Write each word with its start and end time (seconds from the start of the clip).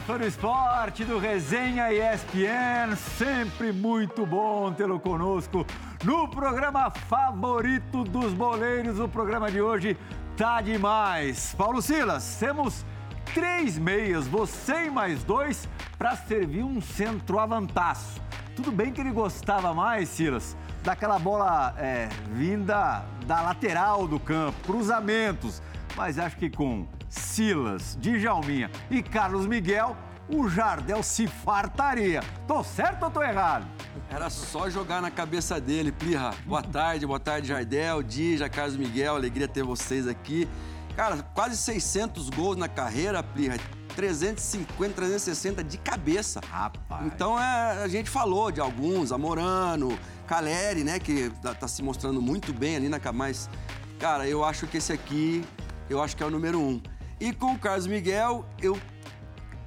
Fã 0.00 0.16
do 0.16 0.26
esporte 0.26 1.04
do 1.04 1.18
Resenha 1.18 1.92
ESPN, 1.92 2.94
sempre 3.16 3.72
muito 3.72 4.24
bom 4.24 4.72
tê-lo 4.72 5.00
conosco 5.00 5.66
no 6.04 6.28
programa 6.28 6.90
favorito 6.90 8.04
dos 8.04 8.32
boleiros. 8.32 9.00
O 9.00 9.08
programa 9.08 9.50
de 9.50 9.60
hoje 9.60 9.96
tá 10.36 10.60
demais. 10.60 11.54
Paulo 11.56 11.82
Silas, 11.82 12.36
temos 12.38 12.86
três 13.34 13.76
meias, 13.76 14.26
você 14.26 14.86
e 14.86 14.90
mais 14.90 15.24
dois, 15.24 15.68
para 15.98 16.16
servir 16.16 16.62
um 16.62 16.80
centroavantaço. 16.80 18.20
Tudo 18.54 18.70
bem 18.70 18.92
que 18.92 19.00
ele 19.00 19.10
gostava 19.10 19.74
mais, 19.74 20.08
Silas, 20.08 20.56
daquela 20.82 21.18
bola 21.18 21.74
é, 21.76 22.08
vinda 22.32 23.04
da 23.26 23.42
lateral 23.42 24.06
do 24.06 24.20
campo, 24.20 24.56
cruzamentos, 24.64 25.60
mas 25.96 26.18
acho 26.18 26.36
que 26.36 26.48
com 26.48 26.86
Silas, 27.08 27.96
Djalminha 28.00 28.70
e 28.90 29.02
Carlos 29.02 29.46
Miguel, 29.46 29.96
o 30.28 30.48
Jardel 30.48 31.02
se 31.02 31.26
fartaria. 31.26 32.20
Tô 32.46 32.62
certo 32.62 33.04
ou 33.04 33.10
tô 33.10 33.22
errado? 33.22 33.66
Era 34.10 34.28
só 34.28 34.68
jogar 34.68 35.00
na 35.00 35.10
cabeça 35.10 35.60
dele, 35.60 35.90
Plirra. 35.90 36.34
Boa 36.44 36.62
tarde, 36.62 37.06
boa 37.06 37.20
tarde, 37.20 37.48
Jardel, 37.48 38.02
Dija, 38.02 38.48
Carlos 38.48 38.76
Miguel, 38.76 39.16
alegria 39.16 39.48
ter 39.48 39.62
vocês 39.62 40.06
aqui. 40.06 40.48
Cara, 40.94 41.22
quase 41.34 41.56
600 41.56 42.28
gols 42.30 42.56
na 42.56 42.68
carreira, 42.68 43.22
Plirra. 43.22 43.56
350, 43.94 44.94
360 44.94 45.64
de 45.64 45.78
cabeça. 45.78 46.40
Rapaz. 46.48 47.06
Então 47.06 47.38
é, 47.38 47.82
a 47.82 47.88
gente 47.88 48.08
falou 48.08 48.50
de 48.52 48.60
alguns, 48.60 49.10
Amorano, 49.10 49.98
Caleri, 50.26 50.84
né, 50.84 50.98
que 51.00 51.30
tá, 51.42 51.54
tá 51.54 51.66
se 51.66 51.82
mostrando 51.82 52.22
muito 52.22 52.52
bem 52.52 52.76
ali 52.76 52.88
na 52.88 53.00
mas 53.12 53.50
cara, 53.98 54.28
eu 54.28 54.44
acho 54.44 54.66
que 54.66 54.76
esse 54.76 54.92
aqui, 54.92 55.44
eu 55.90 56.00
acho 56.00 56.16
que 56.16 56.22
é 56.22 56.26
o 56.26 56.30
número 56.30 56.60
um. 56.60 56.80
E 57.20 57.32
com 57.32 57.52
o 57.52 57.58
Carlos 57.58 57.88
Miguel, 57.88 58.44
eu 58.62 58.78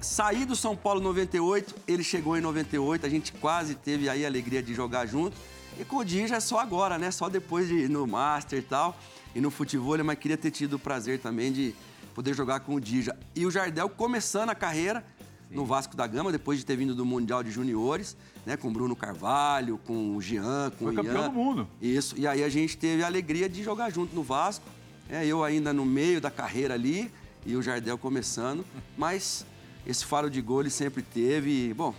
saí 0.00 0.46
do 0.46 0.56
São 0.56 0.74
Paulo 0.74 1.00
em 1.00 1.04
98, 1.04 1.74
ele 1.86 2.02
chegou 2.02 2.36
em 2.36 2.40
98, 2.40 3.04
a 3.04 3.08
gente 3.10 3.30
quase 3.34 3.74
teve 3.74 4.08
aí 4.08 4.24
a 4.24 4.28
alegria 4.28 4.62
de 4.62 4.72
jogar 4.72 5.04
junto. 5.04 5.36
E 5.78 5.84
com 5.84 5.96
o 5.96 6.04
Dija 6.04 6.36
é 6.36 6.40
só 6.40 6.58
agora, 6.60 6.96
né? 6.96 7.10
Só 7.10 7.28
depois 7.28 7.68
de 7.68 7.88
no 7.88 8.06
Master 8.06 8.58
e 8.58 8.62
tal, 8.62 8.96
e 9.34 9.40
no 9.40 9.50
futebol, 9.50 10.02
mas 10.02 10.18
queria 10.18 10.36
ter 10.38 10.50
tido 10.50 10.74
o 10.74 10.78
prazer 10.78 11.18
também 11.18 11.52
de 11.52 11.74
poder 12.14 12.34
jogar 12.34 12.60
com 12.60 12.74
o 12.74 12.80
Dija. 12.80 13.14
E 13.34 13.44
o 13.44 13.50
Jardel 13.50 13.88
começando 13.90 14.48
a 14.48 14.54
carreira 14.54 15.04
Sim. 15.50 15.56
no 15.56 15.66
Vasco 15.66 15.94
da 15.94 16.06
Gama, 16.06 16.32
depois 16.32 16.58
de 16.58 16.64
ter 16.64 16.76
vindo 16.76 16.94
do 16.94 17.04
Mundial 17.04 17.42
de 17.42 17.50
Juniores, 17.50 18.16
né? 18.46 18.56
Com 18.56 18.68
o 18.68 18.70
Bruno 18.70 18.96
Carvalho, 18.96 19.78
com 19.86 20.16
o 20.16 20.22
Jean, 20.22 20.70
com 20.70 20.86
Foi 20.86 20.94
o 20.94 20.94
Ian. 20.94 21.02
campeão 21.04 21.28
do 21.28 21.34
mundo. 21.34 21.68
Isso, 21.82 22.14
e 22.18 22.26
aí 22.26 22.42
a 22.42 22.48
gente 22.48 22.78
teve 22.78 23.02
a 23.02 23.06
alegria 23.06 23.46
de 23.46 23.62
jogar 23.62 23.90
junto 23.90 24.14
no 24.14 24.22
Vasco. 24.22 24.64
É, 25.10 25.26
eu 25.26 25.44
ainda 25.44 25.72
no 25.74 25.84
meio 25.84 26.20
da 26.22 26.30
carreira 26.30 26.72
ali, 26.72 27.10
e 27.44 27.56
o 27.56 27.62
Jardel 27.62 27.98
começando, 27.98 28.64
mas 28.96 29.44
esse 29.86 30.04
faro 30.04 30.30
de 30.30 30.40
gol 30.40 30.60
ele 30.60 30.70
sempre 30.70 31.02
teve. 31.02 31.74
Bom, 31.74 31.94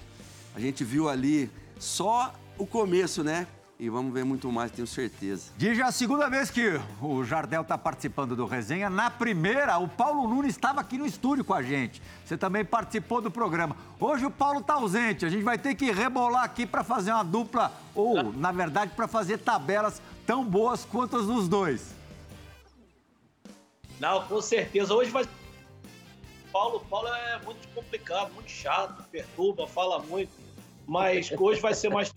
a 0.56 0.60
gente 0.60 0.84
viu 0.84 1.10
ali 1.10 1.50
só 1.80 2.34
o 2.58 2.66
começo, 2.66 3.24
né? 3.24 3.48
E 3.80 3.90
vamos 3.90 4.14
ver 4.14 4.24
muito 4.24 4.50
mais, 4.52 4.72
tenho 4.72 4.88
certeza. 4.88 5.52
Diz 5.58 5.78
já 5.78 5.88
a 5.88 5.92
segunda 5.92 6.30
vez 6.30 6.50
que 6.50 6.80
o 7.02 7.24
Jardel 7.26 7.64
está 7.64 7.78
participando 7.78 8.36
do 8.36 8.46
Resenha. 8.46 8.90
Na 8.90 9.10
primeira, 9.10 9.78
o 9.78 9.90
Paulo 9.90 10.26
Nunes 10.28 10.52
estava 10.52 10.80
aqui 10.80 10.98
no 10.98 11.06
estúdio 11.06 11.44
com 11.44 11.54
a 11.54 11.62
gente. 11.62 12.02
Você 12.24 12.38
também 12.38 12.64
participou 12.64 13.20
do 13.20 13.30
programa. 13.30 13.76
Hoje 14.00 14.26
o 14.26 14.32
Paulo 14.32 14.60
está 14.60 14.76
ausente. 14.76 15.26
A 15.26 15.30
gente 15.30 15.44
vai 15.44 15.58
ter 15.58 15.76
que 15.76 15.92
rebolar 15.92 16.44
aqui 16.44 16.66
para 16.66 16.84
fazer 16.84 17.12
uma 17.12 17.24
dupla, 17.24 17.74
ou, 17.94 18.32
na 18.32 18.52
verdade, 18.52 18.94
para 18.96 19.08
fazer 19.08 19.40
tabelas 19.40 20.02
tão 20.26 20.46
boas 20.46 20.86
quanto 20.86 21.18
as 21.18 21.26
dos 21.26 21.50
dois. 21.50 21.94
Não, 24.04 24.22
com 24.28 24.42
certeza. 24.42 24.94
Hoje 24.94 25.10
vai. 25.12 25.24
Paulo, 26.52 26.82
Paulo 26.90 27.08
é 27.08 27.40
muito 27.46 27.66
complicado, 27.70 28.34
muito 28.34 28.52
chato, 28.52 29.02
perturba, 29.10 29.66
fala 29.66 30.00
muito. 30.00 30.30
Mas 30.86 31.32
hoje 31.40 31.62
vai 31.62 31.74
ser 31.74 31.88
mais 31.88 32.14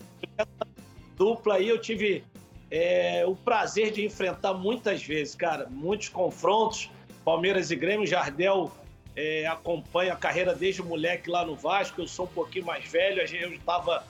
dupla 1.16 1.54
aí. 1.54 1.68
Eu 1.68 1.80
tive 1.80 2.24
é, 2.72 3.24
o 3.24 3.36
prazer 3.36 3.92
de 3.92 4.04
enfrentar 4.04 4.52
muitas 4.52 5.00
vezes, 5.04 5.36
cara, 5.36 5.68
muitos 5.70 6.08
confrontos. 6.08 6.90
Palmeiras 7.24 7.70
e 7.70 7.76
Grêmio, 7.76 8.04
Jardel 8.04 8.72
é, 9.14 9.46
acompanha 9.46 10.14
a 10.14 10.16
carreira 10.16 10.56
desde 10.56 10.82
moleque 10.82 11.30
lá 11.30 11.46
no 11.46 11.54
Vasco. 11.54 12.00
Eu 12.00 12.08
sou 12.08 12.24
um 12.24 12.30
pouquinho 12.30 12.66
mais 12.66 12.84
velho, 12.84 13.22
eu 13.22 13.52
estava 13.52 14.04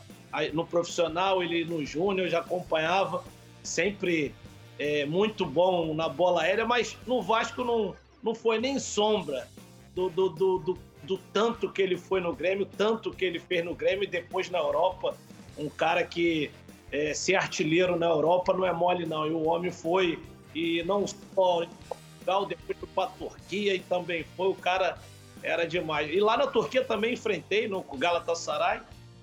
no 0.54 0.66
profissional, 0.66 1.42
ele 1.42 1.62
no 1.66 1.84
júnior, 1.84 2.26
eu 2.26 2.30
já 2.30 2.38
acompanhava. 2.40 3.22
Sempre 3.62 4.34
é, 4.78 5.04
muito 5.06 5.44
bom 5.44 5.94
na 5.94 6.08
bola 6.08 6.42
aérea, 6.42 6.66
mas 6.66 6.96
no 7.06 7.22
Vasco 7.22 7.64
não, 7.64 7.94
não 8.22 8.34
foi 8.34 8.58
nem 8.58 8.78
sombra 8.78 9.48
do, 9.94 10.10
do, 10.10 10.28
do, 10.28 10.58
do, 10.58 10.78
do 11.04 11.18
tanto 11.32 11.70
que 11.70 11.80
ele 11.80 11.96
foi 11.96 12.20
no 12.20 12.34
Grêmio, 12.34 12.66
tanto 12.76 13.10
que 13.10 13.24
ele 13.24 13.38
fez 13.38 13.64
no 13.64 13.74
Grêmio 13.74 14.04
e 14.04 14.06
depois 14.06 14.50
na 14.50 14.58
Europa. 14.58 15.16
Um 15.56 15.70
cara 15.70 16.04
que 16.04 16.50
é, 16.92 17.14
ser 17.14 17.36
artilheiro 17.36 17.96
na 17.96 18.06
Europa 18.06 18.52
não 18.52 18.66
é 18.66 18.72
mole, 18.72 19.06
não. 19.06 19.26
E 19.26 19.30
o 19.30 19.46
homem 19.48 19.70
foi, 19.70 20.18
e 20.54 20.82
não 20.82 21.06
só 21.06 21.62
em 21.62 21.68
Portugal, 21.88 22.46
depois 22.46 22.78
para 22.94 23.04
a 23.04 23.06
Turquia 23.12 23.74
e 23.74 23.80
também 23.80 24.24
foi. 24.36 24.48
O 24.48 24.54
cara 24.54 24.98
era 25.42 25.66
demais. 25.66 26.10
E 26.10 26.20
lá 26.20 26.36
na 26.36 26.46
Turquia 26.46 26.84
também 26.84 27.14
enfrentei 27.14 27.68
no 27.68 27.82
Galatasaray. 27.82 28.80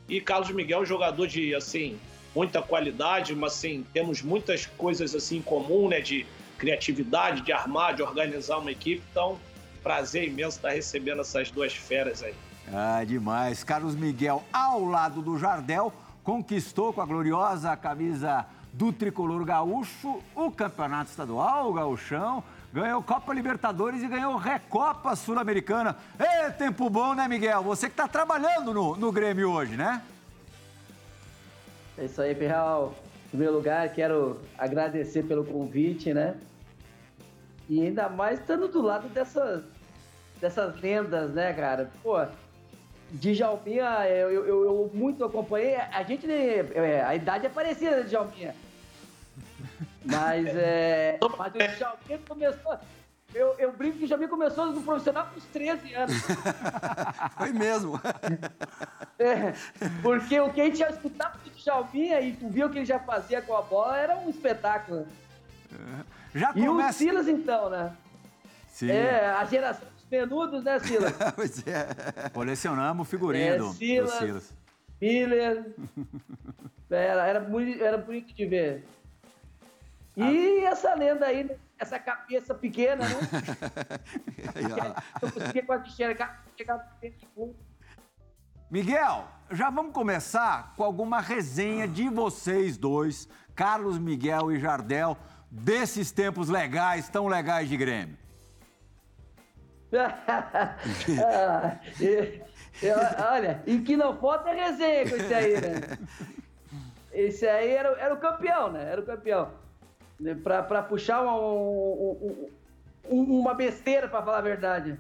E 0.09 0.19
Carlos 0.19 0.51
Miguel, 0.51 0.85
jogador 0.85 1.27
de, 1.27 1.55
assim, 1.55 1.97
muita 2.35 2.61
qualidade, 2.61 3.35
mas 3.35 3.53
assim, 3.53 3.85
temos 3.93 4.21
muitas 4.21 4.65
coisas 4.65 5.13
assim 5.15 5.37
em 5.37 5.41
comum, 5.41 5.87
né? 5.87 6.01
De 6.01 6.25
criatividade, 6.57 7.41
de 7.41 7.51
armar, 7.51 7.95
de 7.95 8.01
organizar 8.01 8.57
uma 8.57 8.71
equipe. 8.71 9.03
Então, 9.11 9.37
prazer 9.83 10.27
imenso 10.27 10.57
estar 10.57 10.69
recebendo 10.69 11.21
essas 11.21 11.51
duas 11.51 11.73
feras 11.73 12.23
aí. 12.23 12.33
Ah, 12.71 13.03
demais. 13.03 13.63
Carlos 13.63 13.95
Miguel, 13.95 14.43
ao 14.51 14.85
lado 14.85 15.21
do 15.21 15.37
Jardel, 15.37 15.91
conquistou 16.23 16.93
com 16.93 17.01
a 17.01 17.05
gloriosa 17.05 17.75
camisa 17.75 18.45
do 18.71 18.91
tricolor 18.91 19.43
gaúcho 19.43 20.21
o 20.33 20.49
campeonato 20.49 21.11
estadual, 21.11 21.69
o 21.69 21.73
gauchão, 21.73 22.43
ganhou 22.71 23.03
Copa 23.03 23.33
Libertadores 23.33 24.01
e 24.01 24.07
ganhou 24.07 24.35
Recopa 24.35 25.15
Sul-Americana. 25.15 25.95
É 26.17 26.49
tempo 26.49 26.89
bom, 26.89 27.13
né, 27.13 27.27
Miguel? 27.27 27.61
Você 27.63 27.87
que 27.87 27.93
está 27.93 28.07
trabalhando 28.07 28.73
no, 28.73 28.95
no 28.95 29.11
Grêmio 29.11 29.51
hoje, 29.51 29.75
né? 29.75 30.01
É 31.97 32.05
isso 32.05 32.21
aí, 32.21 32.33
Ferral. 32.33 32.95
Em 33.25 33.29
primeiro 33.29 33.53
lugar, 33.53 33.91
quero 33.93 34.39
agradecer 34.57 35.23
pelo 35.23 35.45
convite, 35.45 36.13
né? 36.13 36.35
E 37.69 37.81
ainda 37.81 38.09
mais 38.09 38.39
estando 38.39 38.67
do 38.67 38.81
lado 38.81 39.07
dessas, 39.09 39.63
dessas 40.39 40.79
lendas, 40.81 41.31
né, 41.31 41.53
cara? 41.53 41.89
Pô, 42.01 42.17
Djalminha, 43.11 44.07
eu, 44.09 44.31
eu, 44.31 44.63
eu 44.65 44.91
muito 44.93 45.23
acompanhei. 45.23 45.75
A 45.75 46.03
gente, 46.03 46.29
é, 46.29 47.03
a 47.03 47.15
idade 47.15 47.45
é 47.45 47.49
parecida 47.49 48.03
de 48.03 48.09
Djalminha. 48.09 48.55
Mas, 50.03 50.47
é, 50.47 51.17
mas 51.37 51.53
o 51.53 51.57
Djalminha 51.57 52.19
começou... 52.27 52.77
Eu, 53.33 53.55
eu 53.57 53.71
brinco 53.71 53.97
que 53.97 54.05
o 54.05 54.07
Jamil 54.07 54.29
começou 54.29 54.67
no 54.67 54.81
profissional 54.81 55.27
com 55.27 55.37
uns 55.37 55.45
13 55.45 55.93
anos. 55.95 56.15
Foi 57.37 57.51
mesmo. 57.51 57.99
É, 59.17 59.53
porque 60.01 60.39
o 60.39 60.51
que 60.53 60.61
a 60.61 60.65
gente 60.65 60.77
já 60.77 60.89
escutava 60.89 61.37
do 61.37 61.51
Jalminha 61.59 62.21
e 62.21 62.33
tu 62.33 62.47
viu 62.49 62.67
o 62.67 62.69
que 62.69 62.79
ele 62.79 62.85
já 62.85 62.99
fazia 62.99 63.41
com 63.41 63.55
a 63.55 63.61
bola 63.61 63.97
era 63.97 64.17
um 64.17 64.29
espetáculo. 64.29 65.07
Já 66.33 66.53
começa... 66.53 67.03
E 67.03 67.09
o 67.09 67.11
Silas, 67.11 67.27
então, 67.27 67.69
né? 67.69 67.95
Sim. 68.69 68.89
É, 68.89 69.27
a 69.27 69.45
geração 69.45 69.87
dos 69.95 70.09
menudos, 70.09 70.63
né, 70.63 70.79
Silas? 70.79 71.13
pois 71.35 71.67
é. 71.67 72.29
Colecionamos 72.33 73.07
figurinha 73.07 73.53
é, 73.53 73.57
do, 73.57 73.71
Silas, 73.73 74.11
do 74.11 74.17
Silas. 74.17 74.53
Miller. 74.99 75.65
era, 76.89 77.27
era, 77.27 77.39
muito, 77.39 77.83
era 77.83 77.97
bonito 77.97 78.33
de 78.33 78.45
ver. 78.45 78.85
E 80.15 80.65
ah. 80.65 80.69
essa 80.69 80.93
lenda 80.95 81.25
aí, 81.25 81.49
essa 81.79 81.99
cabeça 81.99 82.53
pequena, 82.53 83.07
né? 83.07 83.15
Eu 85.21 85.31
conseguia 85.31 85.65
quase 85.65 85.89
chegar, 85.91 86.43
chegar 86.57 86.97
no 87.35 87.55
Miguel, 88.69 89.27
já 89.51 89.69
vamos 89.69 89.93
começar 89.93 90.73
com 90.75 90.83
alguma 90.83 91.19
resenha 91.19 91.87
de 91.87 92.09
vocês 92.09 92.77
dois, 92.77 93.29
Carlos 93.55 93.99
Miguel 93.99 94.51
e 94.51 94.59
Jardel, 94.59 95.15
desses 95.51 96.11
tempos 96.11 96.49
legais, 96.49 97.07
tão 97.07 97.27
legais 97.27 97.69
de 97.69 97.77
Grêmio. 97.77 98.17
ah, 101.23 101.77
eu, 102.81 102.97
olha, 103.31 103.61
e 103.67 103.79
que 103.79 103.95
não 103.95 104.17
falta 104.17 104.49
é 104.49 104.65
resenha 104.65 105.07
com 105.07 105.15
esse 105.17 105.33
aí, 105.33 105.61
né? 105.61 105.81
Esse 107.13 107.47
aí 107.47 107.69
era, 107.69 107.89
era 107.99 108.15
o 108.15 108.19
campeão, 108.19 108.71
né? 108.71 108.91
Era 108.91 108.99
o 108.99 109.05
campeão. 109.05 109.51
Para 110.43 110.83
puxar 110.83 111.21
uma, 111.21 111.35
um, 111.35 112.49
um, 113.09 113.39
uma 113.39 113.53
besteira, 113.53 114.07
para 114.07 114.21
falar 114.23 114.37
a 114.37 114.41
verdade. 114.41 114.97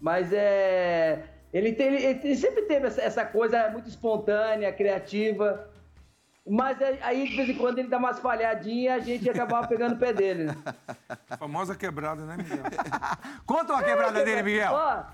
Mas 0.00 0.32
é. 0.32 1.24
Ele, 1.52 1.72
tem, 1.72 1.94
ele 1.94 2.36
sempre 2.36 2.62
teve 2.62 2.86
essa, 2.86 3.00
essa 3.00 3.24
coisa 3.24 3.70
muito 3.70 3.88
espontânea, 3.88 4.72
criativa. 4.72 5.70
Mas 6.48 6.78
aí, 7.02 7.28
de 7.28 7.36
vez 7.36 7.48
em 7.48 7.54
quando, 7.56 7.78
ele 7.78 7.88
dá 7.88 7.98
umas 7.98 8.20
falhadinhas 8.20 9.06
e 9.06 9.12
a 9.12 9.16
gente 9.16 9.30
acabava 9.30 9.66
pegando 9.66 9.94
o 9.94 9.98
pé 9.98 10.12
dele. 10.12 10.46
Famosa 11.38 11.74
quebrada, 11.74 12.24
né, 12.24 12.36
Miguel? 12.36 12.62
Conta 13.44 13.72
uma 13.72 13.82
quebrada 13.82 14.24
dele, 14.24 14.42
Miguel. 14.42 14.72
Ó, 14.72 15.04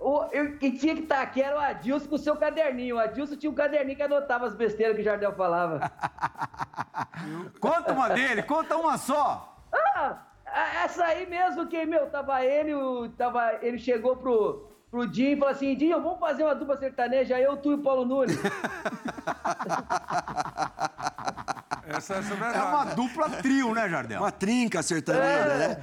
O, 0.00 0.24
eu, 0.32 0.56
quem 0.56 0.74
tinha 0.74 0.94
que 0.94 1.02
estar 1.02 1.16
tá 1.16 1.22
aqui 1.22 1.42
era 1.42 1.54
o 1.54 1.60
Adilson 1.60 2.08
com 2.08 2.14
o 2.14 2.18
seu 2.18 2.34
caderninho. 2.34 2.96
O 2.96 2.98
Adilson 2.98 3.36
tinha 3.36 3.50
um 3.50 3.54
caderninho 3.54 3.96
que 3.96 4.02
anotava 4.02 4.46
as 4.46 4.54
besteiras 4.54 4.96
que 4.96 5.02
o 5.02 5.04
Jardel 5.04 5.34
falava. 5.34 5.92
conta 7.60 7.92
uma 7.92 8.08
dele, 8.08 8.42
conta 8.42 8.78
uma 8.78 8.96
só. 8.96 9.58
Ah, 9.70 10.16
essa 10.82 11.04
aí 11.04 11.28
mesmo 11.28 11.66
que, 11.66 11.84
meu, 11.84 12.08
tava 12.08 12.42
ele, 12.42 12.72
o, 12.72 13.10
tava, 13.10 13.58
ele 13.60 13.78
chegou 13.78 14.16
pro, 14.16 14.70
pro 14.90 15.06
Dinho 15.06 15.36
e 15.36 15.38
falou 15.38 15.52
assim, 15.52 15.76
Dinho, 15.76 16.00
vamos 16.00 16.18
fazer 16.18 16.44
uma 16.44 16.54
dupla 16.54 16.78
sertaneja, 16.78 17.38
eu, 17.38 17.58
tu 17.58 17.72
e 17.72 17.74
o 17.74 17.82
Paulo 17.82 18.06
Nunes. 18.06 18.38
essa, 21.86 22.14
essa 22.24 22.34
é, 22.34 22.56
é 22.56 22.62
uma 22.62 22.84
dupla 22.86 23.28
trio, 23.28 23.74
né, 23.74 23.86
Jardel? 23.86 24.20
Uma 24.20 24.32
trinca 24.32 24.82
sertaneja, 24.82 25.52
é. 25.52 25.68
né? 25.68 25.82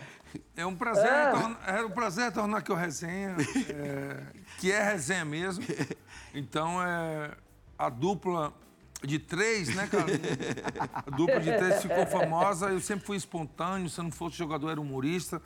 É 0.56 0.66
um 0.66 0.76
prazer, 0.76 1.06
é. 1.06 1.78
É 1.78 1.86
um 1.86 1.90
prazer 1.90 2.32
tornar 2.32 2.58
aqui 2.58 2.72
o 2.72 2.76
resenha, 2.76 3.36
é, 3.70 4.24
que 4.60 4.72
é 4.72 4.84
resenha 4.84 5.26
mesmo. 5.26 5.64
Então, 6.34 6.82
é, 6.82 7.36
a 7.78 7.90
dupla 7.90 8.54
de 9.04 9.20
três, 9.20 9.74
né, 9.76 9.88
cara? 9.88 10.06
A 11.06 11.10
dupla 11.10 11.40
de 11.40 11.56
três 11.56 11.82
ficou 11.82 12.06
famosa. 12.08 12.70
Eu 12.70 12.80
sempre 12.80 13.06
fui 13.06 13.18
espontâneo, 13.18 13.90
se 13.90 14.00
eu 14.00 14.06
não 14.06 14.12
fosse 14.12 14.38
jogador, 14.38 14.72
era 14.72 14.82
humorista. 14.82 15.42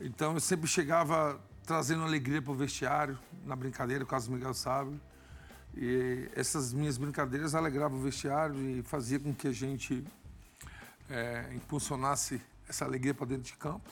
Então, 0.00 0.34
eu 0.34 0.40
sempre 0.40 0.66
chegava 0.66 1.40
trazendo 1.66 2.04
alegria 2.04 2.42
para 2.42 2.52
o 2.52 2.54
vestiário, 2.54 3.18
na 3.44 3.56
brincadeira, 3.56 4.04
o 4.04 4.06
Carlos 4.06 4.28
Miguel 4.28 4.54
sabe. 4.54 5.00
E 5.76 6.28
essas 6.36 6.72
minhas 6.72 6.96
brincadeiras 6.96 7.54
alegravam 7.54 7.98
o 7.98 8.02
vestiário 8.02 8.56
e 8.56 8.82
fazia 8.82 9.18
com 9.18 9.34
que 9.34 9.48
a 9.48 9.52
gente 9.52 10.04
é, 11.10 11.50
impulsionasse 11.54 12.40
essa 12.68 12.84
alegria 12.84 13.12
para 13.12 13.26
dentro 13.26 13.44
de 13.44 13.54
campo. 13.54 13.90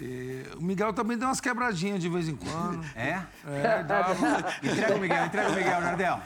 E 0.00 0.44
o 0.56 0.62
Miguel 0.62 0.92
também 0.92 1.16
deu 1.16 1.28
umas 1.28 1.40
quebradinhas 1.40 2.00
de 2.00 2.08
vez 2.08 2.28
em 2.28 2.36
quando. 2.36 2.84
É? 2.96 3.22
É, 3.46 3.82
dava. 3.82 4.14
entrega 4.62 4.96
o 4.96 5.00
Miguel, 5.00 5.26
entrega 5.26 5.48
o 5.48 5.54
Miguel, 5.54 5.82
Jardel. 5.82 6.20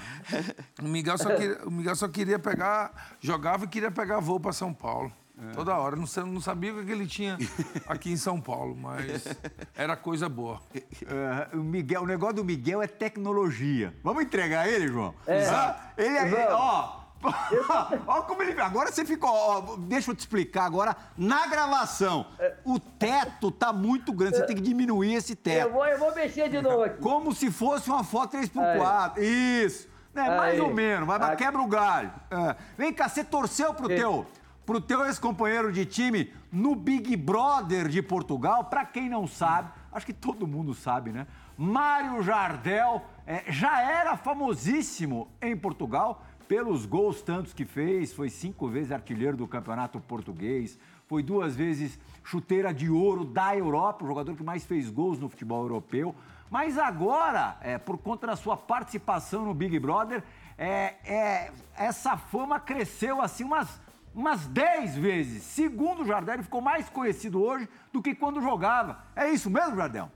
O 0.80 0.84
Miguel 0.84 1.18
só 1.18 1.34
queria, 1.34 1.64
o 1.64 1.70
Miguel 1.70 1.96
só 1.96 2.08
queria 2.08 2.38
pegar, 2.38 3.16
jogava 3.20 3.64
e 3.64 3.68
queria 3.68 3.90
pegar 3.90 4.20
voo 4.20 4.38
para 4.38 4.52
São 4.52 4.72
Paulo. 4.72 5.12
É. 5.48 5.52
Toda 5.52 5.74
hora. 5.74 5.96
Não, 5.96 6.04
não 6.26 6.40
sabia 6.40 6.74
o 6.74 6.84
que 6.84 6.92
ele 6.92 7.06
tinha 7.06 7.38
aqui 7.86 8.12
em 8.12 8.16
São 8.16 8.40
Paulo, 8.40 8.76
mas 8.76 9.26
era 9.74 9.96
coisa 9.96 10.28
boa. 10.28 10.60
Uh, 10.74 11.58
o, 11.58 11.62
Miguel, 11.62 12.02
o 12.02 12.06
negócio 12.06 12.36
do 12.36 12.44
Miguel 12.44 12.82
é 12.82 12.86
tecnologia. 12.86 13.94
Vamos 14.02 14.22
entregar 14.22 14.68
ele, 14.68 14.88
João? 14.88 15.14
É. 15.26 15.48
Ah, 15.48 15.92
ele 15.96 16.16
é. 16.16 16.48
Ó, 16.52 17.00
Olha 18.06 18.22
como 18.22 18.42
ele. 18.42 18.58
Agora 18.60 18.90
você 18.90 19.04
ficou. 19.04 19.30
Ó, 19.30 19.76
deixa 19.76 20.10
eu 20.10 20.14
te 20.14 20.20
explicar 20.20 20.64
agora. 20.64 20.96
Na 21.16 21.46
gravação, 21.46 22.26
o 22.64 22.78
teto 22.78 23.50
tá 23.50 23.72
muito 23.72 24.12
grande. 24.12 24.36
Você 24.36 24.46
tem 24.46 24.56
que 24.56 24.62
diminuir 24.62 25.14
esse 25.14 25.36
teto. 25.36 25.68
Eu 25.68 25.72
vou, 25.72 25.86
eu 25.86 25.98
vou 25.98 26.14
mexer 26.14 26.48
de 26.48 26.60
novo 26.62 26.82
aqui. 26.82 27.00
Como 27.00 27.34
se 27.34 27.50
fosse 27.50 27.90
uma 27.90 28.02
foto 28.02 28.36
3x4. 28.36 29.18
Isso. 29.18 29.88
É, 30.14 30.36
mais 30.36 30.58
ou 30.58 30.72
menos. 30.72 31.06
Vai, 31.06 31.18
mas 31.18 31.36
quebra 31.36 31.60
o 31.60 31.66
galho. 31.66 32.10
É. 32.30 32.56
Vem 32.76 32.92
cá, 32.92 33.08
você 33.08 33.22
torceu 33.22 33.72
pro 33.74 33.86
teu, 33.88 34.26
pro 34.66 34.80
teu 34.80 35.06
ex-companheiro 35.06 35.72
de 35.72 35.84
time 35.84 36.32
no 36.50 36.74
Big 36.74 37.14
Brother 37.16 37.86
de 37.86 38.02
Portugal. 38.02 38.64
Pra 38.64 38.84
quem 38.84 39.08
não 39.08 39.26
sabe, 39.26 39.70
acho 39.92 40.06
que 40.06 40.12
todo 40.12 40.46
mundo 40.46 40.74
sabe, 40.74 41.12
né? 41.12 41.26
Mário 41.56 42.22
Jardel 42.22 43.02
é, 43.26 43.44
já 43.48 43.82
era 43.82 44.16
famosíssimo 44.16 45.28
em 45.42 45.56
Portugal 45.56 46.24
pelos 46.50 46.84
gols 46.84 47.22
tantos 47.22 47.52
que 47.52 47.64
fez, 47.64 48.12
foi 48.12 48.28
cinco 48.28 48.66
vezes 48.66 48.90
artilheiro 48.90 49.36
do 49.36 49.46
campeonato 49.46 50.00
português, 50.00 50.76
foi 51.06 51.22
duas 51.22 51.54
vezes 51.54 51.96
chuteira 52.24 52.74
de 52.74 52.90
ouro 52.90 53.24
da 53.24 53.56
Europa, 53.56 54.02
o 54.02 54.08
jogador 54.08 54.34
que 54.34 54.42
mais 54.42 54.66
fez 54.66 54.90
gols 54.90 55.20
no 55.20 55.28
futebol 55.28 55.62
europeu. 55.62 56.12
Mas 56.50 56.76
agora, 56.76 57.56
é, 57.60 57.78
por 57.78 57.98
conta 57.98 58.26
da 58.26 58.34
sua 58.34 58.56
participação 58.56 59.44
no 59.44 59.54
Big 59.54 59.78
Brother, 59.78 60.24
é, 60.58 60.96
é, 61.04 61.52
essa 61.76 62.16
fama 62.16 62.58
cresceu 62.58 63.22
assim 63.22 63.44
umas, 63.44 63.80
umas 64.12 64.48
10 64.48 64.96
vezes. 64.96 65.44
Segundo 65.44 66.02
o 66.02 66.04
Jardel, 66.04 66.34
ele 66.34 66.42
ficou 66.42 66.60
mais 66.60 66.90
conhecido 66.90 67.40
hoje 67.40 67.68
do 67.92 68.02
que 68.02 68.12
quando 68.12 68.42
jogava. 68.42 69.04
É 69.14 69.30
isso 69.30 69.48
mesmo, 69.48 69.76
Jardel? 69.76 70.10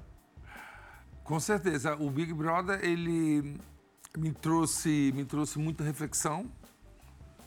Com 1.23 1.39
certeza. 1.39 1.95
O 1.95 2.11
Big 2.11 2.33
Brother, 2.33 2.81
ele 2.83 3.57
me 4.17 4.33
trouxe, 4.33 5.13
me 5.15 5.25
trouxe 5.25 5.59
muita 5.59 5.83
reflexão. 5.83 6.51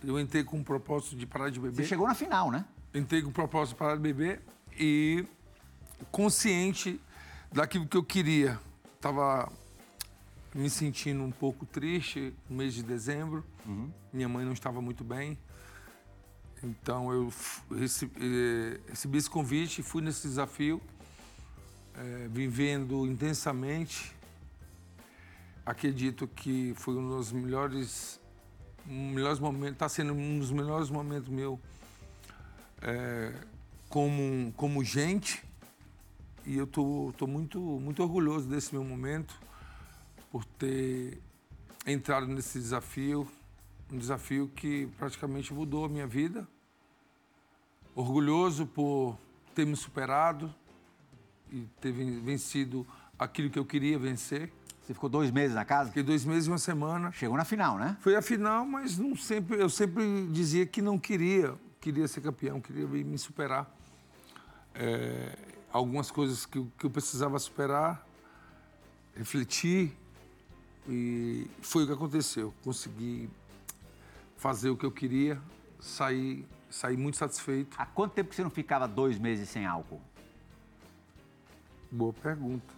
Eu 0.04 0.20
entrei 0.20 0.44
com 0.44 0.60
o 0.60 0.64
propósito 0.64 1.16
de 1.16 1.26
parar 1.26 1.50
de 1.50 1.60
beber. 1.60 1.84
Você 1.84 1.88
chegou 1.88 2.08
na 2.08 2.14
final, 2.14 2.52
né? 2.52 2.66
Entrei 2.94 3.22
com 3.22 3.30
o 3.30 3.34
propósito 3.34 3.76
de 3.76 3.80
parar 3.80 3.96
de 3.96 4.02
beber 4.02 4.42
e 4.78 5.26
consciente 6.12 7.00
daquilo 7.52 7.88
que 7.88 7.98
eu 7.98 8.04
queria. 8.04 8.60
Estava 8.96 9.52
me 10.54 10.70
sentindo 10.70 11.24
um 11.24 11.32
pouco 11.32 11.66
triste 11.66 12.34
no 12.50 12.58
mês 12.58 12.74
de 12.74 12.84
dezembro. 12.84 13.44
Uhum. 13.66 13.92
Minha 14.12 14.30
mãe 14.30 14.46
não 14.46 14.54
estava 14.54 14.82
muito 14.82 15.04
bem. 15.04 15.38
Então 16.64 17.12
eu 17.12 17.32
recebi, 17.72 18.14
eh, 18.20 18.80
recebi 18.90 19.18
esse 19.18 19.30
convite, 19.30 19.84
fui 19.84 20.02
nesse 20.02 20.28
desafio, 20.28 20.82
é, 21.96 22.28
vivendo 22.30 23.06
intensamente 23.06 24.17
acredito 25.68 26.30
que 26.30 26.74
foi 26.78 26.96
um 26.96 27.10
dos 27.10 27.34
melhores, 27.34 28.22
melhores 28.86 29.38
momentos, 29.38 29.74
está 29.74 29.90
sendo 29.90 30.14
um 30.14 30.40
dos 30.40 30.50
melhores 30.50 30.90
momentos 30.90 31.28
meu 31.28 31.60
é, 32.82 33.34
como, 33.90 34.54
como 34.54 34.82
gente. 34.82 35.44
E 36.46 36.56
eu 36.58 36.66
tô, 36.66 37.14
tô 37.18 37.28
muito, 37.28 37.60
muito 37.60 38.02
orgulhoso 38.02 38.48
desse 38.48 38.74
meu 38.74 38.84
momento 38.84 39.38
por 40.32 40.46
ter 40.46 41.22
entrado 41.86 42.28
nesse 42.28 42.58
desafio, 42.58 43.28
um 43.92 43.98
desafio 43.98 44.50
que 44.56 44.88
praticamente 44.98 45.54
mudou 45.54 45.84
a 45.84 45.90
minha 45.90 46.08
vida. 46.08 46.48
Orgulhoso 47.94 48.66
por 48.66 49.18
ter 49.54 49.66
me 49.66 49.76
superado 49.76 50.54
e 51.52 51.68
ter 51.82 51.92
vencido 51.92 52.88
aquilo 53.20 53.50
que 53.50 53.60
eu 53.60 53.66
queria 53.66 54.00
vencer. 54.00 54.50
Você 54.88 54.94
ficou 54.94 55.10
dois 55.10 55.30
meses 55.32 55.54
na 55.54 55.66
casa? 55.66 55.90
Fiquei 55.90 56.02
dois 56.02 56.24
meses 56.24 56.46
e 56.46 56.50
uma 56.50 56.58
semana. 56.58 57.12
Chegou 57.12 57.36
na 57.36 57.44
final, 57.44 57.78
né? 57.78 57.98
Foi 58.00 58.16
a 58.16 58.22
final, 58.22 58.66
mas 58.66 58.98
não 58.98 59.18
sempre, 59.18 59.62
eu 59.62 59.70
sempre 59.70 60.28
dizia 60.28 60.66
que 60.66 60.82
não 60.82 60.98
queria, 60.98 61.54
queria 61.82 62.08
ser 62.08 62.22
campeão, 62.22 62.62
queria 62.62 62.88
me 62.88 63.18
superar. 63.18 63.70
É, 64.74 65.38
algumas 65.74 66.10
coisas 66.10 66.46
que, 66.46 66.66
que 66.80 66.86
eu 66.86 66.90
precisava 66.90 67.38
superar, 67.38 68.08
refletir, 69.14 69.92
e 70.88 71.52
foi 71.62 71.84
o 71.84 71.88
que 71.88 71.92
aconteceu. 71.92 72.54
Consegui 72.64 73.30
fazer 74.38 74.70
o 74.70 74.78
que 74.78 74.86
eu 74.86 74.92
queria, 74.92 75.38
sair, 75.82 76.48
sair 76.70 76.96
muito 76.96 77.18
satisfeito. 77.18 77.76
Há 77.78 77.86
quanto 77.86 78.14
tempo 78.14 78.30
que 78.30 78.38
você 78.38 78.44
não 78.44 78.50
ficava 78.50 78.88
dois 78.88 79.20
meses 79.20 79.50
sem 79.50 79.66
álcool? 79.66 80.00
Boa 81.92 82.14
pergunta. 82.14 82.77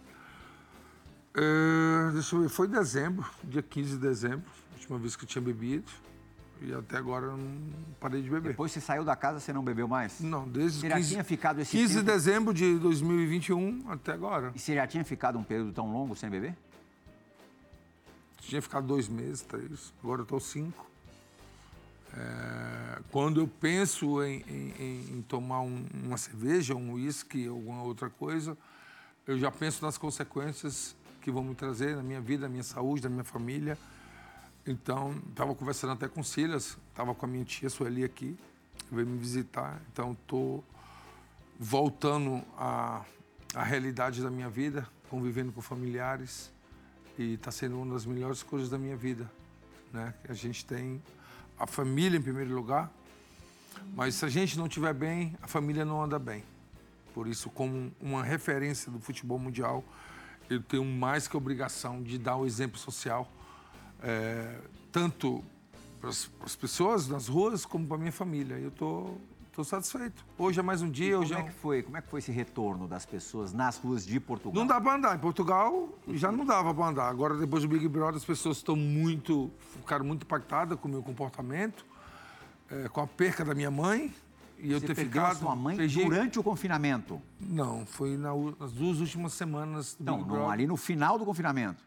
Uh, 1.34 2.12
deixa 2.12 2.34
eu 2.34 2.42
ver, 2.42 2.48
foi 2.48 2.66
dezembro, 2.66 3.24
dia 3.44 3.62
15 3.62 3.90
de 3.90 3.98
dezembro, 3.98 4.44
última 4.74 4.98
vez 4.98 5.14
que 5.14 5.24
eu 5.24 5.28
tinha 5.28 5.42
bebido. 5.42 5.90
E 6.62 6.74
até 6.74 6.98
agora 6.98 7.26
eu 7.26 7.36
não 7.38 7.72
parei 7.98 8.20
de 8.20 8.28
beber. 8.28 8.50
Depois 8.50 8.70
você 8.70 8.80
saiu 8.80 9.02
da 9.02 9.16
casa, 9.16 9.40
você 9.40 9.52
não 9.52 9.64
bebeu 9.64 9.88
mais? 9.88 10.20
Não, 10.20 10.46
desde 10.46 10.80
você 10.80 10.88
já 10.88 10.96
15, 10.96 11.08
tinha 11.08 11.24
ficado 11.24 11.60
esse 11.60 11.70
15 11.70 11.94
tempo... 11.94 12.04
de 12.04 12.12
dezembro 12.12 12.52
de 12.52 12.78
2021 12.78 13.90
até 13.90 14.12
agora. 14.12 14.52
E 14.54 14.58
você 14.58 14.74
já 14.74 14.86
tinha 14.86 15.02
ficado 15.02 15.38
um 15.38 15.42
período 15.42 15.72
tão 15.72 15.90
longo 15.90 16.14
sem 16.14 16.28
beber? 16.28 16.54
Tinha 18.40 18.60
ficado 18.60 18.86
dois 18.86 19.08
meses, 19.08 19.40
três. 19.40 19.92
Agora 20.02 20.20
eu 20.20 20.24
estou 20.24 20.40
cinco. 20.40 20.86
É, 22.12 22.98
quando 23.10 23.40
eu 23.40 23.48
penso 23.48 24.22
em, 24.22 24.42
em, 24.48 25.14
em 25.14 25.22
tomar 25.22 25.60
um, 25.60 25.86
uma 26.04 26.18
cerveja, 26.18 26.74
um 26.74 26.94
uísque, 26.94 27.46
alguma 27.46 27.82
outra 27.82 28.10
coisa, 28.10 28.58
eu 29.26 29.38
já 29.38 29.50
penso 29.50 29.84
nas 29.84 29.96
consequências 29.96 30.94
que 31.20 31.30
vão 31.30 31.44
me 31.44 31.54
trazer 31.54 31.96
na 31.96 32.02
minha 32.02 32.20
vida, 32.20 32.42
na 32.42 32.48
minha 32.48 32.62
saúde, 32.62 33.04
na 33.04 33.10
minha 33.10 33.24
família. 33.24 33.78
Então, 34.66 35.20
estava 35.28 35.54
conversando 35.54 35.92
até 35.92 36.08
com 36.08 36.22
Silas, 36.22 36.78
estava 36.90 37.14
com 37.14 37.26
a 37.26 37.28
minha 37.28 37.44
tia 37.44 37.68
Sueli 37.68 38.04
aqui, 38.04 38.38
veio 38.90 39.06
me 39.06 39.18
visitar. 39.18 39.80
Então, 39.92 40.12
estou 40.12 40.64
voltando 41.58 42.42
à, 42.56 43.04
à 43.54 43.62
realidade 43.62 44.22
da 44.22 44.30
minha 44.30 44.48
vida, 44.48 44.86
convivendo 45.08 45.52
com 45.52 45.60
familiares 45.60 46.52
e 47.18 47.34
está 47.34 47.50
sendo 47.50 47.80
uma 47.80 47.94
das 47.94 48.06
melhores 48.06 48.42
coisas 48.42 48.70
da 48.70 48.78
minha 48.78 48.96
vida, 48.96 49.30
né? 49.92 50.14
A 50.28 50.32
gente 50.32 50.64
tem 50.64 51.02
a 51.58 51.66
família 51.66 52.16
em 52.16 52.22
primeiro 52.22 52.54
lugar, 52.54 52.90
mas 53.94 54.14
se 54.14 54.24
a 54.24 54.28
gente 54.28 54.56
não 54.56 54.66
estiver 54.66 54.94
bem, 54.94 55.36
a 55.42 55.46
família 55.46 55.84
não 55.84 56.02
anda 56.02 56.18
bem. 56.18 56.42
Por 57.12 57.26
isso, 57.26 57.50
como 57.50 57.92
uma 58.00 58.22
referência 58.22 58.90
do 58.90 59.00
futebol 59.00 59.38
mundial, 59.38 59.84
eu 60.50 60.60
tenho 60.60 60.84
mais 60.84 61.28
que 61.28 61.36
a 61.36 61.38
obrigação 61.38 62.02
de 62.02 62.18
dar 62.18 62.36
o 62.36 62.44
exemplo 62.44 62.76
social, 62.76 63.30
é, 64.02 64.58
tanto 64.90 65.44
para 66.00 66.10
as 66.10 66.56
pessoas 66.56 67.06
nas 67.06 67.28
ruas 67.28 67.64
como 67.64 67.86
para 67.86 67.96
minha 67.96 68.12
família. 68.12 68.58
Eu 68.58 68.68
estou 68.68 69.20
Estou 69.50 69.64
satisfeito. 69.64 70.24
Hoje 70.38 70.60
é 70.60 70.62
mais 70.62 70.80
um 70.80 70.88
dia. 70.88 71.18
Hoje 71.18 71.34
Como 71.34 71.44
é 71.44 71.48
é 71.48 71.52
que 71.52 71.58
foi? 71.58 71.82
Como 71.82 71.96
é 71.96 72.00
que 72.00 72.08
foi 72.08 72.20
esse 72.20 72.30
retorno 72.30 72.86
das 72.86 73.04
pessoas 73.04 73.52
nas 73.52 73.76
ruas 73.78 74.06
de 74.06 74.20
Portugal? 74.20 74.54
Não 74.54 74.64
dá 74.64 74.80
para 74.80 74.94
andar. 74.94 75.16
Em 75.16 75.18
Portugal 75.18 75.88
já 76.08 76.30
não 76.30 76.46
dava 76.46 76.72
para 76.72 76.86
andar. 76.86 77.08
Agora, 77.08 77.36
depois 77.36 77.64
do 77.64 77.68
Big 77.68 77.86
Brother, 77.88 78.14
as 78.16 78.24
pessoas 78.24 78.58
estão 78.58 78.76
muito, 78.76 79.50
ficaram 79.76 80.04
muito 80.04 80.22
impactadas 80.22 80.78
com 80.78 80.86
o 80.86 80.90
meu 80.90 81.02
comportamento, 81.02 81.84
eh, 82.70 82.88
com 82.90 83.00
a 83.00 83.06
perca 83.08 83.44
da 83.44 83.52
minha 83.52 83.72
mãe. 83.72 84.14
E 84.62 84.72
eu 84.72 84.80
Você 84.80 84.86
ter 84.88 84.94
ficado. 84.94 85.38
sua 85.38 85.56
mãe 85.56 85.76
perdi- 85.76 86.02
durante 86.04 86.38
o 86.38 86.42
confinamento? 86.42 87.20
Não, 87.40 87.86
foi 87.86 88.16
na 88.16 88.30
nas 88.58 88.72
duas 88.72 89.00
últimas 89.00 89.32
semanas 89.32 89.94
do 89.98 90.04
Não, 90.04 90.18
Big 90.18 90.28
não, 90.28 90.34
Brother. 90.36 90.52
ali 90.52 90.66
no 90.66 90.76
final 90.76 91.18
do 91.18 91.24
confinamento. 91.24 91.82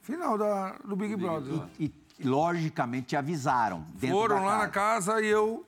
Final 0.00 0.36
da, 0.38 0.72
do 0.78 0.96
Big 0.96 1.14
Brother. 1.16 1.62
E, 1.78 1.92
logicamente, 2.24 3.08
te 3.08 3.16
avisaram. 3.16 3.84
Foram 3.98 4.36
da 4.36 4.42
lá 4.46 4.58
na 4.58 4.68
casa 4.68 5.20
e 5.22 5.26
eu, 5.26 5.66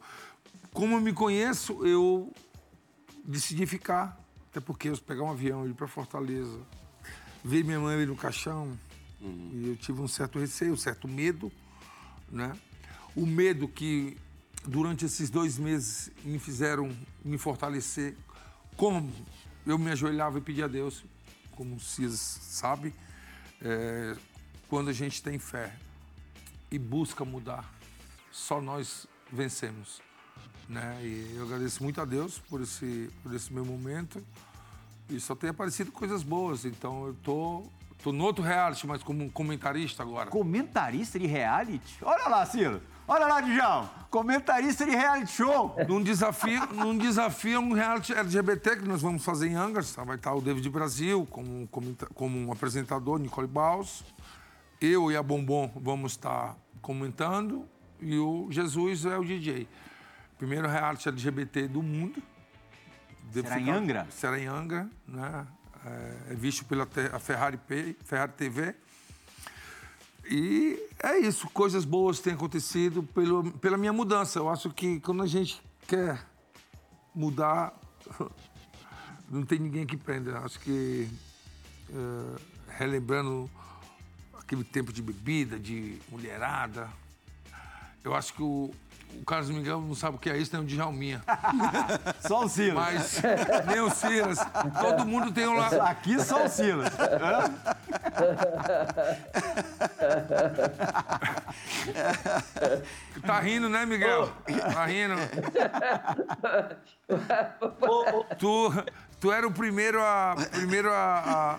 como 0.72 0.94
eu 0.96 1.00
me 1.00 1.12
conheço, 1.12 1.86
eu 1.86 2.32
decidi 3.24 3.66
ficar. 3.66 4.18
Até 4.50 4.58
porque 4.60 4.88
eu 4.88 4.96
pegar 4.98 5.22
um 5.22 5.30
avião 5.30 5.64
e 5.66 5.70
ir 5.70 5.74
para 5.74 5.86
Fortaleza, 5.86 6.58
ver 7.44 7.62
minha 7.64 7.78
mãe 7.78 7.94
ali 7.94 8.06
no 8.06 8.16
caixão, 8.16 8.76
e 9.20 9.68
eu 9.68 9.76
tive 9.76 10.00
um 10.00 10.08
certo 10.08 10.40
receio, 10.40 10.72
um 10.72 10.76
certo 10.76 11.06
medo, 11.06 11.52
né? 12.28 12.52
O 13.14 13.24
medo 13.26 13.68
que 13.68 14.16
durante 14.66 15.04
esses 15.04 15.30
dois 15.30 15.58
meses 15.58 16.10
me 16.24 16.38
fizeram 16.38 16.94
me 17.24 17.38
fortalecer, 17.38 18.16
como 18.76 19.10
eu 19.66 19.78
me 19.78 19.90
ajoelhava 19.90 20.38
e 20.38 20.40
pedia 20.40 20.64
a 20.64 20.68
Deus, 20.68 21.04
como 21.52 21.76
o 21.76 21.80
Cis 21.80 22.18
sabe, 22.18 22.94
é, 23.62 24.16
quando 24.68 24.88
a 24.88 24.92
gente 24.92 25.22
tem 25.22 25.38
fé 25.38 25.74
e 26.70 26.78
busca 26.78 27.24
mudar, 27.24 27.70
só 28.30 28.60
nós 28.60 29.06
vencemos. 29.32 30.00
Né? 30.68 31.00
E 31.02 31.34
eu 31.36 31.44
agradeço 31.44 31.82
muito 31.82 32.00
a 32.00 32.04
Deus 32.04 32.38
por 32.38 32.60
esse, 32.60 33.10
por 33.22 33.34
esse 33.34 33.52
meu 33.52 33.64
momento. 33.64 34.24
E 35.08 35.18
só 35.18 35.34
tem 35.34 35.50
aparecido 35.50 35.90
coisas 35.90 36.22
boas. 36.22 36.64
Então 36.64 37.08
eu 37.08 37.14
tô, 37.14 37.64
tô 38.02 38.12
no 38.12 38.22
outro 38.22 38.44
reality, 38.44 38.86
mas 38.86 39.02
como 39.02 39.24
um 39.24 39.28
comentarista 39.28 40.04
agora. 40.04 40.30
Comentarista 40.30 41.18
de 41.18 41.26
reality? 41.26 41.98
Olha 42.02 42.28
lá, 42.28 42.46
Ciro. 42.46 42.80
Olha 43.12 43.26
lá, 43.26 43.40
Dijão. 43.40 43.90
Comentarista 44.08 44.84
de 44.84 44.92
reality 44.92 45.32
show. 45.32 45.74
Num 45.88 46.00
desafio, 46.00 46.64
num 46.72 46.96
desafio 46.96 47.58
um 47.60 47.72
reality 47.72 48.12
LGBT 48.12 48.76
que 48.76 48.84
nós 48.88 49.02
vamos 49.02 49.24
fazer 49.24 49.48
em 49.48 49.56
Angers. 49.56 49.92
tá? 49.92 50.04
Vai 50.04 50.14
estar 50.14 50.32
o 50.32 50.40
David 50.40 50.68
Brasil 50.70 51.26
como, 51.28 51.66
comenta- 51.66 52.06
como 52.14 52.38
um 52.38 52.52
apresentador, 52.52 53.18
Nicole 53.18 53.48
Baus. 53.48 54.04
Eu 54.80 55.10
e 55.10 55.16
a 55.16 55.22
Bombom 55.24 55.72
vamos 55.74 56.12
estar 56.12 56.56
comentando. 56.80 57.66
E 58.00 58.16
o 58.16 58.46
Jesus 58.48 59.04
é 59.04 59.18
o 59.18 59.24
DJ. 59.24 59.66
Primeiro 60.38 60.68
reality 60.68 61.08
LGBT 61.08 61.66
do 61.66 61.82
mundo. 61.82 62.22
Devo 63.32 63.48
Será 63.48 63.60
em 63.60 63.70
Angra? 63.70 64.06
Será 64.10 64.38
em 64.38 64.46
Angra, 64.46 64.88
né? 65.06 65.46
É, 65.84 66.32
é 66.32 66.34
visto 66.36 66.64
pela 66.64 66.86
te- 66.86 67.10
a 67.12 67.18
Ferrari, 67.18 67.56
P- 67.56 67.96
Ferrari 68.04 68.32
TV. 68.32 68.74
E 70.30 70.80
é 71.02 71.18
isso, 71.18 71.50
coisas 71.50 71.84
boas 71.84 72.20
têm 72.20 72.34
acontecido 72.34 73.02
pelo, 73.02 73.50
pela 73.54 73.76
minha 73.76 73.92
mudança. 73.92 74.38
Eu 74.38 74.48
acho 74.48 74.70
que 74.70 75.00
quando 75.00 75.24
a 75.24 75.26
gente 75.26 75.60
quer 75.88 76.24
mudar, 77.12 77.74
não 79.28 79.44
tem 79.44 79.58
ninguém 79.58 79.84
que 79.84 79.96
prenda. 79.96 80.38
Acho 80.38 80.60
que, 80.60 81.08
eh, 81.88 82.40
relembrando 82.68 83.50
aquele 84.38 84.62
tempo 84.62 84.92
de 84.92 85.02
bebida, 85.02 85.58
de 85.58 85.98
mulherada, 86.08 86.88
eu 88.04 88.14
acho 88.14 88.32
que 88.32 88.42
o, 88.44 88.72
o 89.20 89.24
Carlos 89.24 89.50
Miguel 89.50 89.80
não 89.80 89.94
sabe 89.94 90.16
o 90.16 90.18
que 90.18 90.30
é 90.30 90.36
isso, 90.36 90.54
nem 90.54 90.62
o 90.62 90.66
Djalminha. 90.66 91.22
Só 92.26 92.44
o 92.44 92.48
Silas. 92.48 92.74
Mas 92.74 93.22
nem 93.66 93.80
o 93.80 93.90
Silas. 93.90 94.38
Todo 94.80 95.06
mundo 95.06 95.32
tem 95.32 95.46
um 95.46 95.56
lado. 95.56 95.80
Aqui 95.80 96.22
só 96.22 96.44
o 96.44 96.48
Silas. 96.48 96.90
Tá 103.26 103.40
rindo, 103.40 103.68
né, 103.68 103.84
Miguel? 103.86 104.32
Tá 104.72 104.86
rindo. 104.86 105.14
Tu, 108.38 108.72
tu 109.18 109.32
era 109.32 109.46
o 109.46 109.52
primeiro 109.52 110.00
a, 110.00 110.36
primeiro 110.52 110.90
a, 110.90 110.94
a, 110.94 111.58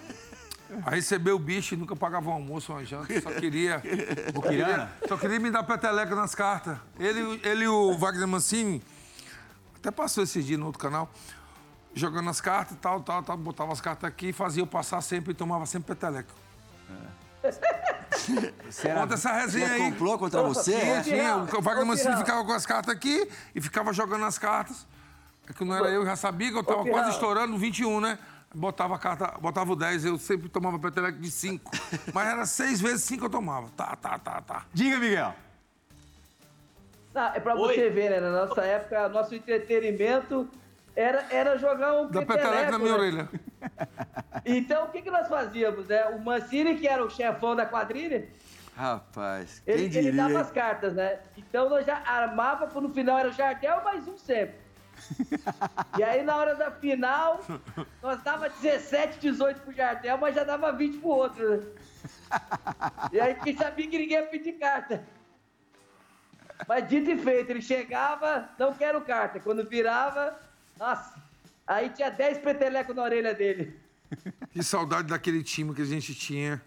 a 0.85 0.89
receber 0.91 1.31
o 1.31 1.39
bicho 1.39 1.73
e 1.73 1.77
nunca 1.77 1.95
pagava 1.95 2.29
um 2.29 2.33
almoço, 2.33 2.71
uma 2.71 2.83
janta. 2.85 3.19
Só 3.21 3.31
queria, 3.31 3.81
só 4.33 4.41
queria, 4.41 4.89
só 5.07 5.17
queria 5.17 5.39
me 5.39 5.51
dar 5.51 5.63
peteleca 5.63 6.15
nas 6.15 6.33
cartas. 6.35 6.77
Ele, 6.99 7.39
ele 7.43 7.63
e 7.65 7.67
o 7.67 7.97
Wagner 7.97 8.27
Mancini, 8.27 8.81
até 9.75 9.91
passou 9.91 10.23
esse 10.23 10.41
dia 10.41 10.57
no 10.57 10.67
outro 10.67 10.79
canal, 10.79 11.11
jogando 11.93 12.29
as 12.29 12.39
cartas 12.39 12.75
e 12.77 12.79
tal, 12.79 13.01
tal, 13.01 13.21
tal, 13.23 13.37
botava 13.37 13.71
as 13.73 13.81
cartas 13.81 14.07
aqui, 14.07 14.31
fazia 14.31 14.61
eu 14.63 14.67
passar 14.67 15.01
sempre 15.01 15.31
e 15.31 15.35
tomava 15.35 15.65
sempre 15.65 15.93
peteleca. 15.95 16.33
Era- 18.83 19.01
Conta 19.01 19.13
essa 19.15 19.31
resenha 19.33 19.71
aí. 19.71 19.79
complô 19.79 20.17
contra 20.17 20.43
você? 20.43 20.75
É? 20.75 21.01
tinha. 21.01 21.37
O 21.37 21.61
Wagner 21.61 21.85
Mancini 21.85 22.15
ficava 22.17 22.45
com 22.45 22.51
as 22.53 22.65
cartas 22.65 22.93
aqui 22.93 23.27
e 23.55 23.61
ficava 23.61 23.91
jogando 23.93 24.25
as 24.25 24.37
cartas. 24.37 24.85
É 25.49 25.53
que 25.53 25.65
não 25.65 25.75
era 25.75 25.89
eu, 25.89 26.05
já 26.05 26.15
sabia 26.15 26.51
que 26.51 26.57
eu 26.57 26.63
tava 26.63 26.85
quase 26.85 27.09
estourando 27.09 27.57
21, 27.57 27.99
né? 27.99 28.17
Botava 28.53 28.95
a 28.95 28.99
carta, 28.99 29.27
botava 29.39 29.71
o 29.71 29.75
10, 29.75 30.05
eu 30.05 30.17
sempre 30.17 30.49
tomava 30.49 30.77
peteleco 30.77 31.19
de 31.19 31.31
5. 31.31 31.71
Mas 32.13 32.27
era 32.27 32.45
seis 32.45 32.81
vezes 32.81 33.03
5 33.03 33.25
eu 33.25 33.29
tomava. 33.29 33.69
Tá, 33.77 33.95
tá, 33.95 34.19
tá, 34.19 34.41
tá. 34.41 34.65
Diga, 34.73 34.97
Miguel. 34.97 35.33
Não, 37.13 37.27
é 37.27 37.39
pra 37.39 37.55
Oi. 37.55 37.73
você 37.73 37.89
ver, 37.89 38.09
né? 38.09 38.19
Na 38.19 38.45
nossa 38.45 38.61
época, 38.61 39.07
nosso 39.09 39.33
entretenimento 39.35 40.49
era, 40.95 41.25
era 41.29 41.57
jogar 41.57 41.93
um 42.01 42.09
Dá 42.09 42.25
peteleco 42.25 42.71
na 42.71 42.79
minha 42.79 42.91
né? 42.91 42.97
orelha. 42.97 43.29
Então, 44.43 44.85
o 44.85 44.87
que, 44.89 45.03
que 45.03 45.11
nós 45.11 45.27
fazíamos, 45.27 45.87
né? 45.87 46.05
O 46.05 46.19
Mancini, 46.19 46.75
que 46.75 46.87
era 46.87 47.05
o 47.05 47.09
chefão 47.11 47.55
da 47.55 47.63
quadrilha, 47.63 48.27
Rapaz, 48.75 49.61
quem 49.63 49.73
ele, 49.75 49.89
diria? 49.89 50.09
ele 50.09 50.17
dava 50.17 50.39
as 50.39 50.49
cartas, 50.49 50.93
né? 50.93 51.19
Então, 51.37 51.69
nós 51.69 51.85
já 51.85 51.97
armava, 51.97 52.65
no 52.79 52.89
final 52.89 53.19
era 53.19 53.29
o 53.29 53.31
Jardel, 53.31 53.83
mais 53.83 54.07
um 54.07 54.17
sempre. 54.17 54.55
E 55.97 56.03
aí, 56.03 56.23
na 56.23 56.35
hora 56.37 56.55
da 56.55 56.71
final, 56.71 57.41
nós 58.01 58.21
dava 58.23 58.49
17, 58.49 59.19
18 59.19 59.61
pro 59.61 59.73
Jardel, 59.73 60.17
mas 60.17 60.35
já 60.35 60.43
dava 60.43 60.71
20 60.71 60.97
pro 60.99 61.09
outro, 61.09 61.57
né? 61.57 61.63
E 63.11 63.19
aí, 63.19 63.35
quem 63.35 63.55
sabia 63.57 63.87
que 63.87 63.97
ninguém 63.97 64.17
ia 64.17 64.27
pedir 64.27 64.53
carta. 64.53 65.03
Mas 66.67 66.87
dito 66.87 67.09
e 67.09 67.17
feito, 67.17 67.49
ele 67.49 67.61
chegava, 67.61 68.49
não 68.57 68.73
quero 68.73 69.01
carta. 69.01 69.39
Quando 69.39 69.67
virava, 69.67 70.39
nossa, 70.77 71.21
aí 71.65 71.89
tinha 71.89 72.09
10 72.09 72.39
petelecos 72.39 72.95
na 72.95 73.03
orelha 73.03 73.33
dele. 73.33 73.79
Que 74.51 74.61
saudade 74.61 75.07
daquele 75.07 75.41
time 75.41 75.73
que 75.73 75.81
a 75.81 75.85
gente 75.85 76.13
tinha. 76.13 76.61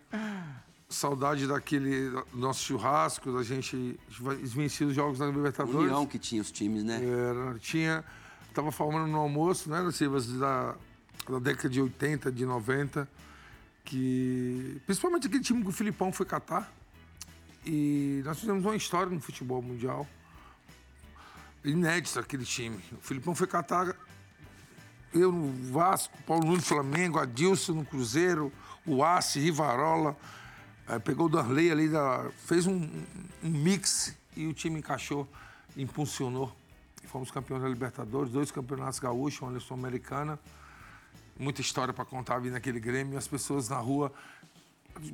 Saudade 0.88 1.46
daquele 1.46 2.10
nosso 2.32 2.64
churrasco, 2.64 3.30
da 3.30 3.42
gente 3.42 4.00
vencer 4.42 4.86
os 4.86 4.94
jogos 4.94 5.18
da 5.18 5.26
Libertadores. 5.26 5.90
União 5.90 6.06
que 6.06 6.18
tinha 6.18 6.40
os 6.40 6.50
times, 6.50 6.82
né? 6.82 7.02
Era, 7.04 7.58
tinha. 7.58 8.02
Estava 8.54 8.70
falando 8.70 9.08
no 9.08 9.18
almoço, 9.18 9.68
né, 9.68 9.90
Silvas, 9.90 10.28
da, 10.28 10.76
da 11.28 11.40
década 11.40 11.68
de 11.68 11.82
80, 11.82 12.30
de 12.30 12.46
90, 12.46 13.08
que. 13.84 14.80
Principalmente 14.87 15.26
aquele 15.26 15.42
time 15.42 15.61
que 15.61 15.70
o 15.70 15.73
Filipão 15.73 16.12
foi 16.12 16.25
catar. 16.25 16.73
E 17.66 18.23
nós 18.25 18.38
fizemos 18.38 18.64
uma 18.64 18.76
história 18.76 19.11
no 19.11 19.20
futebol 19.20 19.61
mundial. 19.61 20.06
Inédita 21.64 22.20
aquele 22.20 22.44
time. 22.44 22.78
O 22.92 22.99
Filipão 22.99 23.34
foi 23.34 23.49
catar. 23.49 23.96
Eu 25.12 25.32
no 25.32 25.52
Vasco, 25.73 26.16
Paulo 26.23 26.46
Nunes 26.46 26.68
Flamengo, 26.68 27.18
Adilson 27.18 27.73
no 27.73 27.84
Cruzeiro, 27.84 28.52
o 28.87 29.02
Assi, 29.02 29.40
Rivarola. 29.40 30.16
Aí 30.87 31.00
pegou 31.00 31.26
o 31.26 31.28
Darley 31.28 31.73
ali, 31.73 31.88
da, 31.88 32.30
fez 32.46 32.68
um, 32.68 32.88
um 33.42 33.50
mix 33.50 34.16
e 34.37 34.46
o 34.46 34.54
time 34.54 34.78
encaixou, 34.78 35.28
impulsionou. 35.76 36.54
E 37.04 37.06
fomos 37.06 37.30
campeões 37.30 37.62
da 37.62 37.68
Libertadores, 37.68 38.32
dois 38.32 38.50
campeonatos 38.50 38.99
gaúchos, 38.99 39.42
uma 39.42 39.61
Sul-Americana. 39.61 40.38
Muita 41.38 41.61
história 41.61 41.92
para 41.92 42.04
contar 42.04 42.37
ali 42.37 42.49
naquele 42.49 42.80
Grêmio. 42.80 43.14
E 43.14 43.16
as 43.18 43.28
pessoas 43.28 43.68
na 43.68 43.76
rua 43.76 44.11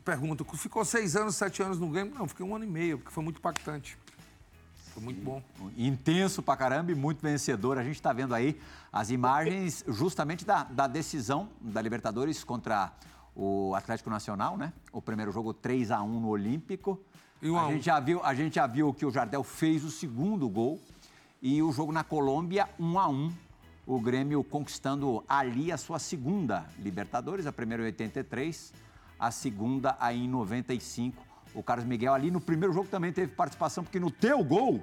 perguntam, 0.05 0.47
ficou 0.57 0.85
seis 0.85 1.17
anos, 1.17 1.35
sete 1.35 1.63
anos 1.63 1.81
no 1.81 1.89
Grêmio? 1.89 2.15
Não, 2.15 2.29
fiquei 2.29 2.47
um 2.47 2.55
ano 2.55 2.65
e 2.65 2.69
meio, 2.69 2.99
porque 2.99 3.13
foi 3.13 3.25
muito 3.25 3.39
impactante. 3.39 3.99
Foi 4.95 5.03
muito 5.03 5.21
bom. 5.21 5.43
Intenso 5.77 6.43
pra 6.43 6.57
caramba 6.57 6.93
e 6.93 6.95
muito 6.95 7.21
vencedor. 7.21 7.77
A 7.77 7.83
gente 7.83 7.97
está 7.97 8.13
vendo 8.13 8.35
aí 8.35 8.61
as 8.93 9.11
imagens 9.11 9.85
justamente 9.89 10.45
da, 10.45 10.63
da 10.63 10.87
decisão 10.87 11.49
da 11.61 11.83
Libertadores 11.83 12.45
contra 12.45 12.93
o 13.35 13.75
Atlético 13.75 14.11
Nacional, 14.11 14.57
né? 14.57 14.73
O 14.93 15.03
primeiro 15.03 15.33
jogo 15.33 15.53
3 15.53 15.91
a 15.91 16.01
1 16.03 16.21
no 16.21 16.29
Olímpico. 16.29 17.01
E 17.43 17.51
um 17.51 17.59
a 17.59 17.63
a, 17.63 17.67
um. 17.67 17.73
gente 17.73 17.87
já 17.87 17.99
viu, 17.99 18.25
a 18.25 18.33
gente 18.33 18.55
já 18.55 18.67
viu 18.69 18.95
que 18.95 19.05
o 19.05 19.11
Jardel 19.11 19.43
fez 19.43 19.83
o 19.83 19.91
segundo 19.91 20.49
gol 20.49 20.81
e 21.43 21.63
o 21.63 21.73
jogo 21.73 21.93
na 21.93 22.05
Colômbia 22.05 22.69
1 22.79 22.99
a 22.99 23.09
1. 23.09 23.33
O 23.87 24.01
Grêmio 24.01 24.45
conquistando 24.45 25.25
ali 25.29 25.73
a 25.73 25.77
sua 25.77 25.99
segunda 25.99 26.67
Libertadores, 26.79 27.47
a 27.47 27.53
primeira 27.53 27.83
em 27.83 27.87
83, 27.87 28.73
a 29.19 29.31
segunda 29.31 29.97
aí 29.99 30.25
em 30.25 30.29
95. 30.29 31.21
O 31.55 31.63
Carlos 31.63 31.87
Miguel 31.87 32.15
ali 32.15 32.31
no 32.31 32.41
primeiro 32.41 32.73
jogo 32.73 32.89
também 32.89 33.13
teve 33.13 33.33
participação, 33.33 33.83
porque 33.83 33.99
no 33.99 34.11
teu 34.11 34.43
gol 34.45 34.83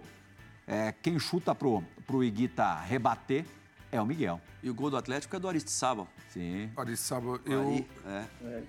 É, 0.70 0.92
quem 0.92 1.18
chuta 1.18 1.56
pro, 1.56 1.82
pro 2.06 2.22
Iguita 2.22 2.76
rebater 2.82 3.46
é 3.90 4.02
o 4.02 4.06
Miguel. 4.06 4.42
E 4.62 4.70
o 4.70 4.74
gol 4.74 4.90
do 4.90 4.98
Atlético 4.98 5.34
é 5.34 5.40
do 5.40 5.48
Aristizábal. 5.48 6.10
Sim. 6.30 6.70
Aristizábal, 6.76 7.40
eu... 7.46 7.86
É. 8.06 8.26
É. 8.44 8.64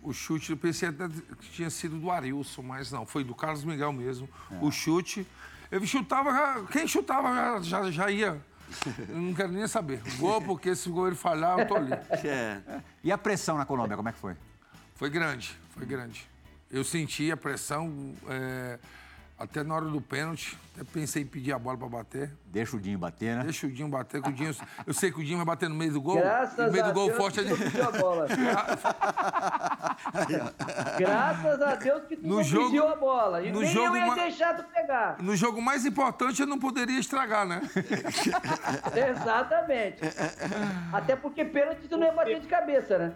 O 0.00 0.12
chute, 0.12 0.52
eu 0.52 0.56
pensei 0.56 0.90
até 0.90 1.08
que 1.08 1.50
tinha 1.50 1.68
sido 1.68 1.98
do 1.98 2.08
Arilson, 2.08 2.62
mas 2.62 2.92
não, 2.92 3.04
foi 3.04 3.24
do 3.24 3.34
Carlos 3.34 3.64
Miguel 3.64 3.92
mesmo. 3.92 4.28
O 4.62 4.70
chute. 4.70 5.26
Ele 5.70 5.86
chutava, 5.86 6.30
já- 6.32 6.64
quem 6.70 6.86
chutava 6.86 7.34
já, 7.34 7.60
já, 7.60 7.90
já 7.90 8.10
ia. 8.10 8.40
Eu 9.08 9.16
não 9.16 9.34
quero 9.34 9.50
nem 9.52 9.66
saber. 9.66 10.00
Gol, 10.18 10.40
porque 10.42 10.74
se 10.76 10.88
o 10.88 10.92
goleiro 10.92 11.16
falhar, 11.16 11.58
eu 11.58 11.66
tô 11.66 11.74
ali. 11.76 11.92
É. 12.24 12.60
E 13.02 13.10
a 13.10 13.18
pressão 13.18 13.56
na 13.58 13.64
Colômbia, 13.66 13.96
como 13.96 14.08
é 14.08 14.12
que 14.12 14.18
foi? 14.18 14.34
Foi 14.94 15.10
grande, 15.10 15.56
foi 15.70 15.84
grande. 15.86 16.28
Eu 16.70 16.84
senti 16.84 17.32
a 17.32 17.36
pressão 17.36 18.14
é, 18.28 18.78
até 19.40 19.64
na 19.64 19.74
hora 19.74 19.86
do 19.86 20.00
pênalti. 20.00 20.56
Até 20.74 20.84
pensei 20.84 21.22
em 21.22 21.26
pedir 21.26 21.52
a 21.52 21.58
bola 21.58 21.76
para 21.76 21.88
bater. 21.88 22.30
Deixa 22.46 22.76
o 22.76 22.80
Dinho 22.80 22.98
bater, 22.98 23.36
né? 23.36 23.44
Deixa 23.44 23.66
o 23.66 23.70
Dinho 23.70 23.88
bater, 23.88 24.22
que 24.22 24.28
o 24.28 24.32
Dinho. 24.32 24.54
Eu 24.86 24.94
sei 24.94 25.10
que 25.10 25.18
o 25.20 25.24
Dinho 25.24 25.36
vai 25.38 25.46
bater 25.46 25.68
no 25.68 25.74
meio 25.74 25.92
do 25.92 26.00
gol. 26.00 26.16
Graças 26.18 26.66
no 26.66 26.72
meio 26.72 26.84
a 26.84 26.88
do 26.88 26.94
gol 26.94 27.06
Deus 27.06 27.16
forte 27.18 27.42
que 27.42 27.70
tu 27.70 27.82
a 27.82 27.90
bola. 27.90 28.26
Graças 30.98 31.62
a 31.62 31.74
Deus 31.74 32.02
que 32.04 32.16
tu 32.16 32.26
No 32.26 32.36
não 32.36 32.42
jogo- 32.44 32.66
pediu 32.66 32.88
a 32.88 32.96
bola. 32.96 33.42
E 33.42 33.50
no 33.52 33.60
nem 33.60 33.72
jogo 33.72 33.96
eu 33.96 34.00
ia 34.00 34.06
ma- 34.06 34.14
deixar 34.14 34.54
tu 34.56 34.64
pegar. 34.72 35.16
No 35.20 35.34
jogo 35.36 35.60
mais 35.60 35.84
importante 35.84 36.40
eu 36.40 36.46
não 36.46 36.58
poderia 36.58 36.98
estragar, 36.98 37.46
né? 37.46 37.60
Exatamente. 39.10 40.00
Até 40.92 41.16
porque 41.16 41.44
pênalti 41.44 41.88
tu 41.88 41.96
não 41.96 42.06
ia 42.06 42.12
bater 42.12 42.40
de 42.40 42.46
cabeça, 42.46 42.98
né? 42.98 43.12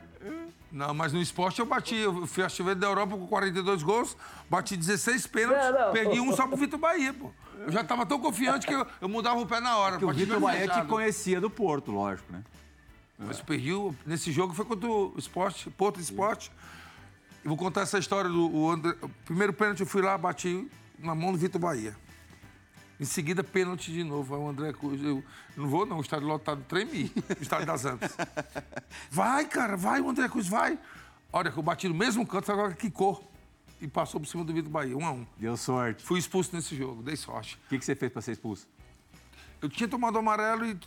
Não, 0.74 0.92
mas 0.92 1.12
no 1.12 1.20
esporte 1.22 1.60
eu 1.60 1.66
bati. 1.66 1.94
Eu 1.94 2.26
fui 2.26 2.42
artilheiro 2.42 2.78
da 2.80 2.88
Europa 2.88 3.16
com 3.16 3.28
42 3.28 3.82
gols, 3.84 4.16
bati 4.50 4.76
16 4.76 5.24
pênaltis, 5.28 5.64
Não, 5.70 5.86
não. 5.86 5.92
peguei 5.92 6.18
um 6.20 6.34
só 6.34 6.48
pro 6.48 6.56
Vitor 6.56 6.80
Bahia, 6.80 7.14
pô. 7.14 7.30
Eu 7.60 7.70
já 7.70 7.84
tava 7.84 8.04
tão 8.04 8.18
confiante 8.18 8.66
que 8.66 8.74
eu, 8.74 8.84
eu 9.00 9.08
mudava 9.08 9.38
o 9.38 9.46
pé 9.46 9.60
na 9.60 9.76
hora. 9.78 9.92
Porque 9.92 10.04
o 10.04 10.08
bati 10.08 10.18
Vitor 10.24 10.40
Bahia 10.40 10.66
te 10.66 10.82
conhecia 10.86 11.40
do 11.40 11.48
Porto, 11.48 11.92
lógico, 11.92 12.32
né? 12.32 12.42
Mas 13.16 13.40
perdi 13.40 13.72
o- 13.72 13.94
nesse 14.04 14.32
jogo 14.32 14.52
foi 14.52 14.64
contra 14.64 14.88
o 14.90 15.14
esporte, 15.16 15.70
Porto 15.70 16.00
Esporte. 16.00 16.50
Eu 17.44 17.50
vou 17.50 17.56
contar 17.56 17.82
essa 17.82 17.96
história 17.98 18.28
do 18.28 18.50
o 18.52 18.68
André, 18.70 18.96
o 19.00 19.08
primeiro 19.24 19.52
pênalti 19.52 19.80
eu 19.80 19.86
fui 19.86 20.02
lá, 20.02 20.18
bati 20.18 20.68
na 20.98 21.14
mão 21.14 21.30
do 21.30 21.38
Vitor 21.38 21.60
Bahia. 21.60 21.94
Em 22.98 23.04
seguida, 23.04 23.42
pênalti 23.42 23.92
de 23.92 24.04
novo. 24.04 24.34
Aí 24.34 24.40
o 24.40 24.48
André 24.48 24.72
Cruz, 24.72 25.02
eu 25.02 25.24
não 25.56 25.68
vou 25.68 25.84
não, 25.84 25.98
o 25.98 26.00
estádio 26.00 26.28
lotado 26.28 26.64
tremi, 26.68 27.10
o 27.38 27.42
estádio 27.42 27.66
das 27.66 27.84
Antas. 27.84 28.16
Vai, 29.10 29.46
cara, 29.46 29.76
vai, 29.76 30.00
o 30.00 30.08
André 30.08 30.28
Cruz, 30.28 30.48
vai. 30.48 30.78
Olha, 31.32 31.50
que 31.50 31.58
eu 31.58 31.62
bati 31.62 31.88
no 31.88 31.94
mesmo 31.94 32.24
canto, 32.26 32.50
agora 32.52 32.72
quicou. 32.74 33.30
E 33.80 33.88
passou 33.88 34.20
por 34.20 34.26
cima 34.26 34.44
do 34.44 34.52
Vitor 34.52 34.70
Bahia, 34.70 34.96
um 34.96 35.04
a 35.04 35.10
um. 35.10 35.26
Deu 35.36 35.56
sorte. 35.56 36.04
Fui 36.04 36.18
expulso 36.18 36.54
nesse 36.54 36.76
jogo, 36.76 37.02
dei 37.02 37.16
sorte. 37.16 37.58
O 37.66 37.68
que, 37.68 37.78
que 37.78 37.84
você 37.84 37.94
fez 37.94 38.12
pra 38.12 38.22
ser 38.22 38.32
expulso? 38.32 38.66
Eu 39.60 39.68
tinha 39.68 39.88
tomado 39.88 40.18
amarelo 40.18 40.64
e 40.64 40.78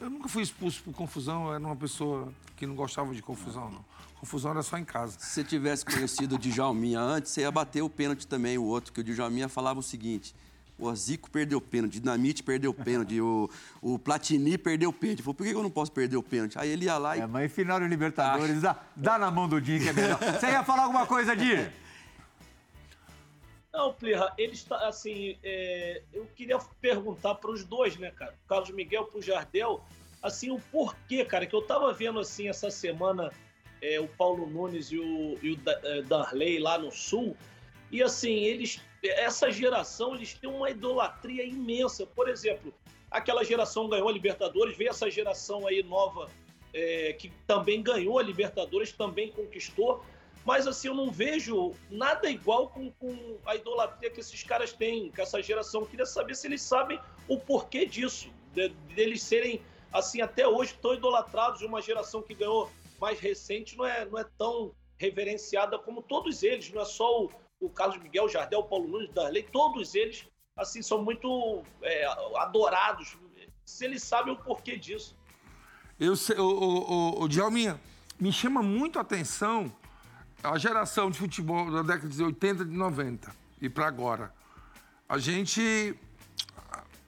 eu 0.00 0.10
nunca 0.10 0.28
fui 0.28 0.42
expulso 0.42 0.82
por 0.82 0.94
confusão. 0.94 1.46
Eu 1.46 1.54
era 1.54 1.64
uma 1.64 1.76
pessoa 1.76 2.32
que 2.56 2.66
não 2.66 2.74
gostava 2.74 3.14
de 3.14 3.22
confusão, 3.22 3.70
não. 3.70 3.84
Confusão 4.20 4.52
era 4.52 4.62
só 4.62 4.78
em 4.78 4.84
casa. 4.84 5.18
Se 5.18 5.26
você 5.26 5.44
tivesse 5.44 5.84
conhecido 5.84 6.36
o 6.36 6.38
Djalminha 6.38 7.00
antes, 7.00 7.32
você 7.32 7.42
ia 7.42 7.50
bater 7.50 7.82
o 7.82 7.90
pênalti 7.90 8.26
também, 8.26 8.56
o 8.56 8.64
outro, 8.64 8.92
que 8.92 9.00
o 9.00 9.04
Djalminha 9.04 9.48
falava 9.48 9.80
o 9.80 9.82
seguinte. 9.82 10.34
O 10.78 10.94
Zico 10.94 11.30
perdeu 11.30 11.58
o 11.58 11.60
pênalti, 11.60 12.00
Dinamite 12.00 12.42
perdeu 12.42 12.70
o 12.70 12.74
pênalti, 12.74 13.18
o, 13.18 13.48
o 13.80 13.98
Platini 13.98 14.58
perdeu 14.58 14.90
o 14.90 14.92
pênalti. 14.92 15.22
Falou, 15.22 15.34
por 15.34 15.46
que 15.46 15.54
eu 15.54 15.62
não 15.62 15.70
posso 15.70 15.90
perder 15.90 16.16
o 16.16 16.22
pênalti? 16.22 16.58
Aí 16.58 16.70
ele 16.70 16.84
ia 16.84 16.98
lá 16.98 17.16
e 17.16 17.20
É, 17.20 17.26
mas 17.26 17.46
em 17.46 17.48
final 17.48 17.80
de 17.80 17.88
Libertadores, 17.88 18.60
dá, 18.60 18.78
dá 18.94 19.18
na 19.18 19.30
mão 19.30 19.48
do 19.48 19.60
Dinho 19.60 19.80
que 19.80 19.88
é 19.88 19.92
melhor. 19.92 20.18
Você 20.18 20.46
ia 20.46 20.62
falar 20.62 20.82
alguma 20.82 21.06
coisa, 21.06 21.34
Dinho? 21.34 21.70
Não, 23.72 23.92
Plirra, 23.92 24.32
eles 24.38 24.64
tá 24.64 24.88
assim, 24.88 25.36
é, 25.42 26.02
eu 26.12 26.26
queria 26.34 26.58
perguntar 26.80 27.34
para 27.34 27.50
os 27.50 27.62
dois, 27.62 27.96
né, 27.98 28.10
cara? 28.10 28.34
O 28.44 28.48
Carlos 28.48 28.70
Miguel 28.70 29.04
pro 29.04 29.20
Jardel, 29.20 29.84
assim, 30.22 30.50
o 30.50 30.58
porquê, 30.72 31.24
cara, 31.26 31.46
que 31.46 31.54
eu 31.54 31.60
tava 31.60 31.92
vendo 31.92 32.18
assim 32.18 32.48
essa 32.48 32.70
semana 32.70 33.30
é, 33.82 34.00
o 34.00 34.08
Paulo 34.08 34.46
Nunes 34.46 34.90
e 34.90 34.98
o, 34.98 35.38
e 35.42 35.52
o 35.52 35.60
é, 35.66 36.02
Darley 36.02 36.58
lá 36.58 36.78
no 36.78 36.90
Sul, 36.90 37.36
e 37.90 38.02
assim, 38.02 38.32
eles, 38.32 38.80
essa 39.08 39.50
geração, 39.50 40.14
eles 40.14 40.34
têm 40.34 40.48
uma 40.48 40.70
idolatria 40.70 41.44
imensa. 41.44 42.06
Por 42.06 42.28
exemplo, 42.28 42.72
aquela 43.10 43.44
geração 43.44 43.88
ganhou 43.88 44.08
a 44.08 44.12
Libertadores, 44.12 44.76
veio 44.76 44.90
essa 44.90 45.10
geração 45.10 45.66
aí 45.66 45.82
nova 45.82 46.28
é, 46.72 47.12
que 47.14 47.30
também 47.46 47.82
ganhou 47.82 48.18
a 48.18 48.22
Libertadores, 48.22 48.92
também 48.92 49.30
conquistou. 49.30 50.04
Mas 50.44 50.66
assim, 50.66 50.86
eu 50.88 50.94
não 50.94 51.10
vejo 51.10 51.72
nada 51.90 52.30
igual 52.30 52.68
com, 52.68 52.90
com 52.92 53.36
a 53.44 53.56
idolatria 53.56 54.10
que 54.10 54.20
esses 54.20 54.42
caras 54.44 54.72
têm, 54.72 55.10
com 55.10 55.20
essa 55.20 55.42
geração. 55.42 55.80
Eu 55.80 55.86
queria 55.88 56.06
saber 56.06 56.36
se 56.36 56.46
eles 56.46 56.62
sabem 56.62 57.00
o 57.26 57.36
porquê 57.36 57.84
disso, 57.84 58.30
de- 58.54 58.68
deles 58.94 59.22
serem, 59.22 59.60
assim, 59.92 60.20
até 60.20 60.46
hoje 60.46 60.74
tão 60.80 60.94
idolatrados. 60.94 61.62
Uma 61.62 61.82
geração 61.82 62.22
que 62.22 62.32
ganhou 62.32 62.70
mais 63.00 63.18
recente 63.18 63.76
não 63.76 63.84
é, 63.84 64.04
não 64.04 64.18
é 64.18 64.24
tão 64.38 64.72
reverenciada 64.96 65.78
como 65.78 66.00
todos 66.00 66.44
eles. 66.44 66.70
Não 66.72 66.82
é 66.82 66.84
só 66.84 67.24
o, 67.24 67.30
o 67.60 67.70
Carlos 67.70 67.98
Miguel, 67.98 68.24
o 68.24 68.28
Jardel, 68.28 68.60
o 68.60 68.64
Paulo 68.64 68.88
Nunes, 68.88 69.10
Darley, 69.12 69.42
todos 69.44 69.94
eles, 69.94 70.26
assim, 70.56 70.82
são 70.82 71.02
muito 71.02 71.62
é, 71.82 72.06
adorados. 72.36 73.16
Se 73.64 73.84
eles 73.84 74.02
sabem 74.02 74.32
o 74.32 74.36
porquê 74.36 74.76
disso. 74.76 75.16
Eu 75.98 76.14
sei, 76.14 76.38
o, 76.38 76.44
o, 76.44 76.92
o, 76.92 77.22
o 77.22 77.28
Djalminha, 77.28 77.80
me 78.18 78.32
chama 78.32 78.62
muito 78.62 78.98
a 78.98 79.02
atenção 79.02 79.74
a 80.42 80.58
geração 80.58 81.10
de 81.10 81.18
futebol 81.18 81.70
da 81.70 81.82
década 81.82 82.08
de 82.08 82.22
80 82.22 82.62
e 82.62 82.66
de 82.66 82.76
90 82.76 83.34
e 83.60 83.68
para 83.68 83.86
agora. 83.86 84.32
A 85.08 85.18
gente 85.18 85.94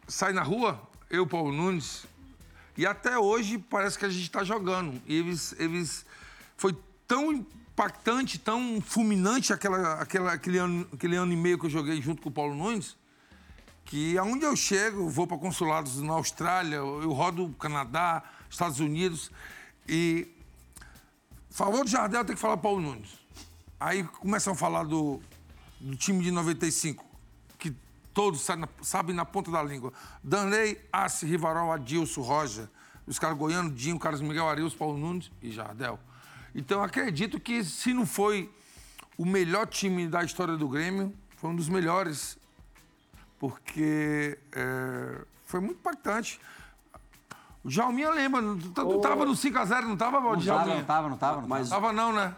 sai 0.07 0.33
na 0.33 0.43
rua, 0.43 0.81
eu, 1.11 1.27
Paulo 1.27 1.53
Nunes, 1.53 2.07
e 2.77 2.87
até 2.87 3.19
hoje 3.19 3.59
parece 3.59 3.99
que 3.99 4.05
a 4.05 4.09
gente 4.09 4.23
está 4.23 4.45
jogando. 4.45 5.01
E 5.07 5.17
eles, 5.17 5.55
eles. 5.59 6.07
Foi 6.57 6.77
tão 7.07 7.45
impactante, 7.79 8.41
tão 8.41 8.81
fulminante 8.81 9.53
aquela, 9.53 10.03
aquela, 10.03 10.33
aquele, 10.33 10.59
ano, 10.59 10.89
aquele 10.93 11.15
ano 11.15 11.33
e 11.33 11.37
meio 11.37 11.57
que 11.57 11.67
eu 11.67 11.71
joguei 11.71 12.03
junto 12.03 12.21
com 12.21 12.29
o 12.29 12.33
Paulo 12.33 12.53
Nunes, 12.53 12.97
que 13.85 14.19
aonde 14.19 14.45
eu 14.45 14.57
chego, 14.57 15.03
eu 15.03 15.09
vou 15.09 15.29
para 15.29 15.39
consulados 15.39 16.03
na 16.03 16.15
Austrália, 16.15 16.77
eu 16.77 17.13
rodo 17.13 17.47
o 17.47 17.55
Canadá, 17.55 18.25
Estados 18.51 18.81
Unidos, 18.81 19.31
e. 19.89 20.27
Favor 21.51 21.85
do 21.85 21.91
Jardel 21.91 22.25
tem 22.25 22.37
que 22.37 22.41
falar 22.41 22.57
Paulo 22.57 22.81
Nunes. 22.81 23.11
Aí 23.81 24.05
começam 24.05 24.53
a 24.53 24.57
falar 24.57 24.85
do, 24.85 25.21
do 25.81 25.97
time 25.97 26.23
de 26.23 26.31
95, 26.31 27.05
que 27.59 27.75
todos 28.13 28.41
sabem 28.41 28.61
na, 28.63 28.85
sabem 28.85 29.15
na 29.15 29.25
ponta 29.25 29.51
da 29.51 29.63
língua. 29.63 29.93
Danley, 30.23 30.81
Assi, 30.93 31.27
Rivarol, 31.27 31.73
Adilson, 31.73 32.23
Roger, 32.23 32.69
os 33.07 33.19
caras 33.19 33.37
goianos, 33.39 33.75
Dinho, 33.75 33.99
Carlos 33.99 34.21
Miguel, 34.21 34.49
Arius, 34.49 34.75
Paulo 34.75 34.99
Nunes 34.99 35.31
e 35.43 35.51
Jardel. 35.51 35.99
Então 36.55 36.83
acredito 36.83 37.39
que 37.39 37.63
se 37.65 37.93
não 37.93 38.05
foi 38.07 38.51
o 39.17 39.25
melhor 39.25 39.67
time 39.67 40.07
da 40.09 40.23
história 40.25 40.57
do 40.57 40.69
Grêmio, 40.69 41.13
foi 41.37 41.51
um 41.51 41.57
dos 41.57 41.69
melhores, 41.69 42.39
porque 43.39 44.39
é, 44.53 45.25
foi 45.47 45.61
muito 45.61 45.79
impactante. 45.79 46.41
O 47.65 47.69
Djalminha 47.69 48.11
lembra, 48.11 48.41
não, 48.41 48.59
tu- 48.59 48.71
tu 48.71 49.01
tava 49.01 49.25
no 49.25 49.33
5x0, 49.33 49.83
não 49.83 49.97
tava, 49.97 50.21
Não 50.21 50.41
tava, 50.41 50.75
não 50.75 50.85
tava, 50.85 51.09
não 51.09 51.17
tava. 51.19 51.41
Não 51.43 51.49
Mas- 51.49 51.69
tava. 51.69 51.93
Não, 51.93 52.13
né? 52.13 52.35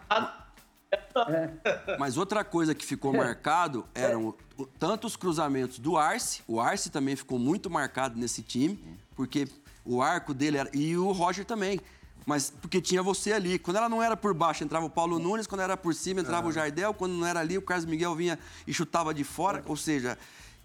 Mas 1.98 2.16
outra 2.16 2.42
coisa 2.44 2.74
que 2.74 2.84
ficou 2.84 3.12
marcado 3.12 3.86
eram 3.94 4.34
o- 4.58 4.66
tanto 4.78 5.06
os 5.06 5.14
cruzamentos 5.16 5.78
do 5.78 5.96
Arce, 5.96 6.42
o 6.48 6.60
Arce 6.60 6.90
também 6.90 7.14
ficou 7.14 7.38
muito 7.38 7.70
marcado 7.70 8.18
nesse 8.18 8.42
time, 8.42 8.98
porque 9.14 9.46
o 9.84 10.02
arco 10.02 10.34
dele 10.34 10.56
era. 10.58 10.70
E 10.74 10.96
o 10.96 11.12
Roger 11.12 11.44
também. 11.44 11.80
Mas 12.26 12.50
porque 12.50 12.80
tinha 12.80 13.02
você 13.02 13.32
ali. 13.32 13.58
Quando 13.58 13.78
ela 13.78 13.88
não 13.88 14.02
era 14.02 14.16
por 14.16 14.34
baixo, 14.34 14.62
entrava 14.62 14.86
o 14.86 14.90
Paulo 14.90 15.18
Nunes, 15.18 15.46
quando 15.46 15.62
era 15.62 15.76
por 15.76 15.94
cima, 15.94 16.20
entrava 16.20 16.48
o 16.48 16.52
Jardel, 16.52 16.94
quando 16.94 17.12
não 17.12 17.26
era 17.26 17.40
ali, 17.40 17.58
o 17.58 17.62
Carlos 17.62 17.86
Miguel 17.86 18.14
vinha 18.14 18.38
e 18.66 18.74
chutava 18.74 19.12
de 19.14 19.24
fora. 19.24 19.62
Ou 19.66 19.76
seja, 19.76 20.18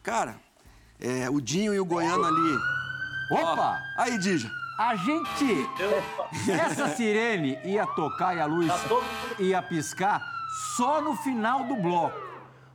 cara, 0.04 0.38
é, 1.00 1.30
o 1.30 1.42
Dinho 1.42 1.74
e 1.74 1.80
o 1.80 1.86
Goiano 1.86 2.24
ali. 2.24 2.58
Opa! 3.32 3.82
Ó, 3.98 4.02
aí, 4.02 4.18
Dija. 4.18 4.52
A 4.78 4.96
gente. 4.96 5.46
Essa 6.52 6.90
sirene 6.90 7.58
ia 7.64 7.88
tocar 7.88 8.36
e 8.36 8.42
a 8.42 8.46
luz 8.46 8.70
ia 9.40 9.62
piscar 9.62 10.22
só 10.76 11.02
no 11.02 11.16
final 11.16 11.64
do 11.64 11.76
bloco. 11.76 12.20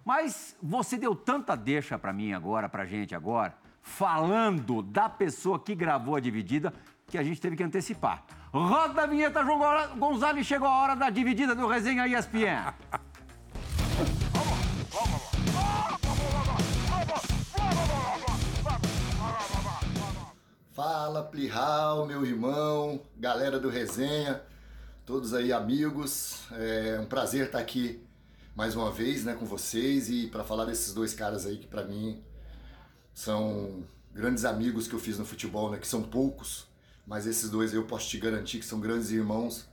Mas 0.04 0.56
você 0.62 0.96
deu 0.96 1.14
tanta 1.14 1.54
deixa 1.54 1.98
pra 1.98 2.12
mim 2.12 2.32
agora, 2.32 2.68
pra 2.68 2.86
gente 2.86 3.14
agora, 3.14 3.54
falando 3.82 4.82
da 4.82 5.08
pessoa 5.08 5.58
que 5.58 5.74
gravou 5.74 6.16
a 6.16 6.20
dividida, 6.20 6.72
que 7.06 7.18
a 7.18 7.22
gente 7.22 7.40
teve 7.40 7.56
que 7.56 7.62
antecipar. 7.62 8.24
Roda 8.52 9.02
a 9.02 9.06
vinheta, 9.06 9.44
João 9.44 9.58
Gonza- 9.58 9.86
Gonzalez, 9.96 10.46
chegou 10.46 10.66
a 10.68 10.78
hora 10.82 10.96
da 10.96 11.08
dividida 11.10 11.54
do 11.54 11.66
Resenha 11.68 12.06
ESPN. 12.06 12.74
Fala 20.72 21.22
Plihal, 21.24 22.06
meu 22.06 22.24
irmão, 22.24 23.00
galera 23.16 23.58
do 23.58 23.68
Resenha, 23.68 24.40
todos 25.04 25.34
aí 25.34 25.52
amigos. 25.52 26.42
É 26.52 26.98
um 27.00 27.06
prazer 27.06 27.46
estar 27.46 27.58
aqui 27.58 28.00
mais 28.54 28.74
uma 28.76 28.90
vez, 28.90 29.24
né, 29.24 29.34
com 29.34 29.44
vocês 29.44 30.08
e 30.08 30.28
para 30.28 30.44
falar 30.44 30.64
desses 30.64 30.94
dois 30.94 31.12
caras 31.12 31.44
aí 31.46 31.58
que 31.58 31.66
para 31.66 31.84
mim 31.84 32.22
são 33.12 33.82
grandes 34.12 34.44
amigos 34.44 34.86
que 34.88 34.94
eu 34.94 34.98
fiz 34.98 35.18
no 35.18 35.24
futebol, 35.24 35.70
né? 35.70 35.78
Que 35.78 35.86
são 35.86 36.02
poucos, 36.02 36.66
mas 37.10 37.26
esses 37.26 37.50
dois 37.50 37.74
eu 37.74 37.82
posso 37.82 38.08
te 38.08 38.18
garantir 38.18 38.60
que 38.60 38.64
são 38.64 38.78
grandes 38.78 39.10
irmãos. 39.10 39.66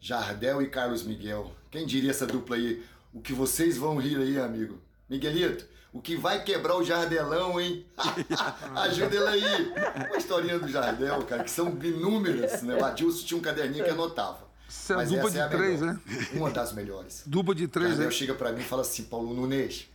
Jardel 0.00 0.60
e 0.60 0.68
Carlos 0.68 1.04
Miguel. 1.04 1.52
Quem 1.70 1.86
diria 1.86 2.10
essa 2.10 2.26
dupla 2.26 2.56
aí? 2.56 2.84
O 3.14 3.20
que 3.20 3.32
vocês 3.32 3.76
vão 3.76 3.96
rir 3.96 4.16
aí, 4.16 4.40
amigo? 4.40 4.80
Miguelito, 5.08 5.64
o 5.92 6.02
que 6.02 6.16
vai 6.16 6.42
quebrar 6.42 6.76
o 6.76 6.82
Jardelão, 6.82 7.60
hein? 7.60 7.86
Ajuda 8.74 9.14
ele 9.14 9.28
aí. 9.28 9.72
Uma 10.08 10.16
historinha 10.16 10.58
do 10.58 10.66
Jardel, 10.66 11.22
cara, 11.26 11.44
que 11.44 11.50
são 11.52 11.68
inúmeras, 11.80 12.60
né? 12.62 12.74
O 12.74 12.84
Adilson 12.84 13.24
tinha 13.24 13.38
um 13.38 13.42
caderninho 13.42 13.84
que 13.84 13.90
anotava. 13.90 14.48
Isso 14.68 14.92
é 14.92 14.96
Mas 14.96 15.10
dupla 15.10 15.28
essa 15.28 15.38
de 15.48 15.54
é 15.54 15.56
três, 15.56 15.80
melhor. 15.80 15.94
né? 15.94 16.28
Uma 16.34 16.50
das 16.50 16.72
melhores. 16.72 17.22
Dupla 17.24 17.54
de 17.54 17.68
três, 17.68 17.90
Jardel 17.90 18.06
né? 18.06 18.12
chega 18.12 18.34
pra 18.34 18.50
mim 18.50 18.62
e 18.62 18.64
fala 18.64 18.82
assim, 18.82 19.04
Paulo 19.04 19.32
Nunes, 19.32 19.86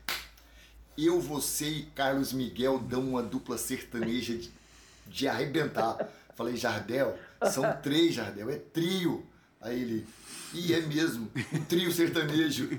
eu, 0.97 1.19
você 1.19 1.67
e 1.67 1.83
Carlos 1.87 2.31
Miguel 2.31 2.79
dão 2.79 3.01
uma 3.01 3.21
dupla 3.21 3.57
sertaneja 3.57 4.37
de, 4.37 4.49
de 5.07 5.27
arrebentar. 5.27 6.09
Falei, 6.35 6.55
Jardel, 6.55 7.17
são 7.51 7.63
três, 7.81 8.15
Jardel, 8.15 8.49
é 8.49 8.57
trio. 8.57 9.25
Aí 9.61 9.81
ele, 9.81 10.07
ih, 10.53 10.73
é 10.73 10.81
mesmo, 10.81 11.31
um 11.53 11.63
trio 11.65 11.91
sertanejo. 11.91 12.69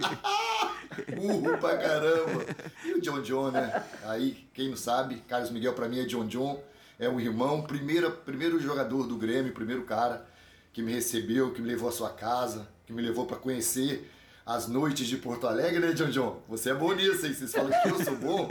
Burro 1.16 1.58
pra 1.58 1.76
caramba. 1.78 2.44
E 2.84 2.92
o 2.92 3.00
John 3.00 3.22
John, 3.22 3.50
né? 3.50 3.82
Aí, 4.04 4.46
quem 4.52 4.68
não 4.68 4.76
sabe, 4.76 5.16
Carlos 5.28 5.50
Miguel 5.50 5.72
pra 5.72 5.88
mim 5.88 5.98
é 5.98 6.04
John 6.04 6.26
John, 6.26 6.62
é 6.98 7.08
um 7.08 7.18
irmão, 7.18 7.62
primeira, 7.62 8.10
primeiro 8.10 8.60
jogador 8.60 9.06
do 9.06 9.16
Grêmio, 9.16 9.52
primeiro 9.52 9.82
cara 9.82 10.26
que 10.72 10.82
me 10.82 10.92
recebeu, 10.92 11.52
que 11.52 11.62
me 11.62 11.68
levou 11.68 11.88
à 11.88 11.92
sua 11.92 12.10
casa, 12.10 12.68
que 12.86 12.92
me 12.92 13.00
levou 13.00 13.26
pra 13.26 13.36
conhecer 13.36 14.10
as 14.46 14.68
noites 14.68 15.06
de 15.06 15.16
Porto 15.16 15.46
Alegre, 15.46 15.80
né, 15.80 15.92
John 15.92 16.10
John? 16.10 16.42
Você 16.48 16.70
é 16.70 16.74
bom 16.74 16.92
nisso, 16.92 17.26
hein? 17.26 17.32
Vocês 17.32 17.52
falam 17.52 17.70
que 17.70 17.88
eu 17.88 18.04
sou 18.04 18.16
bom. 18.16 18.48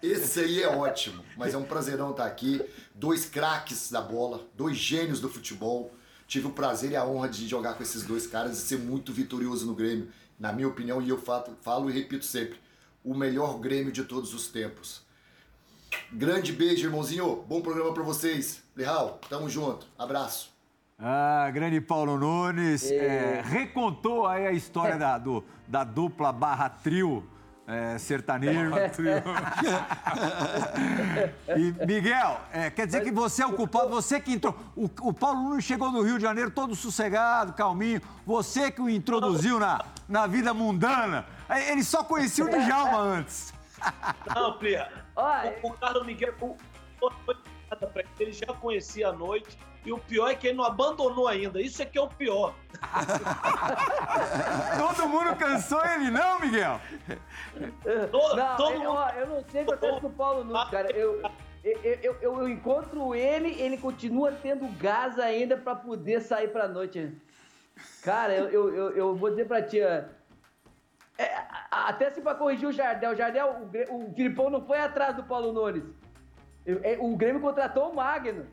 Esse 0.00 0.40
aí 0.40 0.62
é 0.62 0.68
ótimo, 0.68 1.24
mas 1.36 1.52
é 1.52 1.58
um 1.58 1.64
prazerão 1.64 2.12
estar 2.12 2.26
aqui. 2.26 2.62
Dois 2.94 3.24
craques 3.24 3.90
da 3.90 4.00
bola, 4.00 4.46
dois 4.54 4.76
gênios 4.76 5.20
do 5.20 5.28
futebol. 5.28 5.92
Tive 6.28 6.46
o 6.46 6.52
prazer 6.52 6.92
e 6.92 6.96
a 6.96 7.04
honra 7.04 7.28
de 7.28 7.46
jogar 7.48 7.74
com 7.74 7.82
esses 7.82 8.04
dois 8.04 8.26
caras 8.26 8.56
e 8.56 8.60
ser 8.60 8.78
muito 8.78 9.12
vitorioso 9.12 9.66
no 9.66 9.74
Grêmio. 9.74 10.08
Na 10.38 10.52
minha 10.52 10.68
opinião, 10.68 11.02
e 11.02 11.08
eu 11.08 11.18
falo, 11.20 11.56
falo 11.60 11.90
e 11.90 11.92
repito 11.92 12.24
sempre, 12.24 12.58
o 13.04 13.14
melhor 13.14 13.58
Grêmio 13.58 13.92
de 13.92 14.04
todos 14.04 14.32
os 14.32 14.46
tempos. 14.46 15.02
Grande 16.12 16.52
beijo, 16.52 16.86
irmãozinho. 16.86 17.44
Bom 17.48 17.60
programa 17.60 17.92
pra 17.92 18.02
vocês. 18.02 18.62
Leal, 18.74 19.20
tamo 19.28 19.48
junto. 19.48 19.86
Abraço. 19.98 20.51
Ah, 21.04 21.50
grande 21.52 21.80
Paulo 21.80 22.16
Nunes. 22.16 22.88
é, 22.90 23.42
recontou 23.44 24.26
aí 24.26 24.46
a 24.46 24.52
história 24.52 24.96
da, 24.96 25.18
do- 25.18 25.44
da 25.66 25.82
dupla 25.82 26.30
barra 26.32 26.68
trio 26.68 27.26
é, 27.66 27.98
sertanejo. 27.98 28.70
e, 31.56 31.86
Miguel, 31.86 32.40
é, 32.52 32.70
quer 32.70 32.86
dizer 32.86 33.02
que 33.02 33.10
você 33.10 33.42
é 33.42 33.46
o 33.46 33.52
culpado, 33.54 33.88
você 33.88 34.20
que 34.20 34.32
entrou. 34.32 34.56
O, 34.76 34.84
o 35.00 35.12
Paulo 35.12 35.42
Nunes 35.42 35.64
chegou 35.64 35.90
do 35.90 36.02
Rio 36.02 36.16
de 36.18 36.22
Janeiro 36.22 36.50
todo 36.50 36.74
sossegado, 36.76 37.52
calminho. 37.52 38.00
Você 38.26 38.70
que 38.70 38.80
o 38.80 38.88
introduziu 38.88 39.58
na, 39.58 39.84
na 40.08 40.26
vida 40.26 40.54
mundana. 40.54 41.26
Aí 41.48 41.68
Ele 41.70 41.82
só 41.82 42.04
conhecia 42.04 42.44
o 42.44 42.48
Djalma 42.48 42.98
antes. 42.98 43.52
Não, 44.34 44.56
Plia. 44.58 44.88
O, 45.62 45.68
o 45.68 45.72
Carlos 45.74 46.06
Miguel 46.06 46.34
o- 46.40 46.56
não 47.00 47.10
foi 47.24 47.36
nada 47.70 47.86
pra 47.88 48.02
ele, 48.02 48.10
ele 48.20 48.32
já 48.32 48.46
conhecia 48.54 49.08
a 49.08 49.12
noite. 49.12 49.58
E 49.84 49.92
o 49.92 49.98
pior 49.98 50.28
é 50.30 50.34
que 50.34 50.46
ele 50.48 50.56
não 50.56 50.64
abandonou 50.64 51.26
ainda. 51.26 51.60
Isso 51.60 51.82
é 51.82 51.86
que 51.86 51.98
é 51.98 52.00
o 52.02 52.08
pior. 52.08 52.54
Todo 54.78 55.08
mundo 55.08 55.36
cansou 55.36 55.84
ele, 55.86 56.10
não, 56.10 56.38
Miguel? 56.40 56.80
Todo, 58.10 58.36
Não, 58.36 58.56
todo 58.56 58.72
eu, 58.72 58.78
mundo. 58.78 58.90
ó, 58.92 59.08
eu 59.10 59.26
não 59.26 59.44
sei 59.50 59.62
o 59.62 59.66
que 59.66 59.72
acontece 59.74 60.00
com 60.00 60.06
o 60.06 60.12
Paulo 60.12 60.44
Nunes, 60.44 60.70
cara. 60.70 60.90
Eu, 60.92 61.20
eu, 61.64 61.80
eu, 61.82 62.16
eu- 62.20 62.38
eu 62.40 62.48
encontro 62.48 63.14
ele, 63.14 63.60
ele 63.60 63.76
continua 63.76 64.32
tendo 64.32 64.66
gás 64.78 65.18
ainda 65.18 65.56
pra 65.56 65.74
poder 65.74 66.20
sair 66.20 66.48
pra 66.48 66.68
noite. 66.68 67.12
Cara, 68.02 68.34
eu, 68.34 68.48
eu, 68.50 68.74
eu, 68.74 68.90
eu 68.96 69.14
vou 69.16 69.30
dizer 69.30 69.46
pra 69.46 69.62
ti, 69.62 69.80
é, 69.80 70.08
até 71.70 72.10
se 72.10 72.20
pra 72.20 72.34
corrigir 72.34 72.68
o 72.68 72.72
Jardel, 72.72 73.12
o 73.12 73.16
Jardel, 73.16 73.68
o, 73.90 73.96
o 73.96 74.14
Filipão 74.14 74.48
não 74.50 74.64
foi 74.64 74.78
atrás 74.78 75.14
do 75.16 75.24
Paulo 75.24 75.52
Nunes. 75.52 75.84
É, 76.66 76.96
O 77.00 77.16
Grêmio 77.16 77.40
contratou 77.40 77.90
o 77.90 77.96
Magno. 77.96 78.46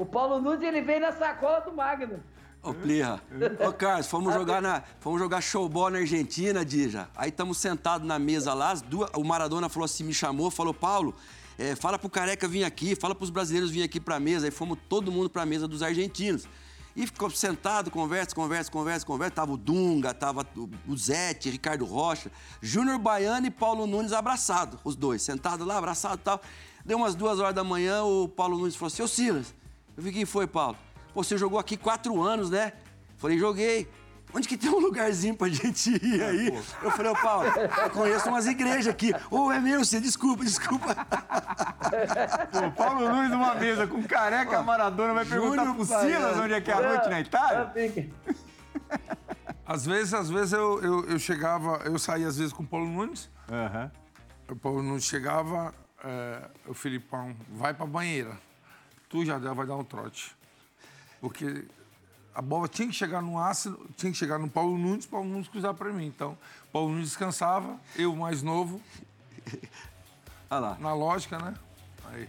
O 0.00 0.06
Paulo 0.06 0.40
Nunes, 0.40 0.62
ele 0.62 0.80
veio 0.80 0.98
na 0.98 1.12
sacola 1.12 1.60
do 1.60 1.72
Magno. 1.74 2.20
Ô, 2.62 2.72
Plirra. 2.72 3.20
Ô, 3.68 3.70
Carlos, 3.70 4.06
fomos 4.06 4.32
jogar, 4.32 4.62
na, 4.62 4.82
fomos 4.98 5.20
jogar 5.20 5.42
showball 5.42 5.90
na 5.90 5.98
Argentina, 5.98 6.64
Dija. 6.64 7.06
Aí 7.14 7.28
estamos 7.28 7.58
sentados 7.58 8.06
na 8.08 8.18
mesa 8.18 8.54
lá, 8.54 8.70
as 8.70 8.80
duas, 8.80 9.10
o 9.14 9.22
Maradona 9.22 9.68
falou 9.68 9.84
assim, 9.84 10.02
me 10.02 10.14
chamou, 10.14 10.50
falou, 10.50 10.72
Paulo, 10.72 11.14
é, 11.58 11.76
fala 11.76 11.98
pro 11.98 12.08
Careca 12.08 12.48
vir 12.48 12.64
aqui, 12.64 12.96
fala 12.96 13.14
pros 13.14 13.28
brasileiros 13.28 13.70
vir 13.70 13.82
aqui 13.82 14.00
pra 14.00 14.18
mesa. 14.18 14.46
Aí 14.46 14.50
fomos 14.50 14.78
todo 14.88 15.12
mundo 15.12 15.28
pra 15.28 15.44
mesa 15.44 15.68
dos 15.68 15.82
argentinos. 15.82 16.48
E 16.96 17.06
ficou 17.06 17.28
sentado, 17.28 17.90
conversa, 17.90 18.34
conversa, 18.34 18.70
conversa, 18.72 19.04
conversa. 19.06 19.34
Tava 19.34 19.52
o 19.52 19.58
Dunga, 19.58 20.14
tava 20.14 20.46
o- 20.56 20.70
o 20.88 20.96
Zete, 20.96 21.50
Ricardo 21.50 21.84
Rocha, 21.84 22.32
Júnior 22.62 22.98
Baiano 22.98 23.46
e 23.46 23.50
Paulo 23.50 23.86
Nunes 23.86 24.14
abraçados, 24.14 24.78
os 24.82 24.96
dois, 24.96 25.20
sentados 25.20 25.66
lá, 25.66 25.76
abraçados 25.76 26.16
e 26.20 26.24
tal. 26.24 26.40
Deu 26.86 26.96
umas 26.96 27.14
duas 27.14 27.38
horas 27.38 27.54
da 27.54 27.62
manhã, 27.62 28.02
o 28.02 28.26
Paulo 28.26 28.56
Nunes 28.58 28.74
falou 28.74 28.86
assim, 28.92 29.02
ô 29.02 29.08
Silas, 29.08 29.54
eu 30.00 30.04
vi 30.04 30.12
quem 30.12 30.24
foi, 30.24 30.46
Paulo. 30.46 30.78
Pô, 31.12 31.22
você 31.22 31.36
jogou 31.36 31.58
aqui 31.58 31.76
quatro 31.76 32.22
anos, 32.22 32.48
né? 32.48 32.72
Falei, 33.18 33.38
joguei. 33.38 33.86
Onde 34.32 34.48
que 34.48 34.56
tem 34.56 34.70
um 34.70 34.78
lugarzinho 34.78 35.36
pra 35.36 35.48
gente 35.48 35.90
ir 35.90 36.22
aí? 36.22 36.46
Eu 36.82 36.90
falei, 36.92 37.12
ô 37.12 37.16
Paulo, 37.16 37.48
eu 37.48 37.90
conheço 37.90 38.28
umas 38.28 38.46
igrejas 38.46 38.86
aqui. 38.86 39.12
Ô, 39.30 39.52
é 39.52 39.60
mesmo, 39.60 39.84
você, 39.84 40.00
desculpa, 40.00 40.42
desculpa. 40.42 40.96
O 42.66 42.72
Paulo 42.72 43.10
Nunes 43.10 43.30
numa 43.30 43.54
mesa 43.56 43.86
com 43.86 44.02
careca, 44.04 44.62
Maradona 44.62 45.12
vai 45.12 45.26
perguntar 45.26 45.64
Júnior 45.64 45.76
pro 45.76 45.84
Baiano. 45.84 46.28
Silas 46.28 46.38
onde 46.38 46.54
é 46.54 46.60
que 46.62 46.70
é 46.70 46.74
a 46.74 46.80
noite 46.80 47.08
na 47.10 47.20
Itália? 47.20 47.72
Às 49.66 49.84
vezes, 49.84 50.14
às 50.14 50.30
vezes 50.30 50.52
eu, 50.52 50.82
eu, 50.82 51.04
eu 51.10 51.18
chegava, 51.18 51.82
eu 51.84 51.98
saía 51.98 52.26
às 52.26 52.38
vezes 52.38 52.52
com 52.54 52.62
o 52.62 52.66
Paulo 52.66 52.86
Nunes, 52.86 53.28
Aham. 53.50 53.90
o 54.48 54.56
Paulo 54.56 54.82
Nunes 54.82 55.04
chegava, 55.04 55.74
é, 56.02 56.48
o 56.66 56.72
Filipão, 56.72 57.36
vai 57.50 57.74
pra 57.74 57.84
banheira. 57.84 58.38
Tu, 59.10 59.24
Jardel, 59.26 59.54
vai 59.54 59.66
dar 59.66 59.76
um 59.76 59.84
trote. 59.84 60.34
Porque 61.20 61.66
a 62.34 62.40
bola 62.40 62.68
tinha 62.68 62.88
que 62.88 62.94
chegar 62.94 63.20
no 63.20 63.38
ácido, 63.38 63.90
tinha 63.96 64.10
que 64.10 64.16
chegar 64.16 64.38
no 64.38 64.48
Paulo 64.48 64.78
Nunes, 64.78 65.04
Paulo 65.04 65.28
Nunes 65.28 65.48
cruzar 65.48 65.74
pra 65.74 65.92
mim. 65.92 66.06
Então, 66.06 66.38
Paulo 66.72 66.90
Nunes 66.92 67.08
descansava, 67.08 67.78
eu 67.96 68.14
mais 68.14 68.40
novo, 68.42 68.80
Olha 70.48 70.60
lá. 70.60 70.76
na 70.78 70.94
lógica, 70.94 71.38
né? 71.38 71.54
Aí. 72.06 72.28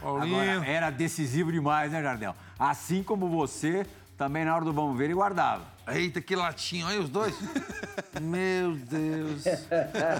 Paulinho. 0.00 0.40
Agora, 0.40 0.66
era 0.66 0.90
decisivo 0.90 1.52
demais, 1.52 1.90
né, 1.92 2.00
Jardel? 2.00 2.34
Assim 2.58 3.02
como 3.02 3.28
você, 3.28 3.84
também 4.22 4.44
na 4.44 4.54
hora 4.54 4.64
do 4.64 4.72
vamos 4.72 4.96
ver, 4.96 5.06
ele 5.06 5.14
guardava. 5.14 5.64
Eita, 5.88 6.20
que 6.20 6.36
latinho, 6.36 6.86
olha 6.86 7.00
os 7.00 7.08
dois. 7.08 7.34
Meu 8.22 8.76
Deus. 8.76 9.42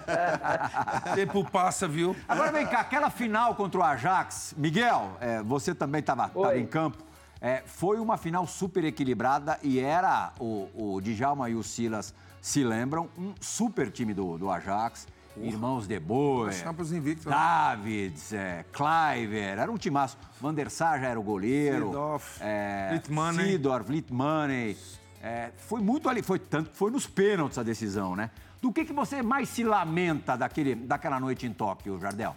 Tempo 1.14 1.48
passa, 1.48 1.86
viu? 1.86 2.16
Agora 2.26 2.50
vem 2.50 2.66
cá, 2.66 2.80
aquela 2.80 3.10
final 3.10 3.54
contra 3.54 3.78
o 3.78 3.82
Ajax, 3.84 4.54
Miguel, 4.56 5.16
é, 5.20 5.40
você 5.40 5.72
também 5.72 6.00
estava 6.00 6.32
em 6.56 6.66
campo. 6.66 6.98
É, 7.40 7.62
foi 7.64 8.00
uma 8.00 8.16
final 8.16 8.44
super 8.44 8.84
equilibrada 8.84 9.56
e 9.62 9.78
era, 9.78 10.32
o, 10.40 10.68
o 10.74 11.00
Djalma 11.00 11.48
e 11.48 11.54
o 11.54 11.62
Silas 11.62 12.12
se 12.40 12.64
lembram, 12.64 13.08
um 13.16 13.34
super 13.40 13.88
time 13.88 14.12
do, 14.12 14.36
do 14.36 14.50
Ajax. 14.50 15.06
Irmãos 15.36 15.86
De 15.86 15.98
Boer, 15.98 16.52
Champions 16.52 16.92
invicto, 16.92 17.28
né? 17.28 17.34
Davids, 17.34 18.32
é, 18.32 18.64
Cliver, 18.72 19.58
era 19.58 19.70
um 19.70 19.78
timaço. 19.78 20.18
Van 20.40 20.52
der 20.52 20.70
Sar 20.70 21.00
já 21.00 21.08
era 21.08 21.18
o 21.18 21.22
goleiro. 21.22 21.86
Seedorf, 21.86 22.38
é, 22.40 22.90
Littmanen. 22.92 23.46
Seedorf, 23.46 23.90
Littmanen. 23.90 24.76
É, 25.22 25.52
foi 25.56 25.80
muito 25.80 26.08
ali, 26.08 26.22
foi 26.22 26.38
tanto 26.38 26.70
que 26.70 26.76
foi 26.76 26.90
nos 26.90 27.06
pênaltis 27.06 27.56
a 27.56 27.62
decisão, 27.62 28.14
né? 28.14 28.30
Do 28.60 28.72
que, 28.72 28.84
que 28.84 28.92
você 28.92 29.22
mais 29.22 29.48
se 29.48 29.64
lamenta 29.64 30.36
daquele, 30.36 30.74
daquela 30.74 31.18
noite 31.18 31.46
em 31.46 31.52
Tóquio, 31.52 31.98
Jardel? 31.98 32.36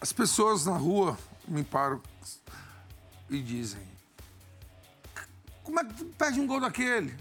As 0.00 0.12
pessoas 0.12 0.66
na 0.66 0.76
rua 0.76 1.18
me 1.48 1.64
param 1.64 2.00
e 3.28 3.40
dizem: 3.40 3.82
Como 5.62 5.80
é 5.80 5.84
que 5.84 5.94
tu 5.94 6.04
perde 6.04 6.40
um 6.40 6.46
gol 6.46 6.60
daquele? 6.60 7.14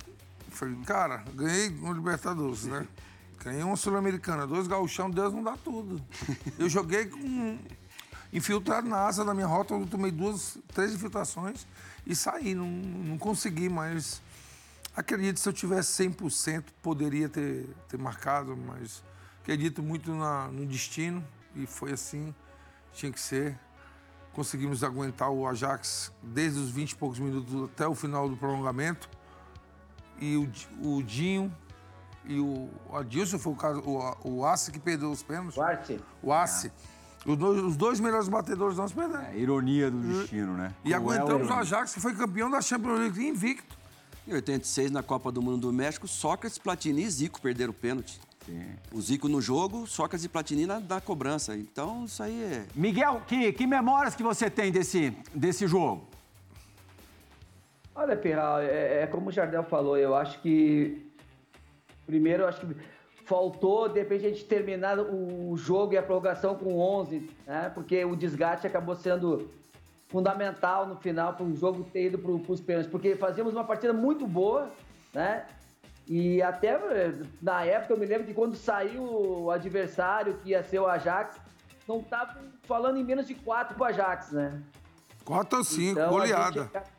Eu 0.47 0.51
falei, 0.51 0.75
cara, 0.86 1.23
ganhei 1.34 1.69
no 1.69 1.93
Libertadores, 1.93 2.65
né? 2.65 2.88
Ganhei 3.43 3.62
uma 3.63 3.75
Sul-Americana, 3.75 4.47
dois 4.47 4.67
gauchão, 4.67 5.10
Deus 5.10 5.34
não 5.34 5.43
dá 5.43 5.58
tudo. 5.58 6.01
Eu 6.58 6.69
joguei 6.69 7.06
com 7.06 7.60
infiltrado 8.32 8.88
na 8.88 8.99
asa 9.06 9.23
da 9.25 9.34
minha 9.34 9.45
rota, 9.47 9.73
eu 9.73 9.86
tomei 9.86 10.12
duas, 10.12 10.58
três 10.73 10.93
infiltrações 10.93 11.67
e 12.08 12.15
saí. 12.15 12.56
Não, 12.56 12.67
não 12.69 13.17
consegui, 13.17 13.67
mas 13.67 14.21
acredito 14.95 15.39
se 15.39 15.49
eu 15.49 15.53
tivesse 15.53 16.03
100% 16.10 16.63
poderia 16.82 17.27
ter, 17.27 17.67
ter 17.89 17.97
marcado, 17.97 18.56
mas 18.56 19.03
acredito 19.41 19.84
muito 19.84 20.13
na- 20.15 20.47
no 20.47 20.65
destino 20.65 21.21
e 21.56 21.65
foi 21.65 21.91
assim, 21.91 22.34
tinha 22.93 23.12
que 23.12 23.19
ser. 23.19 23.60
Conseguimos 24.32 24.84
aguentar 24.84 25.29
o 25.29 25.45
Ajax 25.47 26.12
desde 26.23 26.60
os 26.60 26.69
20 26.71 26.91
e 26.91 26.95
poucos 26.95 27.19
minutos 27.19 27.65
até 27.65 27.86
o 27.88 27.93
final 27.93 28.27
do 28.27 28.36
prolongamento. 28.38 29.08
E 30.19 30.38
o, 30.38 30.49
o 30.97 31.03
Dinho 31.03 31.53
e 32.25 32.39
o 32.39 32.69
Adilson 32.93 33.38
foi 33.38 33.53
o 33.53 33.55
caso, 33.55 33.81
o, 33.81 34.39
o 34.39 34.45
Assi 34.45 34.71
que 34.71 34.79
perdeu 34.79 35.12
os 35.12 35.23
pênaltis. 35.23 35.55
Duarte. 35.55 35.99
O 36.21 36.31
Assi. 36.31 36.71
Os 37.25 37.38
dois, 37.38 37.63
os 37.63 37.77
dois 37.77 37.99
melhores 37.99 38.27
batedores 38.27 38.77
nós 38.77 38.91
perdemos. 38.91 39.27
É, 39.27 39.38
ironia 39.38 39.89
do 39.89 39.99
destino, 39.99 40.53
né? 40.53 40.73
E 40.83 40.93
aguentamos 40.93 41.49
o. 41.49 41.53
Ajax, 41.53 41.93
que 41.93 42.01
foi 42.01 42.13
campeão 42.13 42.49
da 42.49 42.62
Champions 42.62 42.99
League 42.99 43.25
invicto. 43.25 43.77
Em 44.27 44.33
86, 44.33 44.91
na 44.91 45.03
Copa 45.03 45.31
do 45.31 45.41
Mundo 45.41 45.57
do 45.57 45.73
México, 45.73 46.07
Sócrates, 46.07 46.57
Platini 46.57 47.03
e 47.03 47.09
Zico 47.09 47.41
perderam 47.41 47.71
o 47.71 47.73
pênalti. 47.73 48.19
Sim. 48.45 48.65
O 48.91 49.01
Zico 49.01 49.27
no 49.27 49.41
jogo, 49.41 49.88
Sócrates 49.88 50.25
e 50.25 50.29
Platini 50.29 50.65
na, 50.65 50.79
na 50.79 51.01
cobrança. 51.01 51.55
Então, 51.55 52.05
isso 52.05 52.21
aí 52.23 52.41
é... 52.41 52.65
Miguel, 52.75 53.21
que, 53.27 53.51
que 53.53 53.65
memórias 53.67 54.15
que 54.15 54.23
você 54.23 54.49
tem 54.49 54.71
desse, 54.71 55.15
desse 55.33 55.67
jogo? 55.67 56.07
Olha, 57.95 58.15
Pirral, 58.15 58.59
é, 58.59 59.03
é 59.03 59.07
como 59.07 59.29
o 59.29 59.31
Jardel 59.31 59.63
falou, 59.63 59.97
eu 59.97 60.15
acho 60.15 60.41
que. 60.41 61.12
Primeiro, 62.05 62.45
acho 62.45 62.59
que 62.61 62.75
faltou, 63.25 63.87
de 63.87 63.99
repente, 63.99 64.25
a 64.25 64.29
gente 64.29 64.45
terminar 64.45 64.99
o 64.99 65.55
jogo 65.55 65.93
e 65.93 65.97
a 65.97 66.03
prorrogação 66.03 66.55
com 66.55 66.77
11, 66.77 67.29
né? 67.47 67.71
Porque 67.73 68.03
o 68.03 68.15
desgaste 68.15 68.67
acabou 68.67 68.95
sendo 68.95 69.49
fundamental 70.09 70.85
no 70.85 70.95
final 70.97 71.33
para 71.33 71.45
o 71.45 71.55
jogo 71.55 71.83
ter 71.85 72.07
ido 72.07 72.19
para 72.19 72.31
os 72.31 72.61
pênaltis. 72.61 72.91
Porque 72.91 73.15
fazíamos 73.15 73.53
uma 73.53 73.63
partida 73.63 73.93
muito 73.93 74.27
boa, 74.27 74.69
né? 75.13 75.45
E 76.07 76.41
até 76.41 76.77
na 77.41 77.63
época 77.63 77.93
eu 77.93 77.97
me 77.97 78.05
lembro 78.05 78.27
que 78.27 78.33
quando 78.33 78.55
saiu 78.55 79.03
o 79.03 79.49
adversário, 79.51 80.37
que 80.43 80.49
ia 80.49 80.61
ser 80.61 80.79
o 80.79 80.85
Ajax, 80.85 81.39
não 81.87 81.99
estavam 81.99 82.43
falando 82.63 82.97
em 82.97 83.03
menos 83.03 83.25
de 83.25 83.33
4 83.35 83.75
para 83.75 83.83
o 83.83 83.87
Ajax, 83.87 84.31
né? 84.31 84.61
4 85.23 85.57
ou 85.57 85.63
5, 85.63 85.91
Então, 85.91 86.09
goleada. 86.09 86.63
gente-. 86.63 86.93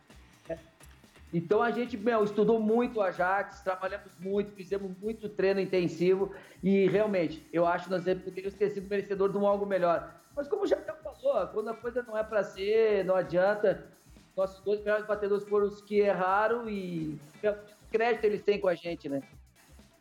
Então 1.35 1.61
a 1.61 1.73
gente, 1.73 1.97
meu, 1.97 2.23
estudou 2.23 2.61
muito 2.61 3.01
o 3.01 3.03
Ajax, 3.03 3.61
trabalhamos 3.61 4.17
muito, 4.21 4.53
fizemos 4.53 4.97
muito 4.99 5.29
treino 5.29 5.59
intensivo 5.59 6.33
e 6.63 6.87
realmente, 6.87 7.45
eu 7.53 7.67
acho 7.67 7.87
que 7.87 7.91
nós 7.91 8.05
poderíamos 8.05 8.55
ter 8.55 8.71
sido 8.71 8.89
merecedor 8.89 9.33
de 9.33 9.37
um 9.37 9.45
algo 9.45 9.67
melhor. 9.67 10.15
Mas 10.37 10.47
como 10.47 10.65
já 10.65 10.77
falou, 10.77 11.49
quando 11.49 11.71
a 11.71 11.75
coisa 11.75 12.05
não 12.05 12.17
é 12.17 12.23
para 12.23 12.45
ser, 12.45 13.05
não 13.05 13.17
adianta. 13.17 13.85
Nossos 14.37 14.63
dois 14.65 14.79
melhores 14.79 15.07
batedores 15.07 15.43
foram 15.49 15.67
os 15.67 15.81
que 15.81 15.99
erraram 15.99 16.71
e 16.71 17.19
crédito 17.91 18.25
eles 18.25 18.43
têm 18.43 18.61
com 18.61 18.69
a 18.69 18.77
gente, 18.77 19.09
né? 19.09 19.21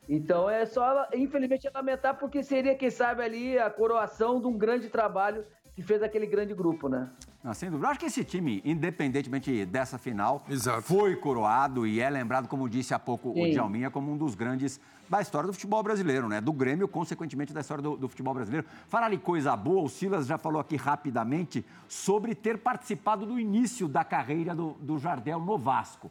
Então 0.08 0.48
é 0.48 0.68
só, 0.68 1.08
infelizmente, 1.16 1.66
é 1.66 1.72
lamentar 1.74 2.20
porque 2.20 2.44
seria, 2.44 2.76
quem 2.76 2.92
sabe, 2.92 3.24
ali 3.24 3.58
a 3.58 3.72
coroação 3.72 4.40
de 4.40 4.46
um 4.46 4.56
grande 4.56 4.88
trabalho 4.88 5.44
que 5.74 5.82
fez 5.82 6.04
aquele 6.04 6.28
grande 6.28 6.54
grupo, 6.54 6.88
né? 6.88 7.10
Não, 7.44 7.54
sem 7.54 7.70
dúvida. 7.70 7.88
Eu 7.88 7.92
acho 7.92 8.00
que 8.00 8.06
esse 8.06 8.24
time, 8.24 8.62
independentemente 8.64 9.66
dessa 9.66 9.98
final, 9.98 10.46
Exato. 10.50 10.82
foi 10.84 11.14
coroado 11.18 11.86
e 11.86 12.00
é 12.00 12.10
lembrado, 12.10 12.48
como 12.48 12.70
disse 12.70 12.94
há 12.94 13.00
pouco 13.00 13.32
o 13.32 13.34
Sim. 13.34 13.52
Djalminha, 13.52 13.92
como 13.92 14.14
um 14.14 14.18
dos 14.18 14.34
grandes 14.34 14.80
da 15.10 15.20
história 15.22 15.48
do 15.48 15.54
futebol 15.54 15.84
brasileiro, 15.84 16.30
né? 16.30 16.40
Do 16.40 16.54
Grêmio, 16.54 16.88
consequentemente, 16.88 17.52
da 17.52 17.60
história 17.60 17.82
do, 17.82 17.98
do 17.98 18.08
futebol 18.08 18.34
brasileiro. 18.34 18.66
Falar 18.88 19.10
de 19.10 19.18
coisa 19.18 19.54
boa, 19.58 19.84
o 19.84 19.90
Silas 19.90 20.26
já 20.26 20.38
falou 20.38 20.62
aqui 20.62 20.78
rapidamente 20.78 21.66
sobre 21.90 22.34
ter 22.34 22.60
participado 22.60 23.26
do 23.26 23.38
início 23.38 23.90
da 23.90 24.06
carreira 24.06 24.56
do, 24.56 24.78
do 24.80 24.98
Jardel 24.98 25.42
no 25.42 25.58
Vasco. 25.58 26.10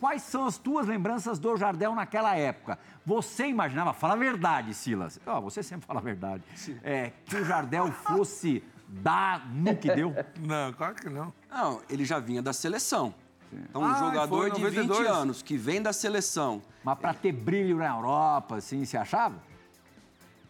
Quais 0.00 0.22
são 0.22 0.44
as 0.44 0.58
tuas 0.58 0.88
lembranças 0.88 1.38
do 1.38 1.56
Jardel 1.56 1.94
naquela 1.94 2.36
época? 2.36 2.80
Você 3.06 3.46
imaginava, 3.46 3.92
fala 3.92 4.14
a 4.14 4.16
verdade, 4.16 4.74
Silas. 4.74 5.20
Ó, 5.24 5.40
você 5.40 5.62
sempre 5.62 5.86
fala 5.86 6.00
a 6.00 6.02
verdade. 6.02 6.42
É, 6.82 7.12
que 7.24 7.36
o 7.36 7.44
Jardel 7.44 7.92
fosse 7.92 8.62
dar 8.88 9.48
no 9.52 9.76
que 9.76 9.92
deu? 9.94 10.14
Não, 10.40 10.72
claro 10.72 10.94
que 10.94 11.08
não. 11.08 11.32
Não, 11.50 11.80
ele 11.88 12.04
já 12.04 12.18
vinha 12.18 12.42
da 12.42 12.52
seleção. 12.52 13.14
Então, 13.52 13.82
um 13.82 13.84
Ah, 13.86 13.94
jogador 13.98 14.36
foi, 14.36 14.50
de 14.50 14.60
92. 14.60 14.98
20 14.98 15.08
anos 15.08 15.42
que 15.42 15.56
vem 15.56 15.80
da 15.80 15.92
seleção. 15.92 16.60
Mas 16.82 16.98
para 16.98 17.14
ter 17.14 17.32
brilho 17.32 17.76
na 17.78 17.88
Europa, 17.88 18.56
assim, 18.56 18.84
você 18.84 18.96
achava? 18.96 19.36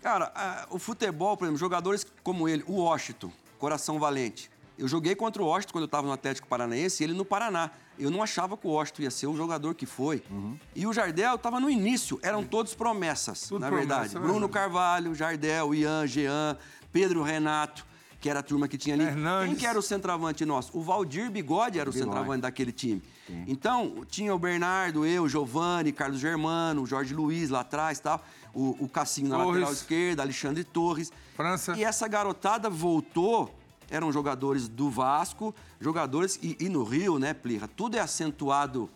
Cara, 0.02 0.32
ah, 0.34 0.66
o 0.70 0.78
futebol, 0.78 1.36
por 1.36 1.44
exemplo, 1.44 1.58
jogadores 1.58 2.06
como 2.22 2.48
ele, 2.48 2.62
o 2.66 2.74
Washington, 2.82 3.30
coração 3.58 3.98
valente. 3.98 4.50
Eu 4.76 4.88
joguei 4.88 5.14
contra 5.14 5.42
o 5.42 5.46
Washington 5.46 5.72
quando 5.72 5.82
eu 5.82 5.86
estava 5.86 6.06
no 6.06 6.12
Atlético 6.12 6.48
Paranaense 6.48 7.02
e 7.02 7.06
ele 7.06 7.12
no 7.14 7.24
Paraná. 7.24 7.70
Eu 7.98 8.10
não 8.10 8.22
achava 8.22 8.56
que 8.56 8.66
o 8.66 8.70
Washington 8.70 9.02
ia 9.02 9.10
ser 9.10 9.26
o 9.28 9.36
jogador 9.36 9.74
que 9.74 9.86
foi. 9.86 10.22
E 10.74 10.84
o 10.86 10.92
Jardel 10.92 11.36
estava 11.36 11.60
no 11.60 11.70
início, 11.70 12.18
eram 12.22 12.42
todos 12.42 12.74
promessas, 12.74 13.48
Tudo 13.48 13.60
na 13.60 13.68
promessa, 13.68 13.88
verdade. 13.88 14.14
né, 14.14 14.20
Bruno 14.20 14.40
Jardel? 14.40 14.48
Carvalho, 14.48 15.14
Jardel, 15.14 15.74
Ian, 15.74 16.06
Jean, 16.08 16.58
Pedro 16.90 17.22
Renato, 17.22 17.86
que 18.24 18.30
era 18.30 18.40
a 18.40 18.42
turma 18.42 18.66
que 18.66 18.78
tinha 18.78 18.94
ali. 18.94 19.04
Hernandes. 19.04 19.48
Quem 19.50 19.56
que 19.58 19.66
era 19.66 19.78
o 19.78 19.82
centroavante 19.82 20.46
nosso? 20.46 20.70
O 20.72 20.80
Valdir 20.80 21.30
Bigode 21.30 21.78
era 21.78 21.90
o 21.90 21.92
Bigode. 21.92 22.10
centroavante 22.10 22.40
daquele 22.40 22.72
time. 22.72 23.02
Então, 23.46 24.02
tinha 24.08 24.34
o 24.34 24.38
Bernardo, 24.38 25.04
eu, 25.04 25.28
Giovanni, 25.28 25.92
Carlos 25.92 26.20
Germano, 26.20 26.84
o 26.84 26.86
Jorge 26.86 27.12
Luiz 27.12 27.50
lá 27.50 27.60
atrás 27.60 28.00
tal, 28.00 28.24
o, 28.54 28.82
o 28.82 28.88
Cassinho 28.88 29.28
na 29.28 29.36
Torres. 29.36 29.52
lateral 29.56 29.72
esquerda, 29.74 30.22
Alexandre 30.22 30.64
Torres. 30.64 31.12
França. 31.36 31.76
E 31.76 31.84
essa 31.84 32.08
garotada 32.08 32.70
voltou, 32.70 33.54
eram 33.90 34.10
jogadores 34.10 34.68
do 34.68 34.88
Vasco, 34.88 35.54
jogadores. 35.78 36.38
E, 36.42 36.56
e 36.58 36.70
no 36.70 36.82
Rio, 36.82 37.18
né, 37.18 37.34
Plirra? 37.34 37.68
Tudo 37.68 37.98
é 37.98 38.00
acentuado 38.00 38.88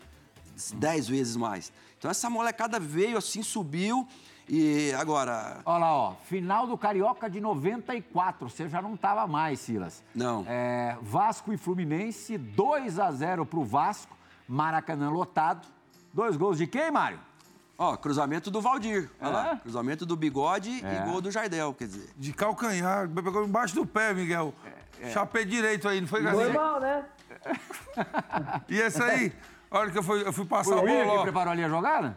dez 0.73 1.07
vezes 1.07 1.37
mais. 1.37 1.71
Então 1.99 2.11
essa 2.11 2.31
molecada 2.31 2.81
veio 2.81 3.19
assim, 3.19 3.43
subiu. 3.43 4.09
E 4.49 4.93
agora, 4.95 5.59
Olha 5.67 5.79
lá, 5.79 5.93
ó, 5.95 6.15
final 6.25 6.67
do 6.67 6.77
Carioca 6.79 7.29
de 7.29 7.39
94, 7.41 8.49
você 8.49 8.67
já 8.69 8.81
não 8.81 8.97
tava 8.97 9.27
mais, 9.27 9.61
Silas. 9.61 10.03
Não. 10.15 10.45
É, 10.49 10.97
Vasco 11.03 11.53
e 11.53 11.59
Fluminense, 11.59 12.39
2 12.39 12.99
a 12.99 13.11
0 13.11 13.45
pro 13.45 13.63
Vasco, 13.63 14.17
Maracanã 14.49 15.11
lotado. 15.11 15.67
Dois 16.15 16.37
gols 16.37 16.57
de 16.57 16.67
quem, 16.67 16.91
Mário? 16.91 17.19
ó, 17.81 17.97
cruzamento 17.97 18.51
do 18.51 18.61
Valdir. 18.61 19.09
Olha 19.21 19.29
É? 19.29 19.33
lá, 19.33 19.57
cruzamento 19.57 20.05
do 20.07 20.17
Bigode 20.17 20.85
É. 20.85 20.97
e 20.97 21.11
gol 21.11 21.21
do 21.21 21.31
Jardel, 21.31 21.73
quer 21.75 21.87
dizer. 21.87 22.11
De 22.17 22.33
calcanhar, 22.33 23.09
pegou 23.09 23.45
embaixo 23.45 23.75
do 23.75 23.87
pé, 23.87 24.13
Miguel. 24.15 24.53
É, 25.01 25.11
Chapé 25.11 25.45
direito 25.45 25.87
aí, 25.87 26.01
não 26.01 26.09
foi 26.09 26.23
Gazinha? 26.23 26.47
Normal, 26.47 26.81
né? 26.81 27.05
E 28.69 28.79
esse 28.81 29.01
aí, 29.03 29.33
a 29.71 29.79
hora 29.79 29.91
que 29.93 29.99
eu 29.99 30.03
fui, 30.03 30.27
eu 30.27 30.33
fui 30.33 30.45
passar 30.45 30.75
Foi 30.77 30.83
o 30.83 30.87
bola, 30.87 31.13
que 31.13 31.19
ó, 31.19 31.23
preparou 31.23 31.53
ali 31.53 31.63
a 31.63 31.69
jogada? 31.69 32.17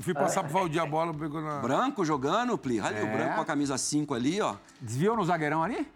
Eu 0.00 0.04
fui 0.04 0.14
passar 0.14 0.42
pro 0.42 0.52
Valdir 0.52 0.80
a 0.82 0.86
bola, 0.86 1.12
pegou 1.12 1.42
na... 1.42 1.58
Branco 1.60 2.04
jogando. 2.04 2.58
Olha 2.58 2.98
É. 2.98 3.02
o 3.04 3.12
branco 3.16 3.34
com 3.34 3.40
a 3.42 3.44
camisa 3.44 3.76
5 3.76 4.14
ali, 4.14 4.40
ó. 4.40 4.56
Desviou 4.80 5.14
no 5.14 5.22
zagueirão 5.24 5.62
ali? 5.62 5.86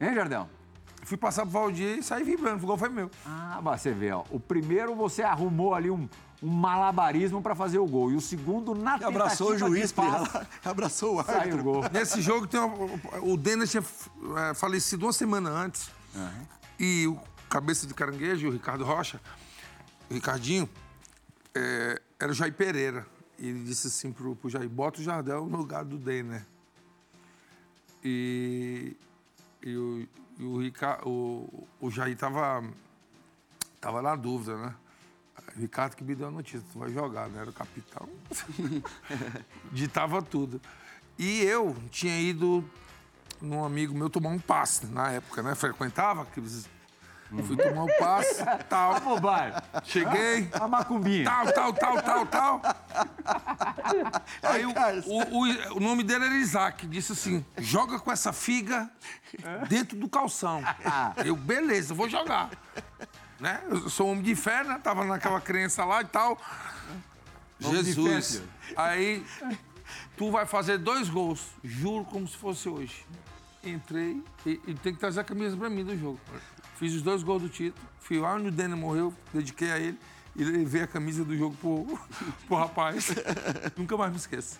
Hein, 0.00 0.14
Jardel? 0.14 0.48
Fui 1.04 1.16
passar 1.16 1.42
pro 1.42 1.50
Valdir 1.50 1.98
e 1.98 2.02
saí 2.02 2.22
vibrando, 2.22 2.62
o 2.62 2.66
gol 2.66 2.76
foi 2.78 2.88
meu. 2.88 3.10
Ah, 3.26 3.58
você 3.60 3.90
vê, 3.90 4.12
ó. 4.12 4.22
O 4.30 4.38
primeiro 4.38 4.94
você 4.94 5.22
arrumou 5.22 5.74
ali 5.74 5.90
um, 5.90 6.08
um 6.40 6.48
malabarismo 6.48 7.42
pra 7.42 7.56
fazer 7.56 7.78
o 7.78 7.86
gol. 7.86 8.12
E 8.12 8.14
o 8.14 8.20
segundo, 8.20 8.72
na 8.74 8.96
E 8.98 9.04
abraçou 9.04 9.48
o 9.48 9.50
tentativa 9.54 9.68
juiz, 9.68 9.88
de 9.88 9.94
passe, 9.94 10.30
Plirra. 10.30 10.46
Abraçou 10.64 11.18
o 11.20 11.24
Saiu 11.24 11.36
o 11.36 11.40
árbitro. 11.40 11.62
gol. 11.64 11.84
Nesse 11.92 12.22
jogo, 12.22 12.46
tem 12.46 12.60
uma- 12.60 12.76
o 13.22 13.36
Denner 13.36 13.66
tinha 13.66 13.82
é, 14.50 14.54
falecido 14.54 15.04
uma 15.06 15.12
semana 15.12 15.50
antes. 15.50 15.90
E 16.78 17.08
o 17.08 17.18
cabeça 17.50 17.86
de 17.86 17.94
caranguejo, 17.94 18.48
o 18.48 18.52
Ricardo 18.52 18.84
Rocha, 18.84 19.20
o 20.08 20.14
Ricardinho, 20.14 20.68
é, 21.54 22.00
era 22.18 22.30
o 22.32 22.34
Jair 22.34 22.52
Pereira. 22.54 23.06
E 23.38 23.48
ele 23.48 23.64
disse 23.64 23.88
assim 23.88 24.12
pro, 24.12 24.36
pro 24.36 24.48
Jair, 24.50 24.68
bota 24.68 25.00
o 25.00 25.02
Jardel 25.02 25.46
no 25.46 25.56
lugar 25.56 25.84
do 25.84 25.98
Denner. 25.98 26.44
E, 28.04 28.96
e 29.62 29.76
o, 29.76 30.08
e 30.38 30.44
o, 30.44 30.60
Rica- 30.60 31.00
o, 31.06 31.66
o 31.80 31.90
Jair 31.90 32.16
tava, 32.16 32.62
tava 33.80 34.02
na 34.02 34.14
dúvida, 34.16 34.56
né? 34.56 34.74
O 35.56 35.60
Ricardo 35.60 35.96
que 35.96 36.04
me 36.04 36.14
deu 36.14 36.28
a 36.28 36.30
notícia, 36.30 36.62
tu 36.72 36.78
vai 36.78 36.92
jogar, 36.92 37.28
né? 37.28 37.40
Era 37.40 37.50
o 37.50 37.52
capitão. 37.52 38.08
Ditava 39.72 40.22
tudo. 40.22 40.60
E 41.18 41.42
eu 41.42 41.76
tinha 41.90 42.18
ido 42.20 42.64
num 43.40 43.64
amigo 43.64 43.94
meu 43.94 44.08
tomar 44.08 44.30
um 44.30 44.38
passe 44.38 44.86
na 44.86 45.10
época, 45.10 45.42
né? 45.42 45.54
Frequentava 45.54 46.22
aqueles. 46.22 46.68
Fui 47.46 47.56
tomar 47.56 47.84
um 47.84 47.98
passe, 47.98 48.44
tal. 48.68 49.18
Bar. 49.20 49.62
Cheguei, 49.84 50.48
A 50.52 50.68
macumbinha. 50.68 51.24
tal, 51.24 51.52
tal, 51.52 51.72
tal, 51.72 52.02
tal, 52.02 52.26
tal. 52.26 52.62
Aí 54.42 54.64
o, 54.66 54.70
o, 55.06 55.38
o- 55.38 55.76
o 55.76 55.80
nome 55.80 56.02
dele 56.02 56.26
era 56.26 56.34
Isaac, 56.34 56.86
disse 56.86 57.12
assim: 57.12 57.44
joga 57.58 57.98
com 57.98 58.10
essa 58.12 58.32
figa 58.32 58.90
dentro 59.68 59.96
do 59.96 60.08
calção. 60.08 60.62
Eu, 61.24 61.36
beleza, 61.36 61.94
vou 61.94 62.08
jogar. 62.08 62.50
Né? 63.40 63.60
Eu 63.68 63.88
sou 63.88 64.08
homem 64.10 64.22
de 64.22 64.34
fé, 64.36 64.62
né? 64.62 64.78
Tava 64.82 65.04
naquela 65.04 65.40
crença 65.40 65.84
lá 65.84 66.00
e 66.02 66.04
tal. 66.06 66.38
Homem 67.64 67.82
fé, 67.82 67.84
Jesus. 67.84 68.42
Aí, 68.76 69.24
tu 70.16 70.30
vai 70.30 70.46
fazer 70.46 70.78
dois 70.78 71.08
gols, 71.08 71.46
juro 71.64 72.04
como 72.04 72.26
se 72.28 72.36
fosse 72.36 72.68
hoje. 72.68 73.04
Entrei 73.64 74.22
e, 74.44 74.60
e 74.66 74.74
tem 74.74 74.92
que 74.92 74.98
trazer 75.00 75.20
a 75.20 75.24
camisa 75.24 75.56
pra 75.56 75.70
mim 75.70 75.84
do 75.84 75.96
jogo. 75.96 76.18
Fiz 76.76 76.94
os 76.94 77.02
dois 77.02 77.22
gols 77.22 77.42
do 77.42 77.48
título, 77.48 77.84
fui 78.00 78.18
lá 78.18 78.34
onde 78.34 78.48
o 78.48 78.50
Denner 78.50 78.76
morreu, 78.76 79.14
dediquei 79.32 79.70
a 79.70 79.78
ele 79.78 79.98
e 80.34 80.42
levei 80.42 80.82
a 80.82 80.86
camisa 80.86 81.24
do 81.24 81.36
jogo 81.36 81.54
pro, 81.60 81.98
pro 82.48 82.56
rapaz. 82.56 83.14
Nunca 83.76 83.96
mais 83.96 84.10
me 84.10 84.16
esqueço. 84.16 84.58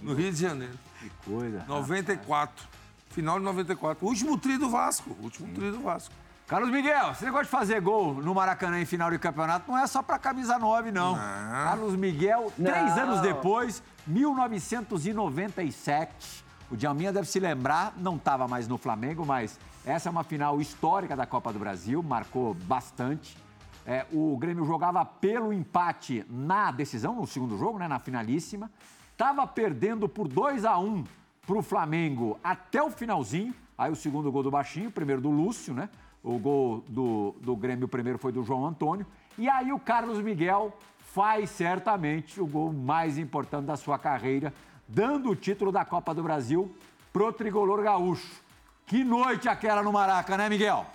No 0.00 0.14
Rio 0.14 0.30
de 0.32 0.40
Janeiro. 0.40 0.78
Que 1.00 1.10
coisa. 1.24 1.64
94. 1.66 2.66
Final 3.10 3.38
de 3.38 3.44
94. 3.44 4.06
Último 4.06 4.36
tri 4.38 4.58
do 4.58 4.68
Vasco. 4.68 5.16
Último 5.20 5.52
tri 5.54 5.70
do 5.70 5.80
Vasco. 5.80 6.14
Carlos 6.46 6.70
Miguel, 6.70 7.10
esse 7.10 7.24
negócio 7.24 7.46
de 7.46 7.50
fazer 7.50 7.80
gol 7.80 8.14
no 8.22 8.32
Maracanã 8.32 8.80
em 8.80 8.84
final 8.84 9.10
de 9.10 9.18
campeonato 9.18 9.68
não 9.68 9.76
é 9.76 9.84
só 9.88 10.00
pra 10.00 10.16
camisa 10.16 10.56
9, 10.56 10.92
não. 10.92 11.16
Carlos 11.16 11.96
Miguel, 11.96 12.52
três 12.54 12.94
Não. 12.94 13.02
anos 13.02 13.20
depois, 13.20 13.82
1997, 14.06 16.44
O 16.70 16.76
Djalminha 16.76 17.12
deve 17.12 17.28
se 17.28 17.38
lembrar, 17.40 17.92
não 17.96 18.16
estava 18.16 18.46
mais 18.48 18.66
no 18.68 18.76
Flamengo, 18.78 19.24
mas 19.24 19.58
essa 19.86 20.08
é 20.08 20.10
uma 20.10 20.24
final 20.24 20.60
histórica 20.60 21.14
da 21.14 21.24
Copa 21.24 21.52
do 21.52 21.60
Brasil, 21.60 22.02
marcou 22.02 22.54
bastante. 22.54 23.38
É, 23.86 24.04
o 24.12 24.36
Grêmio 24.36 24.66
jogava 24.66 25.04
pelo 25.04 25.52
empate 25.52 26.26
na 26.28 26.72
decisão, 26.72 27.14
no 27.14 27.24
segundo 27.24 27.56
jogo, 27.56 27.78
né, 27.78 27.86
na 27.86 28.00
finalíssima. 28.00 28.68
Estava 29.12 29.46
perdendo 29.46 30.08
por 30.08 30.26
2 30.26 30.64
a 30.64 30.76
1 30.76 31.04
para 31.46 31.56
o 31.56 31.62
Flamengo 31.62 32.36
até 32.42 32.82
o 32.82 32.90
finalzinho. 32.90 33.54
Aí 33.78 33.92
o 33.92 33.94
segundo 33.94 34.30
gol 34.32 34.42
do 34.42 34.50
Baixinho, 34.50 34.88
o 34.88 34.92
primeiro 34.92 35.22
do 35.22 35.30
Lúcio, 35.30 35.72
né? 35.72 35.88
O 36.20 36.36
gol 36.36 36.82
do, 36.88 37.36
do 37.40 37.54
Grêmio, 37.54 37.84
o 37.84 37.88
primeiro 37.88 38.18
foi 38.18 38.32
do 38.32 38.42
João 38.42 38.66
Antônio. 38.66 39.06
E 39.38 39.48
aí 39.48 39.72
o 39.72 39.78
Carlos 39.78 40.20
Miguel 40.20 40.76
faz 40.98 41.48
certamente 41.50 42.40
o 42.40 42.46
gol 42.46 42.72
mais 42.72 43.18
importante 43.18 43.66
da 43.66 43.76
sua 43.76 44.00
carreira, 44.00 44.52
dando 44.88 45.30
o 45.30 45.36
título 45.36 45.70
da 45.70 45.84
Copa 45.84 46.12
do 46.12 46.24
Brasil 46.24 46.74
pro 47.12 47.32
tricolor 47.32 47.80
gaúcho. 47.84 48.45
Que 48.86 49.02
noite 49.02 49.48
aquela 49.48 49.82
no 49.82 49.92
Maraca, 49.92 50.36
né, 50.36 50.48
Miguel? 50.48 50.86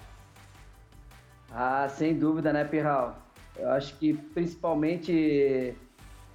Ah, 1.51 1.89
sem 1.89 2.17
dúvida, 2.17 2.53
né, 2.53 2.63
Pirral? 2.63 3.17
Eu 3.57 3.69
acho 3.71 3.97
que 3.97 4.13
principalmente 4.13 5.75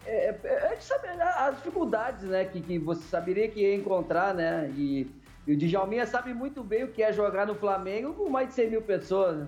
é, 0.05 0.29
é, 0.29 0.39
é 0.45 0.77
saber 0.79 1.19
as 1.19 1.57
dificuldades, 1.57 2.25
né, 2.25 2.45
que, 2.45 2.61
que 2.61 2.79
você 2.79 3.01
saberia 3.09 3.49
que 3.49 3.61
ia 3.61 3.75
encontrar, 3.75 4.35
né? 4.35 4.71
E, 4.77 5.11
e 5.47 5.55
o 5.55 5.57
Djalminha 5.57 6.07
sabe 6.07 6.35
muito 6.35 6.63
bem 6.63 6.85
o 6.85 6.89
que 6.89 7.03
é 7.03 7.11
jogar 7.11 7.47
no 7.47 7.55
Flamengo 7.55 8.13
com 8.13 8.29
mais 8.29 8.49
de 8.49 8.55
100 8.55 8.71
mil 8.71 8.83
pessoas. 8.83 9.39
Né? 9.39 9.47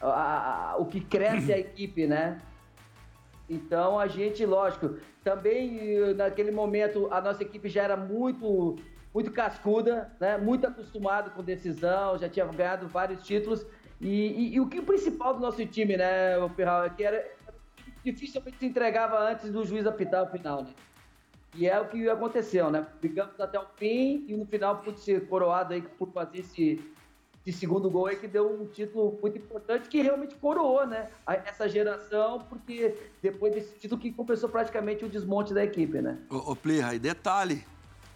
A, 0.00 0.72
a, 0.72 0.76
o 0.78 0.86
que 0.86 1.00
cresce 1.00 1.52
a 1.52 1.58
equipe, 1.60 2.08
né? 2.08 2.40
Então 3.48 4.00
a 4.00 4.08
gente, 4.08 4.44
lógico, 4.44 4.96
também 5.22 6.12
naquele 6.16 6.50
momento 6.50 7.06
a 7.12 7.20
nossa 7.20 7.44
equipe 7.44 7.68
já 7.68 7.84
era 7.84 7.96
muito 7.96 8.76
muito 9.14 9.30
cascuda, 9.30 10.10
né? 10.18 10.38
muito 10.38 10.66
acostumado 10.66 11.30
com 11.30 11.42
decisão, 11.42 12.18
já 12.18 12.28
tinha 12.28 12.46
ganhado 12.46 12.88
vários 12.88 13.22
títulos. 13.22 13.64
E, 14.00 14.08
e, 14.08 14.54
e 14.54 14.60
o 14.60 14.68
que 14.68 14.80
o 14.80 14.82
principal 14.82 15.34
do 15.34 15.40
nosso 15.40 15.64
time, 15.66 15.96
né, 15.96 16.36
o 16.38 16.48
Ferral, 16.48 16.84
é 16.84 16.90
que 16.90 17.04
era 17.04 17.24
dificilmente 18.04 18.58
se 18.58 18.66
entregava 18.66 19.18
antes 19.30 19.50
do 19.50 19.64
juiz 19.64 19.86
apitar 19.86 20.24
o 20.24 20.26
final, 20.26 20.64
né? 20.64 20.70
E 21.54 21.68
é 21.68 21.78
o 21.78 21.86
que 21.86 22.08
aconteceu, 22.08 22.70
né? 22.70 22.86
Ficamos 23.00 23.38
até 23.38 23.58
o 23.60 23.66
fim 23.76 24.24
e 24.26 24.34
no 24.34 24.46
final 24.46 24.78
pude 24.78 24.98
ser 25.00 25.26
coroado 25.28 25.74
aí 25.74 25.82
por 25.82 26.10
fazer 26.10 26.38
esse, 26.38 26.82
esse 27.46 27.58
segundo 27.58 27.90
gol 27.90 28.06
aí 28.06 28.16
que 28.16 28.26
deu 28.26 28.50
um 28.50 28.66
título 28.66 29.18
muito 29.20 29.36
importante 29.36 29.88
que 29.88 30.00
realmente 30.00 30.34
coroou, 30.36 30.86
né? 30.86 31.08
Essa 31.26 31.68
geração, 31.68 32.40
porque 32.48 32.96
depois 33.20 33.54
desse 33.54 33.78
título 33.78 34.00
que 34.00 34.10
começou 34.10 34.48
praticamente 34.48 35.04
o 35.04 35.08
desmonte 35.08 35.52
da 35.52 35.62
equipe, 35.62 36.00
né? 36.00 36.18
Ô, 36.30 36.52
ô 36.52 36.56
Plirra, 36.56 36.94
e 36.94 36.98
detalhe, 36.98 37.62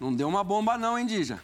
não 0.00 0.12
deu 0.14 0.28
uma 0.28 0.42
bomba 0.44 0.76
não, 0.78 0.98
hein, 0.98 1.06
Dija? 1.06 1.40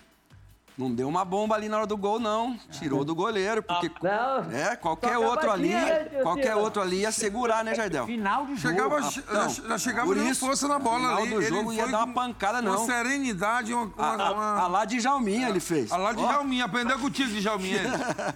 Não 0.76 0.90
deu 0.90 1.06
uma 1.06 1.22
bomba 1.22 1.54
ali 1.54 1.68
na 1.68 1.76
hora 1.76 1.86
do 1.86 1.98
gol, 1.98 2.18
não. 2.18 2.56
Tirou 2.70 3.04
do 3.04 3.14
goleiro, 3.14 3.62
porque. 3.62 3.90
Não, 4.02 4.50
é, 4.50 4.74
qualquer 4.74 5.18
outro 5.18 5.50
ali. 5.50 5.68
né, 5.68 6.04
qualquer 6.22 6.56
outro 6.56 6.80
ali 6.80 7.00
ia 7.00 7.12
segurar, 7.12 7.62
né, 7.62 7.74
Jardel? 7.74 8.06
Final 8.06 8.46
de 8.46 8.56
jogo. 8.56 8.74
Chegava, 8.74 9.00
Não, 9.00 9.50
já 9.68 9.78
chegava 9.78 10.14
dando 10.14 10.28
isso, 10.30 10.46
força 10.46 10.66
na 10.66 10.78
bola 10.78 10.98
final 11.00 11.18
ali. 11.18 11.28
do 11.28 11.42
Ele 11.42 11.46
jogo 11.46 11.72
ia 11.74 11.82
foi 11.82 11.92
dar 11.92 11.98
uma 11.98 12.06
com- 12.06 12.12
pancada, 12.14 12.58
com 12.62 12.68
não. 12.70 12.86
serenidade, 12.86 13.74
uma. 13.74 13.82
A, 13.98 14.12
uma, 14.14 14.24
a, 14.24 14.32
uma- 14.32 14.60
a 14.62 14.66
lá 14.66 14.84
de 14.86 14.98
Jalminha 14.98 15.50
ele 15.50 15.60
fez. 15.60 15.92
a 15.92 15.96
lá 15.98 16.14
de 16.14 16.22
Ó, 16.22 16.32
Jalminha, 16.32 16.64
aprendeu 16.64 16.98
contigo 16.98 17.28
de 17.28 17.40
Jalminha. 17.42 17.82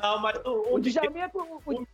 Não, 0.00 0.20
mas 0.20 0.38
o, 0.44 0.50
O 0.50 0.74
o, 0.76 0.80
Djalminha, 0.80 1.28
o, 1.34 1.60
o, 1.66 1.86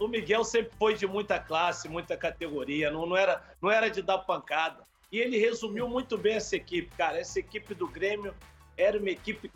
o 0.00 0.08
Miguel 0.08 0.42
sempre 0.42 0.72
foi 0.76 0.94
de 0.94 1.06
muita 1.06 1.38
classe, 1.38 1.88
muita 1.88 2.16
categoria, 2.16 2.90
não, 2.90 3.06
não, 3.06 3.16
era, 3.16 3.40
não 3.62 3.70
era 3.70 3.88
de 3.88 4.02
dar 4.02 4.18
pancada. 4.18 4.89
E 5.10 5.18
ele 5.18 5.38
resumiu 5.38 5.88
muito 5.88 6.16
bem 6.16 6.36
essa 6.36 6.56
equipe, 6.56 6.94
cara. 6.96 7.18
Essa 7.18 7.40
equipe 7.40 7.74
do 7.74 7.88
Grêmio 7.88 8.34
era 8.76 8.98
uma 8.98 9.10
equipe 9.10 9.50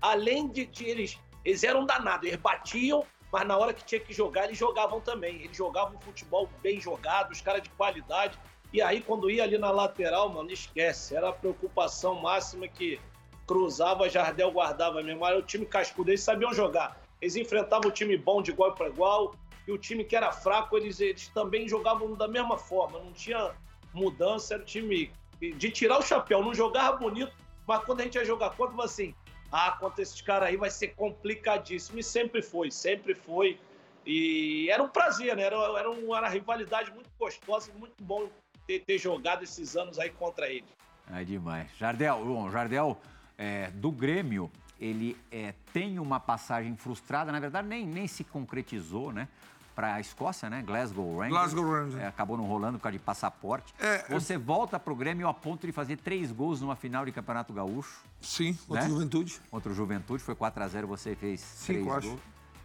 além 0.00 0.48
de, 0.48 0.66
de 0.66 0.84
eles, 0.84 1.18
eles 1.44 1.62
eram 1.62 1.84
danados, 1.84 2.26
eles 2.26 2.40
batiam, 2.40 3.04
mas 3.32 3.46
na 3.46 3.56
hora 3.56 3.72
que 3.72 3.84
tinha 3.84 4.00
que 4.00 4.12
jogar, 4.12 4.44
eles 4.44 4.58
jogavam 4.58 5.00
também. 5.00 5.36
Eles 5.42 5.56
jogavam 5.56 6.00
futebol 6.00 6.48
bem 6.62 6.80
jogado, 6.80 7.30
os 7.30 7.40
caras 7.40 7.62
de 7.62 7.70
qualidade. 7.70 8.38
E 8.72 8.82
aí, 8.82 9.00
quando 9.00 9.30
ia 9.30 9.44
ali 9.44 9.56
na 9.56 9.70
lateral, 9.70 10.28
mano, 10.28 10.50
esquece. 10.50 11.14
Era 11.14 11.28
a 11.28 11.32
preocupação 11.32 12.20
máxima 12.20 12.66
que 12.66 13.00
cruzava, 13.46 14.08
Jardel 14.08 14.50
guardava 14.50 15.02
mesmo. 15.02 15.24
Era 15.24 15.38
o 15.38 15.42
time 15.42 15.64
cascudo, 15.64 16.10
eles 16.10 16.22
sabiam 16.22 16.52
jogar. 16.52 17.00
Eles 17.20 17.36
enfrentavam 17.36 17.88
o 17.88 17.92
time 17.92 18.16
bom 18.16 18.42
de 18.42 18.50
igual 18.50 18.74
para 18.74 18.88
igual. 18.88 19.34
O 19.70 19.78
time 19.78 20.04
que 20.04 20.16
era 20.16 20.32
fraco, 20.32 20.76
eles, 20.76 21.00
eles 21.00 21.28
também 21.28 21.68
jogavam 21.68 22.14
da 22.14 22.28
mesma 22.28 22.58
forma. 22.58 22.98
Não 22.98 23.12
tinha 23.12 23.54
mudança, 23.92 24.54
era 24.54 24.62
o 24.62 24.66
time 24.66 25.12
de 25.40 25.70
tirar 25.70 25.98
o 25.98 26.02
chapéu. 26.02 26.42
Não 26.42 26.54
jogava 26.54 26.96
bonito, 26.96 27.32
mas 27.66 27.84
quando 27.84 28.00
a 28.00 28.04
gente 28.04 28.16
ia 28.16 28.24
jogar 28.24 28.50
contra, 28.50 28.84
assim: 28.84 29.14
ah, 29.50 29.72
contra 29.72 30.02
esses 30.02 30.20
caras 30.20 30.48
aí 30.48 30.56
vai 30.56 30.70
ser 30.70 30.88
complicadíssimo. 30.88 31.98
E 31.98 32.02
sempre 32.02 32.42
foi, 32.42 32.70
sempre 32.70 33.14
foi. 33.14 33.58
E 34.06 34.68
era 34.70 34.82
um 34.82 34.88
prazer, 34.88 35.36
né? 35.36 35.44
Era, 35.44 35.56
era, 35.56 35.90
uma, 35.90 36.16
era 36.16 36.26
uma 36.26 36.28
rivalidade 36.28 36.90
muito 36.92 37.10
gostosa, 37.18 37.70
muito 37.78 38.02
bom 38.02 38.28
ter, 38.66 38.80
ter 38.80 38.98
jogado 38.98 39.42
esses 39.42 39.76
anos 39.76 39.98
aí 39.98 40.10
contra 40.10 40.48
ele. 40.48 40.66
É 41.12 41.24
demais. 41.24 41.68
Jardel, 41.76 42.24
bom, 42.24 42.50
Jardel, 42.50 42.98
é, 43.36 43.70
do 43.72 43.90
Grêmio, 43.90 44.50
ele 44.80 45.16
é, 45.30 45.54
tem 45.72 45.98
uma 45.98 46.20
passagem 46.20 46.76
frustrada, 46.76 47.32
na 47.32 47.40
verdade 47.40 47.66
nem, 47.68 47.86
nem 47.86 48.06
se 48.06 48.24
concretizou, 48.24 49.12
né? 49.12 49.28
Para 49.74 49.94
a 49.94 50.00
Escócia, 50.00 50.50
né? 50.50 50.62
Glasgow 50.62 51.12
Rangers. 51.18 51.30
Glasgow 51.30 51.64
Rangers. 51.72 52.02
É, 52.02 52.06
acabou 52.06 52.36
não 52.36 52.44
rolando 52.44 52.78
por 52.78 52.82
causa 52.84 52.98
de 52.98 53.04
passaporte. 53.04 53.72
É, 53.78 54.04
Você 54.10 54.36
volta 54.36 54.78
pro 54.78 54.94
Grêmio 54.94 55.26
a 55.28 55.32
ponto 55.34 55.66
de 55.66 55.72
fazer 55.72 55.96
três 55.96 56.30
gols 56.32 56.60
numa 56.60 56.76
final 56.76 57.04
de 57.06 57.12
Campeonato 57.12 57.52
Gaúcho 57.52 58.02
Sim, 58.20 58.54
contra 58.66 58.82
Né? 58.82 58.86
a 58.86 58.88
Juventude. 58.90 59.40
contra 59.50 59.72
o 59.72 59.74
Juventude. 59.74 60.22
Foi 60.22 60.34
4x0, 60.34 60.84
você 60.86 61.14
fez 61.14 61.40
três 61.64 61.80
Cinco, 61.80 61.92
acho. 61.92 62.08
gols. 62.08 62.20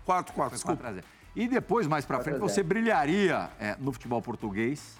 4, 0.05 0.33
4, 0.33 0.49
Foi 0.59 0.73
desculpa. 0.73 0.91
4x0. 0.93 1.03
E 1.35 1.47
depois, 1.47 1.87
mais 1.87 2.05
pra 2.05 2.17
4 2.17 2.21
a 2.21 2.23
frente, 2.37 2.41
0. 2.47 2.49
você 2.53 2.63
brilharia 2.63 3.49
é, 3.59 3.75
no 3.79 3.91
futebol 3.93 4.21
português. 4.21 4.97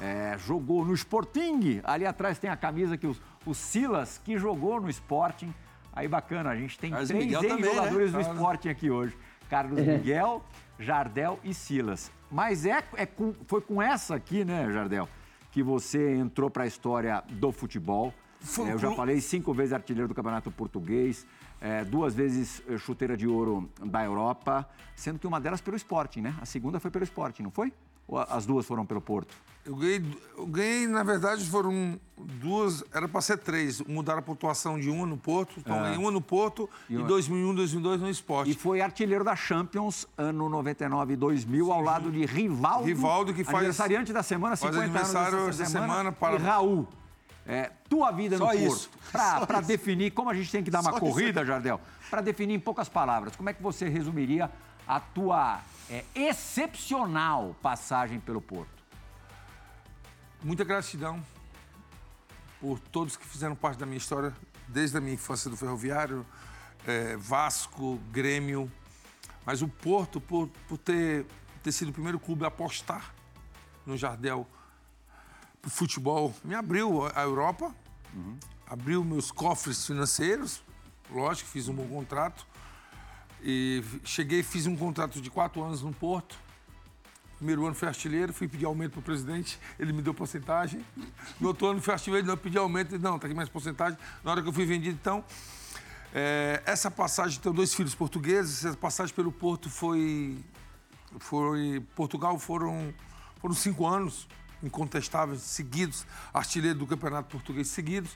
É, 0.00 0.36
jogou 0.38 0.84
no 0.84 0.92
Sporting. 0.94 1.80
Ali 1.84 2.04
atrás 2.06 2.38
tem 2.38 2.50
a 2.50 2.56
camisa 2.56 2.96
que 2.98 3.06
o, 3.06 3.16
o 3.46 3.54
Silas, 3.54 4.20
que 4.24 4.36
jogou 4.38 4.80
no 4.80 4.90
Sporting. 4.90 5.52
Aí 5.92 6.06
bacana, 6.06 6.50
a 6.50 6.56
gente 6.56 6.78
tem 6.78 6.90
Carlos 6.90 7.08
três 7.08 7.32
também, 7.32 7.60
né? 7.74 7.90
do 8.10 8.20
Sporting 8.20 8.68
aqui 8.68 8.90
hoje. 8.90 9.16
Carlos 9.48 9.80
Miguel, 9.80 10.44
Jardel 10.78 11.38
e 11.44 11.54
Silas. 11.54 12.10
Mas 12.30 12.66
é, 12.66 12.82
é 12.96 13.06
com- 13.06 13.34
foi 13.46 13.60
com 13.60 13.80
essa 13.80 14.14
aqui, 14.14 14.44
né, 14.44 14.70
Jardel, 14.72 15.08
que 15.52 15.62
você 15.62 16.14
entrou 16.16 16.50
para 16.50 16.64
a 16.64 16.66
história 16.66 17.22
do 17.30 17.52
futebol. 17.52 18.12
Foi 18.40 18.68
É, 18.68 18.72
eu 18.74 18.78
já 18.78 18.90
falei, 18.92 19.20
cinco 19.20 19.54
vezes 19.54 19.72
artilheiro 19.72 20.06
do 20.08 20.14
Campeonato 20.14 20.50
Português, 20.50 21.26
é, 21.60 21.84
duas 21.84 22.14
vezes 22.14 22.62
eh, 22.68 22.76
chuteira 22.76 23.16
de 23.16 23.26
ouro 23.26 23.68
da 23.82 24.04
Europa, 24.04 24.68
sendo 24.94 25.18
que 25.18 25.26
uma 25.26 25.40
delas 25.40 25.60
pelo 25.60 25.76
Sporting, 25.76 26.20
né? 26.20 26.34
A 26.40 26.44
segunda 26.44 26.78
foi 26.78 26.90
pelo 26.90 27.02
Sporting, 27.04 27.42
não 27.44 27.50
foi? 27.50 27.72
Ou 28.08 28.18
as 28.18 28.46
duas 28.46 28.64
foram 28.66 28.84
pelo 28.86 29.00
Porto? 29.00 29.34
Eu 29.64 29.74
ganhei, 29.74 30.00
eu 30.38 30.46
ganhei, 30.46 30.86
na 30.86 31.02
verdade, 31.02 31.44
foram 31.44 31.98
duas, 32.16 32.84
era 32.94 33.08
para 33.08 33.20
ser 33.20 33.36
três. 33.38 33.80
Mudaram 33.80 34.20
a 34.20 34.22
pontuação 34.22 34.78
de 34.78 34.88
uma 34.88 35.04
no 35.04 35.16
Porto, 35.16 35.54
então 35.58 35.76
ganhei 35.82 35.98
uma 35.98 36.12
no 36.12 36.20
Porto 36.20 36.70
E 36.88 36.94
e, 36.94 36.96
uma- 36.96 37.08
2001, 37.08 37.52
2002 37.52 38.00
no 38.00 38.08
Esporte. 38.08 38.52
E 38.52 38.54
foi 38.54 38.80
artilheiro 38.80 39.24
da 39.24 39.34
Champions 39.34 40.06
ano 40.16 40.48
99 40.48 41.14
e 41.14 41.16
2000, 41.16 41.72
ao 41.72 41.80
lado 41.82 42.12
de 42.12 42.24
Rivaldo. 42.24 42.84
Rivaldo, 42.86 43.34
que 43.34 43.42
faz- 43.42 43.56
Aniversariante 43.56 44.12
da 44.12 44.22
semana, 44.22 44.56
faz 44.56 44.72
50 44.72 44.84
anos 44.98 45.14
aniversário 45.16 45.48
essa 45.48 45.64
semana. 45.64 45.86
semana, 45.92 46.12
para- 46.12 46.36
E 46.36 46.38
Raul. 46.38 46.86
É, 47.44 47.70
tua 47.88 48.12
vida 48.12 48.38
Só 48.38 48.46
no 48.46 48.54
isso. 48.54 48.88
Porto. 48.88 49.46
Para 49.46 49.60
definir, 49.60 50.12
como 50.12 50.30
a 50.30 50.34
gente 50.34 50.50
tem 50.50 50.62
que 50.62 50.70
dar 50.70 50.80
uma 50.80 50.92
Só 50.92 51.00
corrida, 51.00 51.44
Jardel, 51.44 51.80
para 52.08 52.20
definir 52.20 52.54
em 52.54 52.60
poucas 52.60 52.88
palavras, 52.88 53.34
como 53.36 53.48
é 53.48 53.52
que 53.52 53.62
você 53.62 53.88
resumiria 53.88 54.48
a 54.86 55.00
tua 55.00 55.60
é, 55.90 56.04
excepcional 56.14 57.56
passagem 57.62 58.20
pelo 58.20 58.40
Porto? 58.40 58.76
Muita 60.42 60.64
gratidão 60.64 61.24
por 62.60 62.78
todos 62.78 63.16
que 63.16 63.26
fizeram 63.26 63.54
parte 63.54 63.78
da 63.78 63.86
minha 63.86 63.98
história, 63.98 64.34
desde 64.68 64.96
a 64.96 65.00
minha 65.00 65.14
infância 65.14 65.50
do 65.50 65.56
Ferroviário, 65.56 66.24
eh, 66.86 67.16
Vasco, 67.16 67.96
Grêmio. 68.10 68.70
Mas 69.44 69.62
o 69.62 69.68
Porto, 69.68 70.20
por, 70.20 70.48
por 70.68 70.78
ter, 70.78 71.26
ter 71.62 71.72
sido 71.72 71.90
o 71.90 71.92
primeiro 71.92 72.18
clube 72.18 72.44
a 72.44 72.48
apostar 72.48 73.14
no 73.84 73.96
Jardel 73.96 74.46
pro 75.60 75.70
futebol, 75.70 76.34
me 76.44 76.54
abriu 76.54 77.06
a 77.06 77.20
a 77.20 77.22
Europa, 77.22 77.74
abriu 78.66 79.04
meus 79.04 79.30
cofres 79.30 79.86
financeiros, 79.86 80.62
lógico, 81.10 81.48
fiz 81.48 81.68
um 81.68 81.74
bom 81.74 81.86
contrato. 81.86 82.46
E 83.48 83.80
cheguei, 84.02 84.42
fiz 84.42 84.66
um 84.66 84.76
contrato 84.76 85.20
de 85.20 85.30
quatro 85.30 85.62
anos 85.62 85.80
no 85.80 85.92
Porto. 85.92 86.36
Primeiro 87.36 87.64
ano 87.64 87.76
fui 87.76 87.86
artilheiro, 87.86 88.32
fui 88.32 88.48
pedir 88.48 88.64
aumento 88.64 88.94
para 88.94 88.98
o 88.98 89.02
presidente, 89.02 89.56
ele 89.78 89.92
me 89.92 90.02
deu 90.02 90.12
porcentagem. 90.12 90.84
No 91.38 91.46
outro 91.46 91.68
ano 91.68 91.80
fui 91.80 91.92
artilheiro, 91.92 92.26
não 92.26 92.36
pedi 92.36 92.58
aumento, 92.58 92.96
ele, 92.96 93.02
não, 93.04 93.20
tá 93.20 93.28
aqui 93.28 93.36
mais 93.36 93.48
porcentagem. 93.48 93.96
Na 94.24 94.32
hora 94.32 94.42
que 94.42 94.48
eu 94.48 94.52
fui 94.52 94.66
vendido, 94.66 94.98
então, 95.00 95.24
é, 96.12 96.60
essa 96.66 96.90
passagem, 96.90 97.38
tenho 97.38 97.54
dois 97.54 97.72
filhos 97.72 97.94
portugueses, 97.94 98.64
essa 98.64 98.76
passagem 98.76 99.14
pelo 99.14 99.30
Porto 99.30 99.70
foi, 99.70 100.36
foi 101.20 101.80
Portugal 101.94 102.36
foram, 102.40 102.92
foram 103.40 103.54
cinco 103.54 103.86
anos 103.86 104.26
incontestáveis, 104.60 105.42
seguidos, 105.42 106.04
artilheiro 106.34 106.80
do 106.80 106.86
Campeonato 106.86 107.28
Português 107.28 107.68
seguidos. 107.68 108.10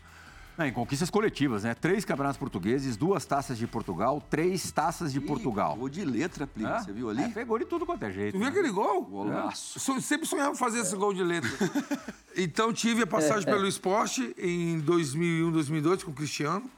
Não, 0.60 0.66
em 0.66 0.72
conquistas 0.74 1.08
coletivas, 1.08 1.64
né? 1.64 1.74
Três 1.74 2.04
campeonatos 2.04 2.36
portugueses, 2.36 2.94
duas 2.94 3.24
taças 3.24 3.56
de 3.56 3.66
Portugal, 3.66 4.22
três 4.28 4.70
taças 4.70 5.10
de 5.10 5.18
Portugal. 5.18 5.74
Gol 5.74 5.88
de 5.88 6.04
letra, 6.04 6.46
Plínio, 6.46 6.78
você 6.78 6.92
viu 6.92 7.08
ali? 7.08 7.22
É, 7.22 7.28
pegou 7.28 7.58
de 7.58 7.64
tudo 7.64 7.86
quanto 7.86 8.02
é 8.02 8.12
jeito. 8.12 8.32
Tu 8.32 8.38
viu 8.38 8.44
né? 8.44 8.50
aquele 8.50 8.70
gol? 8.70 9.02
Golaço. 9.02 9.90
Eu 9.90 10.02
sempre 10.02 10.26
sonhava 10.26 10.54
fazer 10.54 10.80
esse 10.80 10.94
gol 10.94 11.14
de 11.14 11.24
letra. 11.24 11.50
Então 12.36 12.72
tive 12.72 13.02
a 13.02 13.06
passagem 13.06 13.44
pelo 13.44 13.66
esporte 13.66 14.34
em 14.38 14.78
2001, 14.80 15.50
2002 15.50 16.04
com 16.04 16.12
o 16.12 16.14
Cristiano. 16.14 16.70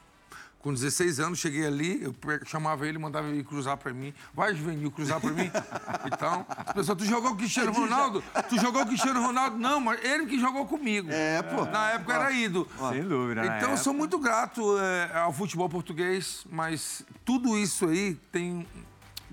Com 0.62 0.72
16 0.72 1.18
anos, 1.18 1.40
cheguei 1.40 1.66
ali, 1.66 2.00
eu 2.00 2.14
chamava 2.46 2.86
ele, 2.86 2.96
mandava 2.96 3.26
ele 3.28 3.42
cruzar 3.42 3.76
pra 3.76 3.92
mim. 3.92 4.14
Vai, 4.32 4.54
Juvenil, 4.54 4.92
cruzar 4.92 5.20
pra 5.20 5.30
mim. 5.30 5.50
Então, 6.06 6.46
as 6.48 6.72
pessoas, 6.72 6.98
tu 6.98 7.04
jogou 7.04 7.30
com 7.30 7.34
o 7.34 7.38
Cristiano 7.38 7.72
Ronaldo? 7.72 8.22
Tu 8.48 8.56
jogou 8.56 8.80
com 8.82 8.86
o 8.86 8.86
Cristiano 8.86 9.20
Ronaldo? 9.20 9.56
Não, 9.56 9.80
mas 9.80 10.02
ele 10.04 10.26
que 10.26 10.38
jogou 10.38 10.66
comigo. 10.66 11.08
É, 11.10 11.42
pô. 11.42 11.64
Na 11.64 11.90
época 11.90 12.12
era 12.12 12.30
ídolo. 12.32 12.68
Sem 12.90 13.02
dúvida? 13.02 13.44
Então, 13.44 13.70
eu 13.70 13.76
sou 13.76 13.92
muito 13.92 14.18
grato 14.18 14.78
é, 14.78 15.18
ao 15.18 15.32
futebol 15.32 15.68
português, 15.68 16.44
mas 16.50 17.04
tudo 17.24 17.58
isso 17.58 17.88
aí 17.88 18.14
tem, 18.30 18.66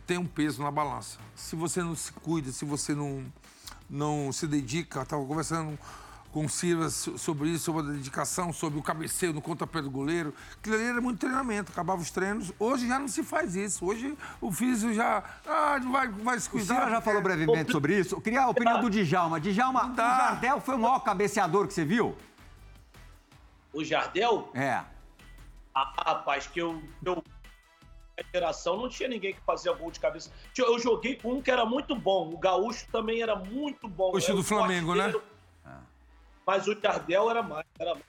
tem 0.08 0.18
um 0.18 0.26
peso 0.26 0.64
na 0.64 0.72
balança. 0.72 1.20
Se 1.36 1.56
você 1.56 1.84
não 1.84 1.96
se 1.96 2.12
cuida, 2.12 2.52
se 2.52 2.66
você 2.66 2.96
não, 2.96 3.24
não 3.90 4.32
se 4.32 4.48
dedica, 4.48 5.02
estava 5.02 5.24
conversando 5.26 5.78
com 6.32 6.46
o 6.46 6.50
Silva 6.50 6.90
so- 6.90 7.18
sobre 7.18 7.50
isso, 7.50 7.66
sobre 7.66 7.82
a 7.90 7.94
dedicação, 7.94 8.54
sobre 8.54 8.78
o 8.80 8.84
cabeceio 8.84 9.34
no 9.34 9.42
contrapé 9.42 9.82
do 9.82 9.90
goleiro. 9.90 10.34
Aquilo 10.60 10.76
ali 10.76 10.84
era 10.86 11.02
muito 11.02 11.20
treinamento, 11.20 11.72
acabava 11.72 12.02
os 12.02 12.12
treinos. 12.12 12.52
Hoje 12.60 12.88
já 12.88 13.00
não 13.00 13.08
se 13.08 13.24
faz 13.24 13.56
isso. 13.56 13.86
Hoje 13.86 14.16
o 14.40 14.52
físico 14.52 14.94
já 14.94 15.24
ah, 15.48 15.80
vai, 15.92 16.08
vai 16.08 16.40
se 16.40 16.48
O 16.48 16.52
cuidar. 16.52 16.76
senhor 16.76 16.90
já 16.90 17.02
falou 17.02 17.22
brevemente 17.22 17.72
sobre 17.72 18.00
isso. 18.00 18.16
Eu 18.16 18.22
queria 18.22 18.42
a 18.44 18.50
opinião 18.50 18.80
do 18.82 18.90
Djalma. 18.90 19.40
Djalma, 19.40 19.86
o 19.88 19.94
dá. 19.94 20.18
Jardel 20.18 20.62
foi 20.62 20.76
o 20.76 20.80
maior 20.80 21.00
cabeceador 21.00 21.68
que 21.68 21.74
você 21.74 21.84
viu? 21.84 22.16
O 23.74 23.84
Jardel, 23.84 24.50
É. 24.54 24.84
ah, 25.76 25.94
rapaz, 26.06 26.48
que 26.48 26.60
eu, 26.60 26.82
eu 27.06 27.24
a 28.20 28.24
geração 28.34 28.76
não 28.76 28.90
tinha 28.90 29.08
ninguém 29.08 29.34
que 29.34 29.40
fazia 29.46 29.72
gol 29.74 29.90
de 29.92 30.00
cabeça. 30.00 30.30
Eu 30.58 30.78
joguei 30.78 31.16
com 31.16 31.34
um 31.36 31.42
que 31.42 31.50
era 31.50 31.66
muito 31.66 31.96
bom. 31.96 32.30
O 32.34 32.38
Gaúcho 32.38 32.86
também 32.92 33.22
era 33.22 33.36
muito 33.36 33.88
bom. 33.88 34.12
Era 34.18 34.34
do 34.34 34.40
o 34.40 34.44
Flamengo, 34.44 34.94
né? 34.94 35.14
Mas 36.50 36.68
o 36.68 36.74
Jardel 36.74 37.30
era 37.30 37.44
mais, 37.44 37.66
era 37.78 37.94
mais. 37.94 38.04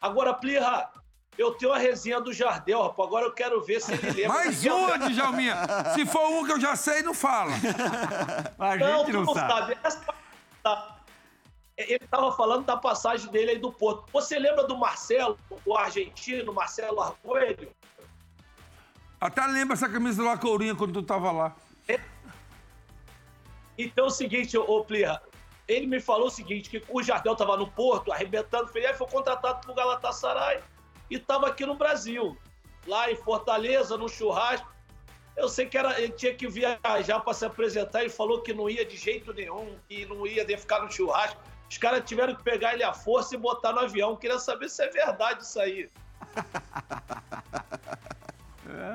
Agora, 0.00 0.34
Plirra, 0.34 0.90
eu 1.38 1.54
tenho 1.54 1.72
a 1.72 1.78
resenha 1.78 2.20
do 2.20 2.32
Jardel, 2.32 2.82
rapaz. 2.82 3.06
Agora 3.06 3.26
eu 3.26 3.32
quero 3.32 3.62
ver 3.62 3.80
se 3.80 3.92
ele 3.92 4.10
lembra. 4.10 4.30
Mais 4.30 4.66
uma, 4.66 4.98
Djalminha. 4.98 5.54
Se 5.94 6.04
for 6.04 6.28
um 6.28 6.44
que 6.44 6.50
eu 6.50 6.58
já 6.60 6.74
sei, 6.74 7.02
não 7.04 7.14
fala. 7.14 7.52
A 8.58 8.76
Não, 8.76 8.98
gente 8.98 9.06
tu 9.06 9.12
não 9.12 9.22
não 9.26 9.32
sabe. 9.34 9.52
sabe. 9.52 9.78
Essa- 9.84 10.04
tá. 10.60 10.96
Ele 11.76 11.94
estava 12.04 12.32
falando 12.32 12.64
da 12.64 12.76
passagem 12.76 13.30
dele 13.30 13.52
aí 13.52 13.58
do 13.60 13.72
Porto. 13.72 14.06
Você 14.12 14.40
lembra 14.40 14.66
do 14.66 14.76
Marcelo, 14.76 15.38
o 15.64 15.76
argentino, 15.76 16.52
Marcelo 16.52 17.00
Arguelho? 17.00 17.70
Até 19.20 19.46
lembra 19.46 19.74
essa 19.74 19.88
camisa 19.88 20.20
do 20.20 20.26
Lacourinha 20.28 20.74
quando 20.74 20.94
tu 20.94 21.02
tava 21.04 21.30
lá. 21.30 21.54
Então 23.78 24.06
é 24.06 24.08
o 24.08 24.10
seguinte, 24.10 24.58
ô 24.58 24.64
ô, 24.64 24.84
Plirra, 24.84 25.22
ele 25.68 25.86
me 25.86 26.00
falou 26.00 26.26
o 26.26 26.30
seguinte, 26.30 26.68
que 26.68 26.82
o 26.88 27.02
Jardel 27.02 27.32
estava 27.32 27.56
no 27.56 27.70
Porto, 27.70 28.12
arrebentando, 28.12 28.68
foi, 28.68 28.84
aí 28.84 28.94
foi 28.94 29.06
contratado 29.06 29.60
pro 29.60 29.74
Galatasaray 29.74 30.60
e 31.10 31.16
estava 31.16 31.48
aqui 31.48 31.64
no 31.64 31.74
Brasil, 31.74 32.36
lá 32.86 33.10
em 33.10 33.16
Fortaleza, 33.16 33.96
no 33.96 34.08
churrasco. 34.08 34.70
Eu 35.36 35.48
sei 35.48 35.66
que 35.66 35.78
era, 35.78 35.98
ele 36.00 36.12
tinha 36.12 36.34
que 36.34 36.46
viajar 36.46 37.20
para 37.20 37.32
se 37.32 37.44
apresentar, 37.44 38.00
ele 38.00 38.10
falou 38.10 38.42
que 38.42 38.52
não 38.52 38.68
ia 38.68 38.84
de 38.84 38.96
jeito 38.96 39.32
nenhum, 39.32 39.76
que 39.88 40.04
não 40.06 40.26
ia 40.26 40.44
de 40.44 40.56
ficar 40.56 40.82
no 40.82 40.90
churrasco. 40.90 41.40
Os 41.70 41.78
caras 41.78 42.02
tiveram 42.04 42.34
que 42.34 42.42
pegar 42.42 42.74
ele 42.74 42.82
à 42.82 42.92
força 42.92 43.34
e 43.34 43.38
botar 43.38 43.72
no 43.72 43.80
avião. 43.80 44.14
Queria 44.14 44.38
saber 44.38 44.68
se 44.68 44.84
é 44.84 44.88
verdade 44.88 45.42
isso 45.42 45.58
aí. 45.58 45.88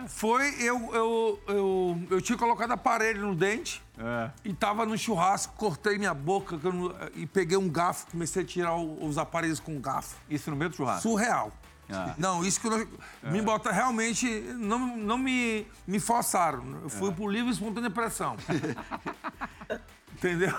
Foi, 0.07 0.55
eu, 0.61 0.93
eu, 0.93 1.39
eu, 1.47 2.01
eu 2.11 2.21
tinha 2.21 2.37
colocado 2.37 2.71
aparelho 2.71 3.27
no 3.27 3.35
dente 3.35 3.83
É. 3.97 4.31
e 4.43 4.53
tava 4.53 4.85
no 4.85 4.97
churrasco, 4.97 5.53
cortei 5.55 5.97
minha 5.97 6.13
boca 6.13 6.57
não- 6.63 6.93
e 7.15 7.25
peguei 7.25 7.57
um 7.57 7.69
garfo, 7.69 8.07
comecei 8.11 8.43
a 8.43 8.45
tirar 8.45 8.75
o- 8.75 9.05
os 9.05 9.17
aparelhos 9.17 9.59
com 9.59 9.79
garfo. 9.79 10.15
Isso 10.29 10.49
no 10.49 10.55
meio 10.57 10.69
do 10.69 10.75
churrasco. 10.75 11.01
Surreal. 11.03 11.51
Ah. 11.89 12.13
Não, 12.17 12.43
isso 12.43 12.59
que 12.59 12.67
eu 12.67 12.87
me 13.31 13.41
bota 13.41 13.71
realmente. 13.71 14.27
Não, 14.57 14.97
não 14.97 15.17
me, 15.17 15.65
me 15.87 15.99
forçaram. 16.01 16.81
Eu 16.83 16.89
fui 16.89 17.13
por 17.13 17.31
livre 17.31 17.49
e 17.49 17.53
espontânea 17.53 17.89
pressão. 17.89 18.35
Entendeu? 20.13 20.51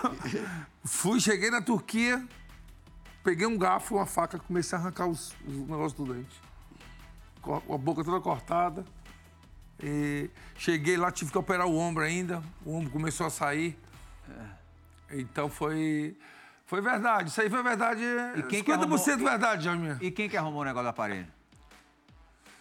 Fui, 0.83 1.19
cheguei 1.19 1.51
na 1.51 1.61
Turquia, 1.61 2.25
peguei 3.23 3.45
um 3.45 3.57
garfo, 3.57 3.95
uma 3.95 4.05
faca, 4.05 4.39
comecei 4.39 4.77
a 4.77 4.81
arrancar 4.81 5.07
os, 5.07 5.35
os 5.45 5.53
negócios 5.67 5.93
do 5.93 6.13
dente. 6.13 6.41
Com 7.41 7.55
a 7.73 7.77
boca 7.77 8.03
toda 8.03 8.19
cortada. 8.19 8.85
E 9.81 10.29
cheguei 10.57 10.97
lá, 10.97 11.11
tive 11.11 11.31
que 11.31 11.37
operar 11.37 11.65
o 11.67 11.77
ombro 11.77 12.03
ainda. 12.03 12.43
O 12.65 12.75
ombro 12.75 12.89
começou 12.91 13.25
a 13.25 13.29
sair. 13.29 13.77
Então 15.11 15.49
foi. 15.49 16.15
Foi 16.65 16.81
verdade. 16.81 17.29
Isso 17.29 17.41
aí 17.41 17.49
foi 17.49 17.63
verdade. 17.63 18.01
E 18.37 18.43
quem 18.43 18.63
que 18.63 18.71
50% 18.71 18.73
arrumou- 18.81 19.29
verdade, 19.29 19.63
Jaime. 19.63 19.97
E 20.01 20.11
quem 20.11 20.29
que 20.29 20.37
arrumou 20.37 20.61
o 20.61 20.65
negócio 20.65 20.85
do 20.85 20.89
aparelho? 20.89 21.27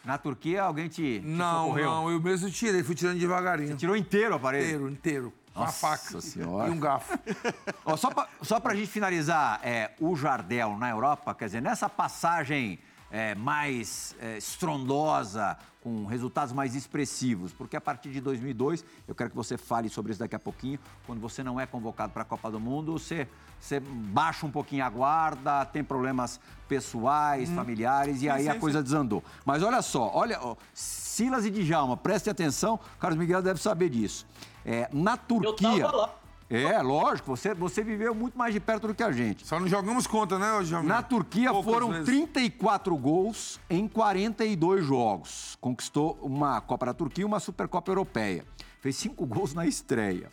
Na 0.05 0.17
Turquia, 0.17 0.63
alguém 0.63 0.89
te, 0.89 1.21
te 1.21 1.27
Não, 1.27 1.65
socorreu? 1.67 1.91
não, 1.91 2.11
eu 2.11 2.21
mesmo 2.21 2.51
tirei, 2.51 2.83
fui 2.83 2.95
tirando 2.95 3.19
devagarinho. 3.19 3.77
Tirou 3.77 3.95
inteiro 3.97 4.33
o 4.33 4.37
aparelho? 4.37 4.65
Inteiro, 4.65 4.91
inteiro. 4.91 5.33
Uma 5.55 5.67
Nossa 5.67 5.79
faca 5.99 6.21
Senhora. 6.23 6.69
e 6.69 6.71
um 6.71 6.81
garfo. 6.81 7.19
Ó, 7.85 7.97
só 7.97 8.11
pra, 8.11 8.29
só 8.41 8.59
pra 8.61 8.75
gente 8.75 8.87
finalizar, 8.87 9.61
é, 9.63 9.91
o 10.01 10.15
Jardel 10.17 10.79
na 10.79 10.89
Europa, 10.89 11.35
quer 11.35 11.47
dizer, 11.47 11.61
nessa 11.61 11.89
passagem 11.91 12.79
é, 13.11 13.35
mais 13.35 14.15
é, 14.21 14.39
estrondosa, 14.39 15.59
com 15.83 16.05
resultados 16.07 16.53
mais 16.53 16.75
expressivos, 16.75 17.53
porque 17.53 17.77
a 17.77 17.81
partir 17.81 18.11
de 18.11 18.21
2002, 18.21 18.85
eu 19.07 19.15
quero 19.15 19.31
que 19.31 19.37
você 19.37 19.57
fale 19.57 19.89
sobre 19.89 20.13
isso 20.13 20.19
daqui 20.19 20.35
a 20.35 20.39
pouquinho, 20.39 20.79
quando 21.07 21.21
você 21.21 21.43
não 21.43 21.59
é 21.61 21.67
convocado 21.67 22.13
para 22.13 22.23
a 22.23 22.25
Copa 22.25 22.51
do 22.51 22.59
Mundo, 22.59 22.93
você, 22.93 23.29
você 23.61 23.81
baixa 23.81 24.45
um 24.45 24.51
pouquinho 24.51 24.85
a 24.85 24.91
guarda, 24.91 25.65
tem 25.65 25.85
problemas 25.85 26.41
pessoais, 26.69 27.49
familiares, 27.51 28.23
e 28.23 28.29
aí 28.29 28.45
sim, 28.45 28.49
a 28.49 28.55
sim. 28.55 28.61
coisa 28.61 28.83
desandou. 28.83 29.23
Mas 29.45 29.63
olha 29.63 29.81
só, 29.81 30.11
olha, 30.13 30.39
ó, 30.43 30.57
Silas 30.75 31.47
e 31.47 31.51
Djalma, 31.51 31.97
preste 31.97 32.29
atenção, 32.29 32.79
Carlos 32.99 33.19
Miguel 33.19 33.41
deve 33.41 33.61
saber 33.61 33.89
disso. 33.89 34.27
É, 34.65 34.89
na 34.93 35.13
Eu 35.13 35.17
Turquia... 35.17 35.85
tava 35.85 35.97
lá. 35.97 36.15
É, 36.51 36.81
lógico, 36.81 37.37
você, 37.37 37.53
você 37.53 37.85
viveu 37.85 38.15
muito 38.15 38.39
mais 38.39 38.55
de 38.55 38.61
perto 38.61 38.87
do 38.89 38.95
que 38.95 39.03
a 39.03 39.13
gente. 39.13 39.47
Só 39.47 39.61
não 39.61 39.69
jogamos 39.69 40.07
conta, 40.07 40.39
né, 40.39 40.65
Jaime? 40.65 40.89
Na 40.89 41.03
Turquia 41.03 41.51
Poucas 41.51 41.73
foram 41.73 41.89
vezes. 41.91 42.07
34 42.07 42.97
gols 42.97 43.61
em 43.69 43.87
42 43.87 44.85
jogos. 44.85 45.59
Conquistou 45.61 46.19
uma 46.23 46.59
Copa 46.63 46.87
da 46.87 46.95
Turquia 46.95 47.23
e 47.23 47.25
uma 47.27 47.39
Supercopa 47.39 47.91
Europeia. 47.91 48.47
Fez 48.81 48.97
cinco 48.97 49.27
gols 49.27 49.53
na 49.53 49.67
estreia. 49.67 50.31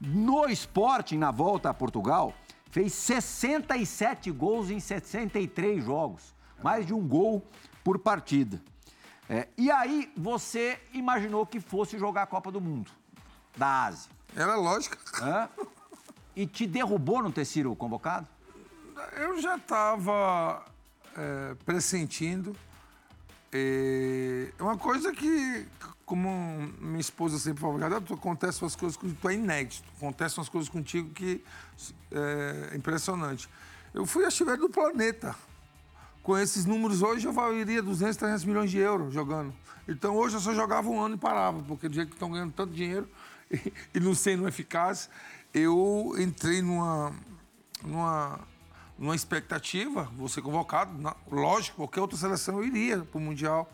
No 0.00 0.48
Sporting, 0.48 1.18
na 1.18 1.32
volta 1.32 1.70
a 1.70 1.74
Portugal, 1.74 2.32
fez 2.70 2.92
67 2.92 4.30
gols 4.30 4.70
em 4.70 4.78
63 4.78 5.82
jogos. 5.82 6.32
Mais 6.62 6.86
de 6.86 6.94
um 6.94 7.06
gol 7.06 7.44
por 7.82 7.98
partida. 7.98 8.62
É, 9.28 9.48
e 9.58 9.68
aí 9.68 10.12
você 10.16 10.78
imaginou 10.92 11.44
que 11.44 11.58
fosse 11.58 11.98
jogar 11.98 12.22
a 12.22 12.26
Copa 12.26 12.52
do 12.52 12.60
Mundo, 12.60 12.92
da 13.56 13.86
Ásia. 13.86 14.15
Era 14.36 14.54
lógico. 14.54 14.96
Hã? 15.20 15.48
E 16.36 16.46
te 16.46 16.66
derrubou 16.66 17.22
não 17.22 17.32
ter 17.32 17.46
sido 17.46 17.74
convocado? 17.74 18.28
Eu 19.16 19.40
já 19.40 19.56
estava 19.56 20.62
pressentindo. 21.64 22.54
É 23.50 24.50
uma 24.60 24.76
coisa 24.76 25.12
que, 25.12 25.66
como 26.04 26.28
minha 26.78 27.00
esposa 27.00 27.38
sempre 27.38 27.62
fala, 27.62 27.78
"Gabriel, 27.78 28.02
tu 28.02 28.12
acontece 28.12 28.62
umas 28.62 28.76
coisas 28.76 28.98
contigo, 28.98 29.18
tu 29.18 29.28
é 29.30 29.34
inédito, 29.34 29.88
acontecem 29.96 30.38
umas 30.38 30.50
coisas 30.50 30.68
contigo 30.68 31.08
que 31.14 31.42
é 32.12 32.76
impressionante. 32.76 33.48
Eu 33.94 34.04
fui 34.04 34.26
artilheiro 34.26 34.60
do 34.60 34.68
planeta. 34.68 35.34
Com 36.22 36.36
esses 36.36 36.66
números 36.66 37.00
hoje 37.00 37.26
eu 37.26 37.32
valeria 37.32 37.82
200, 37.82 38.14
300 38.16 38.44
milhões 38.44 38.70
de 38.70 38.78
euros 38.78 39.14
jogando. 39.14 39.54
Então 39.88 40.14
hoje 40.16 40.36
eu 40.36 40.40
só 40.40 40.52
jogava 40.52 40.90
um 40.90 41.00
ano 41.00 41.14
e 41.14 41.18
parava, 41.18 41.62
porque 41.62 41.88
do 41.88 41.94
jeito 41.94 42.08
que 42.08 42.16
estão 42.16 42.30
ganhando 42.30 42.52
tanto 42.52 42.74
dinheiro 42.74 43.08
e, 43.94 44.00
não 44.00 44.14
sendo 44.14 44.46
eficaz, 44.48 45.08
eu 45.54 46.14
entrei 46.18 46.60
numa, 46.62 47.14
numa, 47.84 48.40
numa 48.98 49.14
expectativa, 49.14 50.04
vou 50.16 50.28
ser 50.28 50.42
convocado, 50.42 50.96
na- 50.98 51.16
lógico, 51.30 51.76
qualquer 51.78 52.00
outra 52.00 52.16
seleção 52.16 52.56
eu 52.58 52.64
iria 52.64 52.98
para 53.04 53.18
o 53.18 53.20
Mundial. 53.20 53.70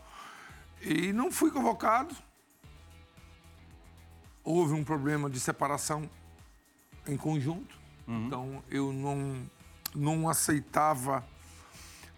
E 0.81 1.13
não 1.13 1.31
fui 1.31 1.51
convocado. 1.51 2.15
Houve 4.45 4.75
um 4.75 4.83
problema 4.83 5.31
de 5.31 5.39
separação 5.39 6.09
em 7.07 7.17
conjunto, 7.17 7.79
então 8.27 8.63
eu 8.69 8.93
não, 8.93 9.49
não 9.95 10.29
aceitava 10.29 11.25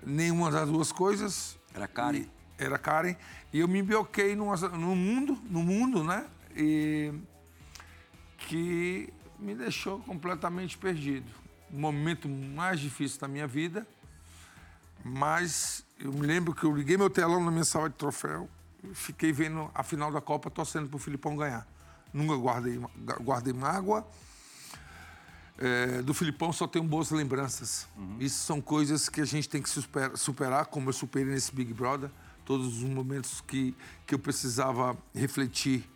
nenhuma 0.05 0.51
das 0.51 0.69
duas 0.69 0.91
coisas. 0.91 1.59
Era 1.75 1.87
Karen? 1.87 2.19
E- 2.21 2.29
Era 2.57 2.79
Karen. 2.79 3.17
E 3.53 3.59
eu 3.61 3.69
me 3.69 3.83
bloqueei 3.83 4.35
numa- 4.35 4.57
no 4.57 4.97
mundo, 4.97 5.39
no 5.51 5.63
mundo, 5.63 6.03
né? 6.03 6.27
E 6.57 7.13
que 8.47 9.13
me 9.39 9.55
deixou 9.55 10.01
completamente 10.01 10.79
perdido. 10.79 11.31
o 11.71 11.77
momento 11.77 12.29
mais 12.29 12.79
difícil 12.79 13.21
da 13.21 13.27
minha 13.27 13.47
vida, 13.47 13.87
mas 15.05 15.85
eu 15.99 16.13
me 16.13 16.27
lembro 16.27 16.55
que 16.55 16.65
eu 16.65 16.75
liguei 16.75 16.97
meu 16.97 17.11
telão 17.11 17.43
na 17.43 17.51
minha 17.51 17.65
sala 17.65 17.89
de 17.89 17.97
troféu 17.97 18.49
e 18.83 18.95
fiquei 18.95 19.33
vendo 19.33 19.71
a 19.75 19.83
final 19.83 20.13
da 20.13 20.21
Copa 20.21 20.51
torcendo 20.51 20.89
para 20.89 20.97
o 20.97 21.01
Filipão 21.01 21.37
ganhar. 21.37 21.67
Nunca 22.13 22.37
guardei, 22.37 22.81
guardei 23.23 23.53
mágoa. 23.53 24.07
É, 25.57 26.03
do 26.03 26.13
Filipão 26.13 26.53
só 26.53 26.67
tenho 26.67 26.85
boas 26.85 27.11
lembranças. 27.11 27.89
Uhum. 27.97 28.17
Isso 28.21 28.45
são 28.45 28.61
coisas 28.61 29.09
que 29.09 29.21
a 29.21 29.25
gente 29.25 29.49
tem 29.49 29.63
que 29.63 29.69
superar, 29.69 30.17
superar, 30.17 30.67
como 30.67 30.89
eu 30.89 30.93
superei 30.93 31.33
nesse 31.33 31.55
Big 31.55 31.73
Brother. 31.73 32.11
Todos 32.45 32.67
os 32.67 32.83
momentos 32.83 33.41
que, 33.41 33.75
que 34.07 34.15
eu 34.15 34.19
precisava 34.19 34.97
refletir, 35.15 35.89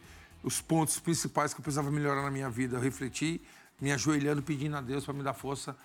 os 0.43 0.61
pontos 0.61 0.99
principais 0.99 1.53
que 1.53 1.61
eu 1.61 1.63
precisava 1.63 1.91
melhorar 1.91 2.23
na 2.23 2.31
minha 2.31 2.49
vida, 2.49 2.77
eu 2.77 2.81
refleti, 2.81 3.41
me 3.81 3.93
ajoelhando, 3.93 4.43
pedindo 4.43 4.77
a 4.77 4.81
Deus 4.81 5.05
para 5.05 5.15
me 5.15 5.23
dar 5.23 5.35
força 5.35 5.77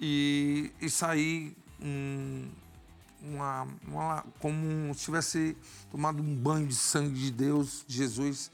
e, 0.00 0.72
e 0.80 0.88
sair 0.88 1.56
um, 1.80 2.48
uma, 3.20 3.66
uma, 3.86 4.24
como 4.38 4.94
se 4.94 5.04
tivesse 5.04 5.56
tomado 5.90 6.22
um 6.22 6.34
banho 6.34 6.66
de 6.66 6.74
sangue 6.74 7.18
de 7.18 7.30
Deus, 7.30 7.84
de 7.86 7.96
Jesus. 7.96 8.50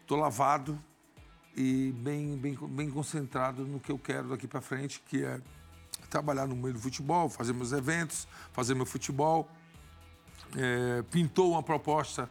Estou 0.00 0.18
lavado 0.18 0.78
e 1.56 1.92
bem, 1.98 2.36
bem, 2.36 2.56
bem 2.68 2.90
concentrado 2.90 3.64
no 3.64 3.80
que 3.80 3.92
eu 3.92 3.98
quero 3.98 4.28
daqui 4.28 4.46
para 4.46 4.60
frente, 4.60 5.02
que 5.06 5.24
é 5.24 5.40
trabalhar 6.08 6.46
no 6.46 6.56
meio 6.56 6.74
do 6.74 6.80
futebol, 6.80 7.28
fazer 7.28 7.52
meus 7.52 7.72
eventos, 7.72 8.26
fazer 8.52 8.74
meu 8.74 8.86
futebol. 8.86 9.48
É, 10.56 11.02
pintou 11.10 11.52
uma 11.52 11.62
proposta 11.62 12.28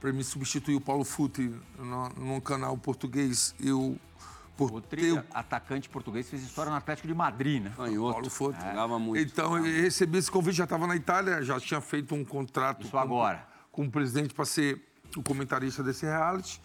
para 0.00 0.12
me 0.12 0.22
substituir 0.22 0.74
o 0.74 0.80
Paulo 0.80 1.04
Futre 1.04 1.54
no, 1.78 2.08
num 2.10 2.40
canal 2.40 2.76
português. 2.76 3.54
Eu 3.60 3.98
por 4.56 4.72
o 4.72 4.80
ter... 4.80 5.22
atacante 5.34 5.88
português, 5.88 6.30
fez 6.30 6.42
história 6.42 6.70
no 6.70 6.76
Atlético 6.76 7.06
de 7.06 7.14
Madrid, 7.14 7.62
né? 7.62 7.72
Canhoto. 7.76 8.12
Paulo 8.14 8.30
Futre. 8.30 8.64
É. 8.64 8.70
Jogava 8.70 8.98
muito. 8.98 9.22
Então, 9.22 9.56
eu 9.58 9.82
recebi 9.82 10.16
esse 10.16 10.30
convite, 10.30 10.56
já 10.56 10.64
estava 10.64 10.86
na 10.86 10.96
Itália, 10.96 11.42
já 11.42 11.60
tinha 11.60 11.80
feito 11.80 12.14
um 12.14 12.24
contrato 12.24 12.82
Isso 12.82 12.90
com, 12.90 12.98
agora. 12.98 13.46
com 13.70 13.84
o 13.84 13.90
presidente 13.90 14.32
para 14.32 14.46
ser 14.46 14.82
o 15.14 15.22
comentarista 15.22 15.82
desse 15.82 16.06
reality. 16.06 16.60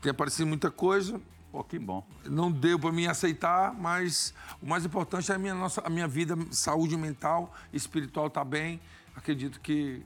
Tem 0.00 0.10
aparecido 0.10 0.46
muita 0.46 0.70
coisa. 0.70 1.20
Pô, 1.50 1.62
que 1.64 1.78
bom. 1.78 2.06
Não 2.24 2.50
deu 2.50 2.78
para 2.78 2.92
mim 2.92 3.06
aceitar, 3.06 3.74
mas 3.74 4.34
o 4.60 4.66
mais 4.66 4.84
importante 4.84 5.30
é 5.30 5.34
a 5.34 5.38
minha, 5.38 5.54
nossa, 5.54 5.80
a 5.84 5.90
minha 5.90 6.06
vida, 6.08 6.36
saúde 6.50 6.96
mental, 6.96 7.52
espiritual 7.72 8.30
tá 8.30 8.44
bem. 8.44 8.80
Acredito 9.16 9.60
que 9.60 10.02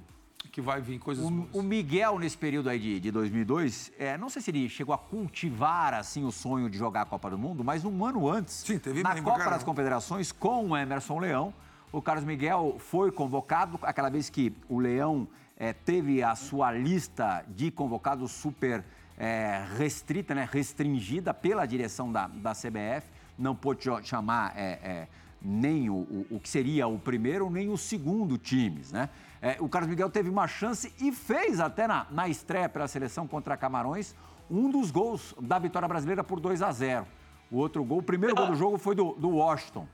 que 0.53 0.61
vai 0.61 0.80
vir 0.80 0.99
coisas 0.99 1.24
o, 1.24 1.30
boas. 1.30 1.49
O 1.53 1.62
Miguel, 1.62 2.18
nesse 2.18 2.36
período 2.36 2.68
aí 2.68 2.78
de, 2.78 3.01
de 3.01 3.11
2002, 3.11 3.93
é, 3.99 4.16
não 4.16 4.28
sei 4.28 4.43
se 4.43 4.51
ele 4.51 4.68
chegou 4.68 4.95
a 4.95 4.99
cultivar, 4.99 5.95
assim, 5.95 6.24
o 6.24 6.32
sonho 6.32 6.68
de 6.70 6.78
jogar 6.78 7.03
a 7.03 7.07
Copa 7.07 7.30
do 7.30 7.39
Mundo, 7.39 7.64
mas 7.64 7.84
um 7.84 8.05
ano 8.05 8.28
antes, 8.28 8.55
Sim, 8.55 8.78
teve 8.78 9.03
na 9.03 9.20
Copa 9.22 9.51
das 9.51 9.62
Confederações, 9.62 10.32
com 10.32 10.70
o 10.70 10.76
Emerson 10.76 11.18
Leão, 11.18 11.55
o 11.91 12.03
Carlos 12.03 12.24
Miguel 12.24 12.76
foi 12.78 13.11
convocado, 13.11 13.78
aquela 13.82 14.09
vez 14.09 14.28
que 14.28 14.53
o 14.68 14.78
Leão 14.78 15.26
é, 15.57 15.72
teve 15.72 16.22
a 16.22 16.34
sua 16.34 16.70
lista 16.72 17.45
de 17.49 17.70
convocados 17.70 18.30
super 18.30 18.84
é, 19.16 19.64
restrita, 19.76 20.34
né, 20.34 20.49
restringida 20.51 21.34
pela 21.34 21.66
direção 21.66 22.12
da, 22.12 22.28
da 22.28 22.53
CBF, 22.53 23.09
não 23.39 23.55
pôde 23.55 23.89
chamar 24.05 24.53
é, 24.57 24.78
é, 24.82 25.09
nem 25.43 25.91
o, 25.91 25.95
o, 25.95 26.26
o, 26.30 26.41
que 26.41 26.49
seria 26.49 26.86
o 26.86 26.99
primeiro 26.99 27.51
nem 27.51 27.68
o 27.68 27.76
segundo 27.76 28.36
times, 28.36 28.93
né? 28.93 29.09
É, 29.41 29.57
o 29.61 29.68
Carlos 29.68 29.89
Miguel 29.89 30.11
teve 30.11 30.28
uma 30.28 30.49
chance 30.49 30.93
e 31.01 31.12
fez 31.12 31.61
até 31.61 31.86
na, 31.86 32.07
na 32.11 32.28
estreia 32.28 32.68
pela 32.68 32.89
seleção 32.89 33.26
contra 33.26 33.57
Camarões 33.57 34.14
um 34.51 34.70
dos 34.70 34.91
gols 34.91 35.34
da 35.41 35.59
vitória 35.59 35.86
brasileira 35.86 36.24
por 36.24 36.41
2 36.41 36.62
a 36.62 36.72
0. 36.72 37.07
O 37.51 37.59
outro 37.59 37.84
gol, 37.84 37.99
o 37.99 38.03
primeiro 38.03 38.34
gol 38.34 38.47
do 38.47 38.55
jogo 38.55 38.78
foi 38.78 38.95
do, 38.95 39.12
do 39.12 39.30
Washington. 39.30 39.86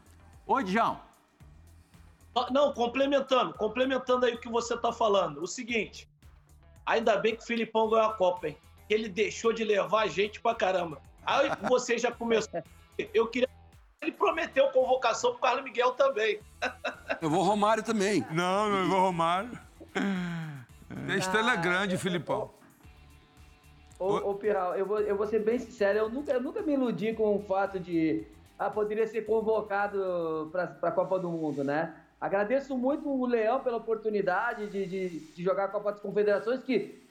Oi, 0.47 0.65
Dijão. 0.65 1.01
Ah, 2.37 2.49
não, 2.51 2.73
complementando, 2.73 3.55
complementando 3.55 4.27
aí 4.27 4.35
o 4.35 4.41
que 4.41 4.49
você 4.49 4.75
está 4.75 4.93
falando. 4.93 5.41
O 5.43 5.47
seguinte, 5.47 6.09
ainda 6.85 7.17
bem 7.17 7.37
que 7.37 7.43
o 7.43 7.47
Filipão 7.47 7.89
ganhou 7.89 8.07
a 8.07 8.15
Copa, 8.15 8.49
hein? 8.49 8.57
Ele 8.91 9.09
deixou 9.09 9.53
de 9.53 9.65
levar 9.65 10.03
a 10.03 10.07
gente 10.07 10.41
pra 10.41 10.55
caramba. 10.55 11.01
Aí 11.25 11.51
você 11.69 11.97
já 11.97 12.11
começou. 12.11 12.63
Eu 13.15 13.29
queria. 13.29 13.49
Ele 14.05 14.13
prometeu 14.13 14.69
convocação 14.69 15.33
pro 15.33 15.41
Carlos 15.41 15.65
Miguel 15.65 15.93
também. 15.93 16.39
Eu 17.21 17.31
vou 17.31 17.43
Romário 17.43 17.83
também. 17.83 18.25
Não, 18.31 18.69
não 18.69 18.89
vou 18.89 19.01
Romário. 19.01 19.59
A 21.09 21.17
estrela 21.17 21.55
é 21.55 21.57
grande, 21.57 21.97
Filipão. 21.97 22.51
Ô, 23.99 24.17
ô 24.31 24.35
Piral, 24.35 24.75
eu 24.75 24.85
vou, 24.85 25.01
eu 25.01 25.17
vou 25.17 25.27
ser 25.27 25.39
bem 25.39 25.59
sincero, 25.59 25.99
eu 25.99 26.09
nunca, 26.11 26.33
eu 26.33 26.43
nunca 26.43 26.61
me 26.61 26.75
iludi 26.75 27.15
com 27.15 27.37
o 27.37 27.43
fato 27.43 27.81
de 27.81 28.27
ah, 28.59 28.69
poderia 28.69 29.07
ser 29.07 29.23
convocado 29.23 30.51
para 30.53 30.77
a 30.83 30.93
Copa 30.93 31.19
do 31.19 31.31
Mundo, 31.31 31.65
né? 31.65 31.95
Agradeço 32.21 32.77
muito 32.77 33.09
o 33.09 33.25
Leão 33.27 33.61
pela 33.61 33.79
oportunidade 33.79 34.69
de, 34.69 34.87
de, 34.87 35.21
de 35.33 35.43
jogar 35.43 35.65
a 35.65 35.69
Copa 35.69 35.93
das 35.93 36.01
Confederações, 36.01 36.63
que 36.63 37.03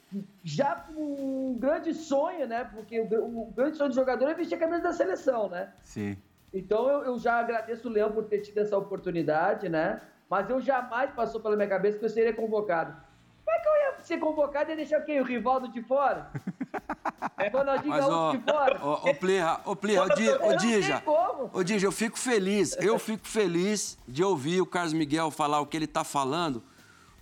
já 0.43 0.85
um 0.95 1.57
grande 1.57 1.93
sonho, 1.93 2.47
né? 2.47 2.63
Porque 2.63 2.99
o, 2.99 3.41
o, 3.41 3.53
grande 3.55 3.77
sonho 3.77 3.89
do 3.89 3.95
jogador 3.95 4.29
é 4.29 4.33
vestir 4.33 4.55
a 4.55 4.59
camisa 4.59 4.83
da 4.83 4.93
seleção, 4.93 5.49
né? 5.49 5.73
Sim. 5.81 6.17
Então 6.53 6.87
eu, 6.87 7.03
eu, 7.03 7.19
já 7.19 7.39
agradeço 7.39 7.87
o 7.87 7.91
Leão 7.91 8.11
por 8.11 8.25
ter 8.25 8.39
tido 8.39 8.59
essa 8.59 8.77
oportunidade, 8.77 9.67
né? 9.67 10.01
Mas 10.29 10.49
eu 10.49 10.61
jamais 10.61 11.11
passou 11.11 11.41
pela 11.41 11.55
minha 11.55 11.67
cabeça 11.67 11.97
que 11.97 12.05
eu 12.05 12.09
seria 12.09 12.33
convocado. 12.33 12.95
Como 13.43 13.57
é 13.57 13.59
que 13.59 13.67
eu 13.67 13.73
ia 13.73 13.99
ser 14.01 14.17
convocado 14.19 14.71
e 14.71 14.75
deixar 14.75 15.01
quem? 15.01 15.19
O 15.19 15.23
Rivaldo 15.23 15.67
de 15.67 15.81
fora? 15.81 16.31
É, 17.37 17.47
Ronaldinho 17.47 17.89
Mas, 17.89 18.05
ó, 18.05 18.31
de 18.31 18.39
fora? 18.39 18.85
Ô, 18.85 19.09
ô 19.09 19.15
Plirra, 19.15 19.61
ô 19.65 19.75
Plirra, 19.75 20.03
ô, 20.03 20.55
Dija, 20.55 21.03
ô 21.51 21.63
Dija, 21.63 21.87
eu 21.87 21.91
fico 21.91 22.17
feliz, 22.17 22.77
eu 22.77 22.99
fico 22.99 23.27
feliz 23.27 23.97
de 24.07 24.23
ouvir 24.23 24.61
o 24.61 24.65
Carlos 24.65 24.93
Miguel 24.93 25.31
falar 25.31 25.59
o 25.59 25.65
que 25.65 25.75
ele 25.75 25.87
tá 25.87 26.03
falando, 26.03 26.63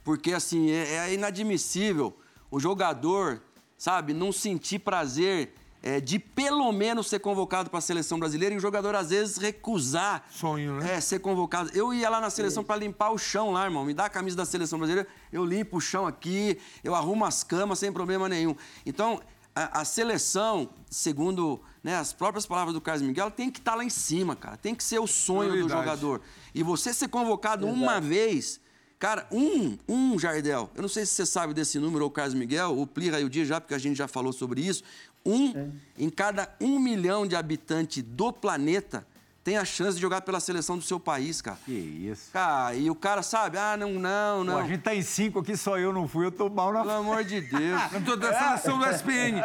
porque, 0.04 0.34
assim, 0.34 0.72
é, 0.72 1.08
é 1.08 1.14
inadmissível 1.14 2.18
o 2.50 2.60
jogador, 2.60 3.42
sabe, 3.78 4.14
não 4.14 4.32
sentir 4.32 4.80
prazer 4.80 5.54
é, 5.84 6.00
de 6.00 6.20
pelo 6.20 6.72
menos 6.72 7.08
ser 7.08 7.20
convocado 7.20 7.70
para 7.70 7.80
a 7.80 7.82
seleção 7.82 8.20
brasileira 8.20 8.54
e 8.54 8.58
o 8.58 8.62
jogador 8.62 8.96
às 8.96 9.10
vezes 9.10 9.38
recusar 9.38 10.26
sonho, 10.30 10.78
né? 10.78 10.96
É, 10.96 11.02
ser 11.02 11.20
convocado. 11.20 11.72
Eu 11.74 11.94
ia 11.94 12.10
lá 12.10 12.22
na 12.22 12.30
seleção 12.30 12.64
para 12.64 12.76
limpar 12.76 13.12
o 13.12 13.18
chão 13.18 13.52
lá, 13.52 13.66
irmão. 13.66 13.84
Me 13.84 13.94
dá 13.94 14.06
a 14.06 14.10
camisa 14.10 14.38
da 14.38 14.46
seleção 14.46 14.78
brasileira, 14.78 15.08
eu 15.32 15.44
limpo 15.44 15.78
o 15.78 15.82
chão 15.82 16.06
aqui, 16.06 16.58
eu 16.84 16.94
arrumo 16.94 17.26
as 17.26 17.44
camas 17.44 17.80
sem 17.80 17.92
problema 17.92 18.30
nenhum. 18.30 18.56
Então, 18.86 19.20
a, 19.56 19.82
a 19.82 19.86
seleção, 19.86 20.70
segundo 20.90 21.60
né, 21.84 21.96
as 21.96 22.14
próprias 22.14 22.46
palavras 22.46 22.74
do 22.74 22.82
Carlos 22.82 23.02
Miguel, 23.02 23.32
tem 23.32 23.50
que 23.50 23.60
estar 23.60 23.72
tá 23.72 23.78
lá 23.78 23.84
em 23.84 23.90
cima, 23.90 24.36
cara. 24.36 24.58
Tem 24.58 24.76
que 24.76 24.84
ser 24.84 25.00
o 25.00 25.08
sonho 25.08 25.64
do 25.64 25.70
jogador. 25.70 26.22
E 26.54 26.62
você 26.62 26.94
ser 26.94 27.08
convocado 27.08 27.66
Verdade. 27.66 27.84
uma 27.84 28.00
vez 28.00 28.62
Cara, 29.02 29.28
um, 29.32 29.80
um 29.90 30.20
Jardel, 30.20 30.70
eu 30.76 30.82
não 30.84 30.88
sei 30.88 31.08
se 31.08 31.14
você 31.14 31.26
sabe 31.26 31.56
desse 31.56 31.80
número, 31.80 32.06
o 32.06 32.12
Carlos 32.12 32.36
Miguel, 32.36 32.80
o 32.80 32.86
Plira 32.86 33.20
e 33.20 33.24
o 33.24 33.30
Dia 33.32 33.44
já, 33.44 33.60
porque 33.60 33.74
a 33.74 33.80
gente 33.80 33.98
já 33.98 34.08
falou 34.08 34.32
sobre 34.32 34.62
isso. 34.62 34.84
Um 35.26 35.58
é. 35.58 35.70
em 35.98 36.10
cada 36.10 36.54
um 36.60 36.80
milhão 36.80 37.28
de 37.28 37.36
habitantes 37.36 38.04
do 38.04 38.34
planeta 38.34 39.06
tem 39.44 39.58
a 39.58 39.66
chance 39.66 39.96
de 39.96 40.02
jogar 40.02 40.22
pela 40.22 40.40
seleção 40.40 40.78
do 40.78 40.84
seu 40.84 41.00
país, 41.00 41.42
cara. 41.42 41.58
Que 41.66 41.72
isso. 41.72 42.32
Cara, 42.32 42.76
e 42.76 42.92
o 42.92 42.96
cara 42.96 43.24
sabe, 43.24 43.58
ah, 43.58 43.76
não, 43.76 43.94
não, 43.94 44.44
não. 44.44 44.54
Pô, 44.54 44.60
a 44.60 44.68
gente 44.68 44.82
tá 44.82 44.94
em 44.94 45.02
cinco 45.02 45.40
aqui, 45.40 45.58
só 45.58 45.80
eu 45.80 45.92
não 45.92 46.08
fui, 46.08 46.26
eu 46.26 46.32
tô 46.32 46.48
mal 46.48 46.72
na 46.72 46.82
Pelo 46.82 46.94
amor 46.94 47.24
de 47.24 47.42
Deus. 47.42 47.82
eu 47.92 48.04
tô 48.04 48.16
da 48.16 48.34
seleção 48.38 48.78
do 48.78 48.86
SPN. 48.86 49.42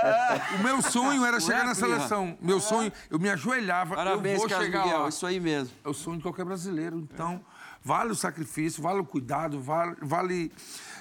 O 0.59 0.62
meu 0.62 0.83
sonho 0.83 1.24
era 1.24 1.41
chegar 1.41 1.64
na 1.64 1.74
seleção. 1.74 2.37
Meu 2.43 2.61
sonho, 2.61 2.93
eu 3.09 3.18
me 3.18 3.31
ajoelhava, 3.31 3.95
Parabéns, 3.95 4.35
eu 4.35 4.41
vou 4.41 4.49
Carlos 4.49 4.66
chegar 4.66 4.85
Miguel, 4.85 5.03
lá. 5.03 5.09
isso 5.09 5.27
aí 5.27 5.41
mesmo. 5.41 5.74
É 5.83 5.89
o 5.89 5.95
sonho 5.95 6.18
de 6.18 6.22
qualquer 6.22 6.45
brasileiro, 6.45 6.99
então... 6.99 7.43
É. 7.53 7.57
Vale 7.87 8.11
o 8.11 8.16
sacrifício, 8.16 8.83
vale 8.83 8.99
o 8.99 9.05
cuidado, 9.05 9.61
vale, 9.61 9.95
vale 10.03 10.51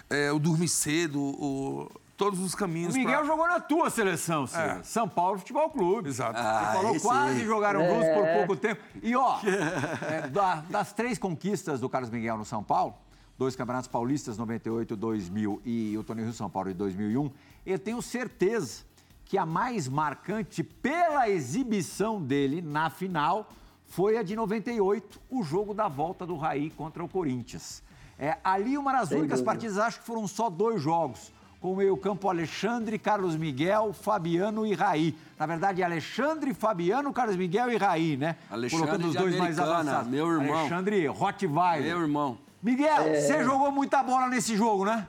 é, 0.08 0.32
o 0.32 0.38
dormir 0.38 0.68
cedo, 0.68 1.20
o, 1.20 1.92
todos 2.18 2.40
os 2.40 2.56
caminhos. 2.56 2.94
O 2.94 2.98
Miguel 2.98 3.20
pra... 3.20 3.28
jogou 3.28 3.48
na 3.48 3.60
tua 3.60 3.90
seleção, 3.90 4.46
É. 4.54 4.82
São 4.84 5.08
Paulo 5.08 5.40
Futebol 5.40 5.70
Clube. 5.70 6.10
Exato. 6.10 6.40
Ah, 6.40 6.72
Você 6.72 6.78
falou 6.78 7.00
quase 7.00 7.40
aí. 7.42 7.46
jogaram 7.46 7.82
é. 7.82 7.90
juntos 7.90 8.10
por 8.14 8.34
pouco 8.38 8.56
tempo. 8.56 8.82
E, 9.02 9.16
ó, 9.16 9.40
é, 9.44 10.28
da, 10.28 10.56
das 10.70 10.94
três 10.94 11.18
conquistas 11.18 11.80
do 11.80 11.90
Carlos 11.90 12.10
Miguel 12.10 12.38
no 12.38 12.46
São 12.46 12.64
Paulo, 12.64 12.96
dois 13.38 13.56
campeonatos 13.56 13.88
paulistas, 13.88 14.38
98, 14.38 14.96
2000 14.96 15.62
e 15.66 15.98
o 15.98 16.04
Tony 16.04 16.24
Rio 16.24 16.34
São 16.34 16.50
Paulo 16.50 16.70
de 16.70 16.76
2001, 16.76 17.32
eu 17.66 17.80
tenho 17.80 18.02
certeza 18.02 18.84
que 19.26 19.38
a 19.38 19.46
mais 19.46 19.88
marcante 19.88 20.64
pela 20.64 21.28
exibição 21.30 22.22
dele 22.22 22.62
na 22.62 22.90
final 22.90 23.50
foi 23.88 24.18
a 24.18 24.24
de 24.24 24.36
98, 24.36 25.20
o 25.30 25.44
jogo 25.44 25.74
da 25.74 25.88
volta 25.88 26.26
do 26.26 26.36
Raí 26.36 26.70
contra 26.70 27.04
o 27.04 27.10
Corinthians. 27.10 27.84
É, 28.18 28.38
ali, 28.44 28.78
uma 28.78 28.94
das 28.94 29.10
Sem 29.10 29.20
únicas 29.20 29.40
dúvida. 29.40 29.52
partidas, 29.52 29.78
acho 29.78 30.00
que 30.00 30.06
foram 30.06 30.28
só 30.28 30.50
dois 30.50 30.82
jogos, 30.82 31.34
com 31.66 31.74
o 31.74 31.76
meio-campo 31.76 32.30
Alexandre, 32.30 33.00
Carlos 33.00 33.36
Miguel, 33.36 33.92
Fabiano 33.92 34.68
e 34.68 34.76
Raí. 34.76 35.18
Na 35.36 35.48
verdade, 35.48 35.82
Alexandre, 35.82 36.54
Fabiano, 36.54 37.12
Carlos 37.12 37.36
Miguel 37.36 37.72
e 37.72 37.76
Raí, 37.76 38.16
né? 38.16 38.36
Alexandre 38.52 38.86
Colocando 38.86 39.08
os 39.10 39.16
dois 39.16 39.36
mais 39.36 39.58
avançados. 39.58 40.08
Meu 40.08 40.32
irmão. 40.32 40.60
Alexandre 40.60 41.08
Rottweiler. 41.08 41.82
Meu 41.82 42.02
irmão. 42.02 42.38
Miguel, 42.62 43.02
é... 43.08 43.20
você 43.20 43.44
jogou 43.44 43.72
muita 43.72 44.04
bola 44.04 44.28
nesse 44.28 44.56
jogo, 44.56 44.86
né? 44.86 45.08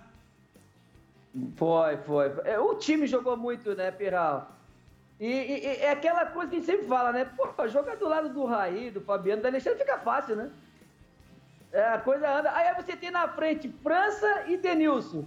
Foi, 1.56 1.98
foi. 1.98 2.32
É, 2.44 2.58
o 2.58 2.74
time 2.76 3.06
jogou 3.06 3.36
muito, 3.36 3.74
né, 3.74 3.90
Piral? 3.90 4.50
E, 5.20 5.26
e, 5.26 5.58
e, 5.58 5.66
é 5.82 5.90
aquela 5.90 6.24
coisa 6.24 6.48
que 6.48 6.56
a 6.56 6.58
gente 6.58 6.70
sempre 6.70 6.86
fala, 6.86 7.12
né? 7.12 7.26
Pô, 7.36 7.68
jogar 7.68 7.96
do 7.96 8.08
lado 8.08 8.30
do 8.30 8.46
Raí, 8.46 8.90
do 8.90 9.02
Fabiano, 9.02 9.42
da 9.42 9.48
Alexandre 9.48 9.80
fica 9.80 9.98
fácil, 9.98 10.36
né? 10.36 10.50
É, 11.70 11.88
a 11.88 11.98
coisa 11.98 12.34
anda. 12.34 12.50
Aí 12.56 12.74
você 12.82 12.96
tem 12.96 13.10
na 13.10 13.28
frente 13.28 13.68
França 13.82 14.44
e 14.46 14.56
Denilson. 14.56 15.26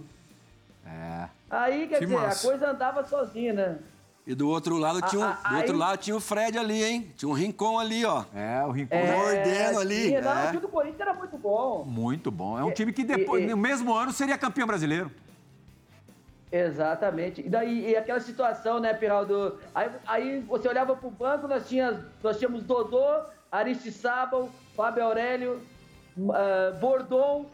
É. 0.86 1.28
Aí, 1.50 1.86
quer 1.88 1.98
Que 1.98 2.06
dizer, 2.06 2.16
massa. 2.16 2.46
a 2.46 2.50
coisa 2.50 2.70
andava 2.70 3.04
sozinha, 3.04 3.52
né? 3.52 3.78
E 4.26 4.34
do 4.34 4.48
outro 4.48 4.76
lado 4.76 5.00
tinha, 5.02 5.26
um, 5.26 5.30
do 5.50 5.56
outro 5.56 5.72
aí- 5.72 5.78
lado 5.78 5.98
tinha 5.98 6.14
o 6.16 6.20
Fred 6.20 6.56
ali, 6.58 6.84
hein? 6.84 7.12
Tinha 7.16 7.28
um 7.28 7.32
rincon 7.32 7.78
ali, 7.78 8.04
ó. 8.04 8.24
É, 8.34 8.62
o 8.64 8.70
Rincon. 8.70 8.94
Mordendo 8.96 9.80
ali, 9.80 10.06
tinha, 10.08 10.20
Não, 10.20 10.38
é. 10.38 10.44
o 10.44 10.46
time 10.48 10.60
do 10.60 10.68
Corinthians 10.68 11.00
era 11.00 11.14
muito 11.14 11.36
bom. 11.38 11.84
Muito 11.84 12.30
bom. 12.30 12.58
É 12.58 12.62
um 12.62 12.70
time 12.70 12.92
que 12.92 13.02
depois, 13.02 13.42
e- 13.42 13.46
e- 13.46 13.50
no 13.50 13.56
mesmo 13.56 13.92
ano, 13.94 14.12
seria 14.12 14.36
campeão 14.38 14.66
brasileiro. 14.66 15.10
Exatamente. 16.52 17.40
E 17.42 17.48
daí, 17.48 17.90
e 17.90 17.96
aquela 17.96 18.20
situação, 18.20 18.80
né, 18.80 18.92
Piraldo? 18.92 19.58
Aí, 19.74 19.90
aí 20.06 20.40
você 20.40 20.68
olhava 20.68 20.96
pro 20.96 21.10
banco, 21.10 21.46
nós 21.46 21.68
tínhamos, 21.68 22.00
nós 22.22 22.38
tínhamos 22.38 22.62
Dodô, 22.64 23.04
Aristizábal, 23.52 24.48
Fábio 24.76 25.04
Aurélio, 25.04 25.60
uh, 26.18 26.76
Bordon. 26.80 27.46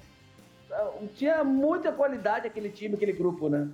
Ah, 0.70 0.90
tinha 1.14 1.44
muita 1.44 1.92
qualidade 1.92 2.46
aquele 2.46 2.70
time, 2.70 2.94
aquele 2.94 3.12
grupo, 3.12 3.48
né? 3.48 3.68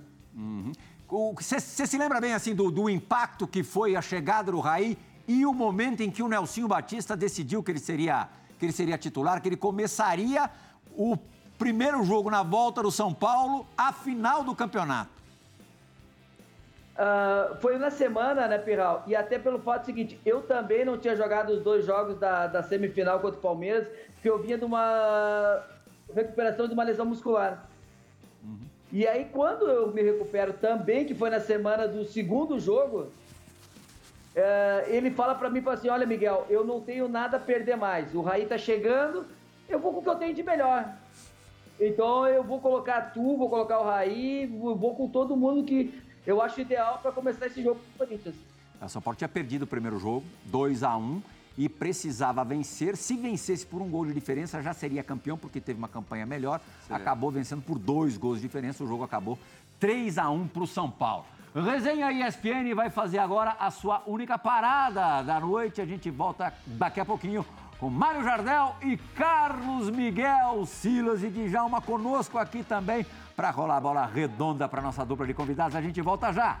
Você 1.37 1.59
se 1.59 1.97
lembra 1.97 2.19
bem 2.19 2.33
assim 2.33 2.55
do, 2.55 2.71
do 2.71 2.89
impacto 2.89 3.47
que 3.47 3.63
foi 3.63 3.95
a 3.95 4.01
chegada 4.01 4.51
do 4.51 4.59
Raí 4.59 4.97
e 5.27 5.45
o 5.45 5.53
momento 5.53 6.01
em 6.01 6.09
que 6.09 6.23
o 6.23 6.27
Nelsinho 6.27 6.67
Batista 6.67 7.15
decidiu 7.15 7.61
que 7.61 7.71
ele 7.71 7.79
seria 7.79 8.29
que 8.57 8.65
ele 8.65 8.73
seria 8.73 8.97
titular, 8.97 9.41
que 9.41 9.49
ele 9.49 9.57
começaria 9.57 10.49
o 10.95 11.17
primeiro 11.57 12.03
jogo 12.03 12.29
na 12.29 12.43
volta 12.43 12.81
do 12.81 12.91
São 12.91 13.13
Paulo, 13.13 13.67
a 13.77 13.91
final 13.91 14.43
do 14.43 14.55
campeonato. 14.55 15.11
Ah, 16.97 17.57
foi 17.59 17.77
na 17.77 17.89
semana, 17.89 18.47
né, 18.47 18.57
Piral? 18.57 19.03
E 19.07 19.15
até 19.15 19.37
pelo 19.37 19.59
fato 19.59 19.85
seguinte, 19.85 20.19
eu 20.25 20.41
também 20.43 20.85
não 20.85 20.97
tinha 20.97 21.15
jogado 21.15 21.51
os 21.51 21.61
dois 21.61 21.85
jogos 21.85 22.17
da, 22.17 22.47
da 22.47 22.63
semifinal 22.63 23.19
contra 23.19 23.39
o 23.39 23.41
Palmeiras, 23.41 23.87
porque 24.13 24.29
eu 24.29 24.41
vinha 24.41 24.57
de 24.57 24.65
uma 24.65 25.63
recuperação 26.13 26.67
de 26.67 26.73
uma 26.73 26.83
lesão 26.83 27.05
muscular. 27.05 27.67
E 28.91 29.07
aí, 29.07 29.27
quando 29.31 29.67
eu 29.67 29.91
me 29.91 30.03
recupero 30.03 30.53
também, 30.53 31.03
que 31.03 31.15
foi 31.15 31.31
na 31.31 31.39
semana 31.39 31.87
do 31.87 32.05
segundo 32.05 32.59
jogo, 32.59 33.07
eh, 34.35 34.85
ele 34.87 35.09
fala 35.09 35.33
pra 35.33 35.49
mim, 35.49 35.61
fala 35.61 35.75
assim, 35.75 35.89
olha, 35.89 36.05
Miguel, 36.05 36.45
eu 36.47 36.63
não 36.63 36.79
tenho 36.79 37.07
nada 37.07 37.37
a 37.37 37.39
perder 37.39 37.75
mais. 37.75 38.13
O 38.13 38.21
Raí 38.21 38.45
tá 38.45 38.55
chegando, 38.55 39.25
eu 39.67 39.79
vou 39.79 39.93
com 39.93 39.99
o 39.99 40.03
que 40.03 40.09
eu 40.09 40.15
tenho 40.15 40.35
de 40.35 40.43
melhor. 40.43 40.93
Então 41.79 42.27
eu 42.27 42.43
vou 42.43 42.59
colocar 42.59 43.13
tu, 43.13 43.35
vou 43.35 43.49
colocar 43.49 43.79
o 43.79 43.83
Raí, 43.83 44.45
vou 44.45 44.95
com 44.95 45.07
todo 45.07 45.35
mundo 45.35 45.63
que 45.63 45.99
eu 46.25 46.39
acho 46.39 46.61
ideal 46.61 46.99
para 47.01 47.11
começar 47.11 47.47
esse 47.47 47.63
jogo 47.63 47.79
com 47.79 48.03
o 48.03 48.07
Corinthians. 48.07 48.35
O 48.79 48.89
São 48.89 49.01
Paulo 49.01 49.17
tinha 49.17 49.27
perdido 49.27 49.63
o 49.63 49.67
primeiro 49.67 49.97
jogo, 49.97 50.23
2 50.45 50.83
a 50.83 50.95
1 50.95 51.21
e 51.57 51.69
precisava 51.69 52.43
vencer. 52.43 52.95
Se 52.97 53.15
vencesse 53.15 53.65
por 53.65 53.81
um 53.81 53.89
gol 53.89 54.05
de 54.05 54.13
diferença, 54.13 54.61
já 54.61 54.73
seria 54.73 55.03
campeão, 55.03 55.37
porque 55.37 55.61
teve 55.61 55.77
uma 55.77 55.87
campanha 55.87 56.25
melhor. 56.25 56.59
Acabou 56.89 57.31
vencendo 57.31 57.61
por 57.61 57.77
dois 57.77 58.17
gols 58.17 58.37
de 58.37 58.47
diferença. 58.47 58.83
O 58.83 58.87
jogo 58.87 59.03
acabou 59.03 59.37
3 59.79 60.17
a 60.17 60.29
1 60.29 60.47
para 60.47 60.63
o 60.63 60.67
São 60.67 60.89
Paulo. 60.89 61.25
Resenha 61.55 62.11
ESPN 62.11 62.73
vai 62.73 62.89
fazer 62.89 63.19
agora 63.19 63.55
a 63.59 63.69
sua 63.69 64.01
única 64.07 64.37
parada 64.39 65.21
da 65.21 65.39
noite. 65.39 65.81
A 65.81 65.85
gente 65.85 66.09
volta 66.09 66.51
daqui 66.65 66.99
a 66.99 67.05
pouquinho 67.05 67.45
com 67.79 67.89
Mário 67.89 68.23
Jardel 68.23 68.75
e 68.81 68.97
Carlos 69.15 69.89
Miguel 69.89 70.65
Silas 70.65 71.21
e 71.21 71.29
Djalma 71.29 71.81
conosco 71.81 72.37
aqui 72.37 72.63
também 72.63 73.05
para 73.35 73.51
rolar 73.51 73.77
a 73.77 73.81
bola 73.81 74.05
redonda 74.05 74.67
para 74.67 74.81
nossa 74.81 75.05
dupla 75.05 75.27
de 75.27 75.33
convidados. 75.33 75.75
A 75.75 75.81
gente 75.81 76.01
volta 76.01 76.31
já. 76.31 76.59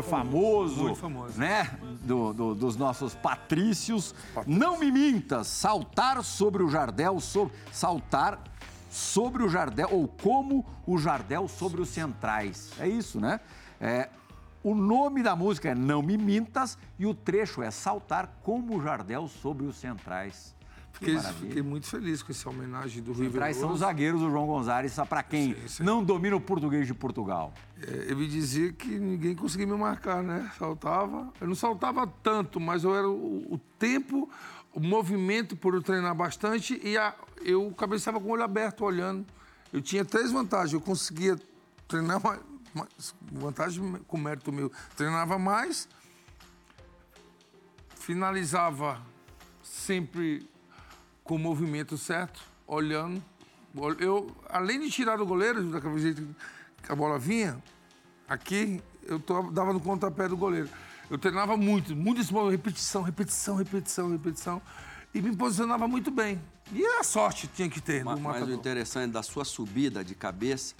Famoso, 0.00 0.84
Muito 0.84 1.00
famoso. 1.00 1.36
né? 1.36 1.76
Do- 2.02 2.32
do- 2.32 2.54
dos 2.54 2.76
nossos 2.76 3.16
patrícios. 3.16 4.14
Não 4.46 4.78
me 4.78 4.92
mintas, 4.92 5.48
saltar 5.48 6.22
sobre 6.22 6.62
o 6.62 6.68
Jardel, 6.70 7.18
so- 7.18 7.50
saltar 7.72 8.38
sobre 8.88 9.42
o 9.42 9.48
Jardel, 9.48 9.88
ou 9.90 10.06
como 10.06 10.64
o 10.86 10.96
Jardel 10.98 11.48
sobre 11.48 11.80
os 11.80 11.88
centrais. 11.88 12.70
É 12.78 12.86
isso, 12.86 13.18
né? 13.20 13.40
É, 13.80 14.08
o 14.62 14.74
nome 14.76 15.22
da 15.22 15.34
música 15.34 15.70
é 15.70 15.74
Não 15.74 16.00
Me 16.02 16.16
Mintas 16.16 16.78
e 16.98 17.04
o 17.06 17.12
trecho 17.14 17.62
é 17.62 17.70
Saltar 17.72 18.30
como 18.42 18.76
o 18.76 18.82
Jardel 18.82 19.26
sobre 19.26 19.66
os 19.66 19.74
centrais. 19.76 20.54
Que 20.98 21.16
Fiquei, 21.18 21.18
fiquei 21.48 21.62
muito 21.62 21.86
feliz 21.86 22.22
com 22.22 22.30
essa 22.30 22.48
homenagem 22.48 23.02
do 23.02 23.12
Rui 23.12 23.26
Centrais 23.26 23.56
são 23.56 23.72
os 23.72 23.80
zagueiros 23.80 24.20
do 24.20 24.30
João 24.30 24.46
Gonzalez, 24.46 24.92
só 24.92 25.04
para 25.04 25.22
quem 25.22 25.54
Sim, 25.54 25.68
sim. 25.68 25.82
não 25.82 26.04
domina 26.04 26.36
o 26.36 26.40
português 26.40 26.86
de 26.86 26.94
Portugal. 26.94 27.52
É, 27.80 28.12
eu 28.12 28.16
me 28.16 28.28
dizia 28.28 28.72
que 28.72 28.86
ninguém 28.98 29.34
conseguia 29.34 29.66
me 29.66 29.76
marcar, 29.76 30.22
né? 30.22 30.50
Saltava. 30.58 31.32
Eu 31.40 31.48
não 31.48 31.54
saltava 31.54 32.06
tanto, 32.22 32.60
mas 32.60 32.84
eu 32.84 32.94
era 32.94 33.08
o, 33.08 33.54
o 33.54 33.58
tempo, 33.78 34.30
o 34.72 34.80
movimento 34.80 35.56
por 35.56 35.74
eu 35.74 35.82
treinar 35.82 36.14
bastante 36.14 36.78
e 36.84 36.96
a- 36.96 37.14
eu 37.40 37.72
cabeçava 37.72 38.20
com 38.20 38.28
o 38.28 38.30
olho 38.32 38.44
aberto, 38.44 38.84
olhando. 38.84 39.26
Eu 39.72 39.80
tinha 39.82 40.04
três 40.04 40.30
vantagens. 40.30 40.74
Eu 40.74 40.80
conseguia 40.80 41.36
treinar 41.88 42.22
mais, 42.22 42.38
mais 42.74 43.14
vantagem 43.32 43.98
com 44.06 44.16
mérito 44.18 44.52
meu. 44.52 44.70
Treinava 44.96 45.38
mais, 45.38 45.88
finalizava 47.96 49.00
sempre 49.62 50.48
com 51.24 51.36
o 51.36 51.38
movimento 51.38 51.96
certo, 51.96 52.40
olhando. 52.66 53.22
Eu, 53.98 54.30
além 54.48 54.80
de 54.80 54.90
tirar 54.90 55.16
do 55.16 55.24
goleiro, 55.26 55.62
daquele 55.64 55.98
jeito 55.98 56.36
que 56.82 56.92
a 56.92 56.96
bola 56.96 57.18
vinha, 57.18 57.62
aqui 58.28 58.80
eu 59.06 59.18
tô- 59.18 59.42
dava 59.50 59.72
no 59.72 59.80
contrapé 59.80 60.28
do 60.28 60.36
goleiro. 60.36 60.68
Eu 61.10 61.18
treinava 61.18 61.56
muito, 61.56 61.94
muito 61.94 62.20
esse 62.20 62.32
movimento, 62.32 62.58
repetição, 62.58 63.02
repetição, 63.02 63.56
repetição, 63.56 64.10
repetição. 64.10 64.62
E 65.14 65.20
me 65.20 65.34
posicionava 65.36 65.86
muito 65.86 66.10
bem. 66.10 66.40
E 66.72 66.84
a 66.98 67.02
sorte 67.04 67.46
tinha 67.48 67.68
que 67.68 67.80
ter 67.80 68.02
Ma- 68.04 68.14
do 68.14 68.20
Mas 68.20 68.42
o 68.48 68.50
interessante 68.52 69.12
da 69.12 69.22
sua 69.22 69.44
subida 69.44 70.02
de 70.02 70.14
cabeça 70.14 70.74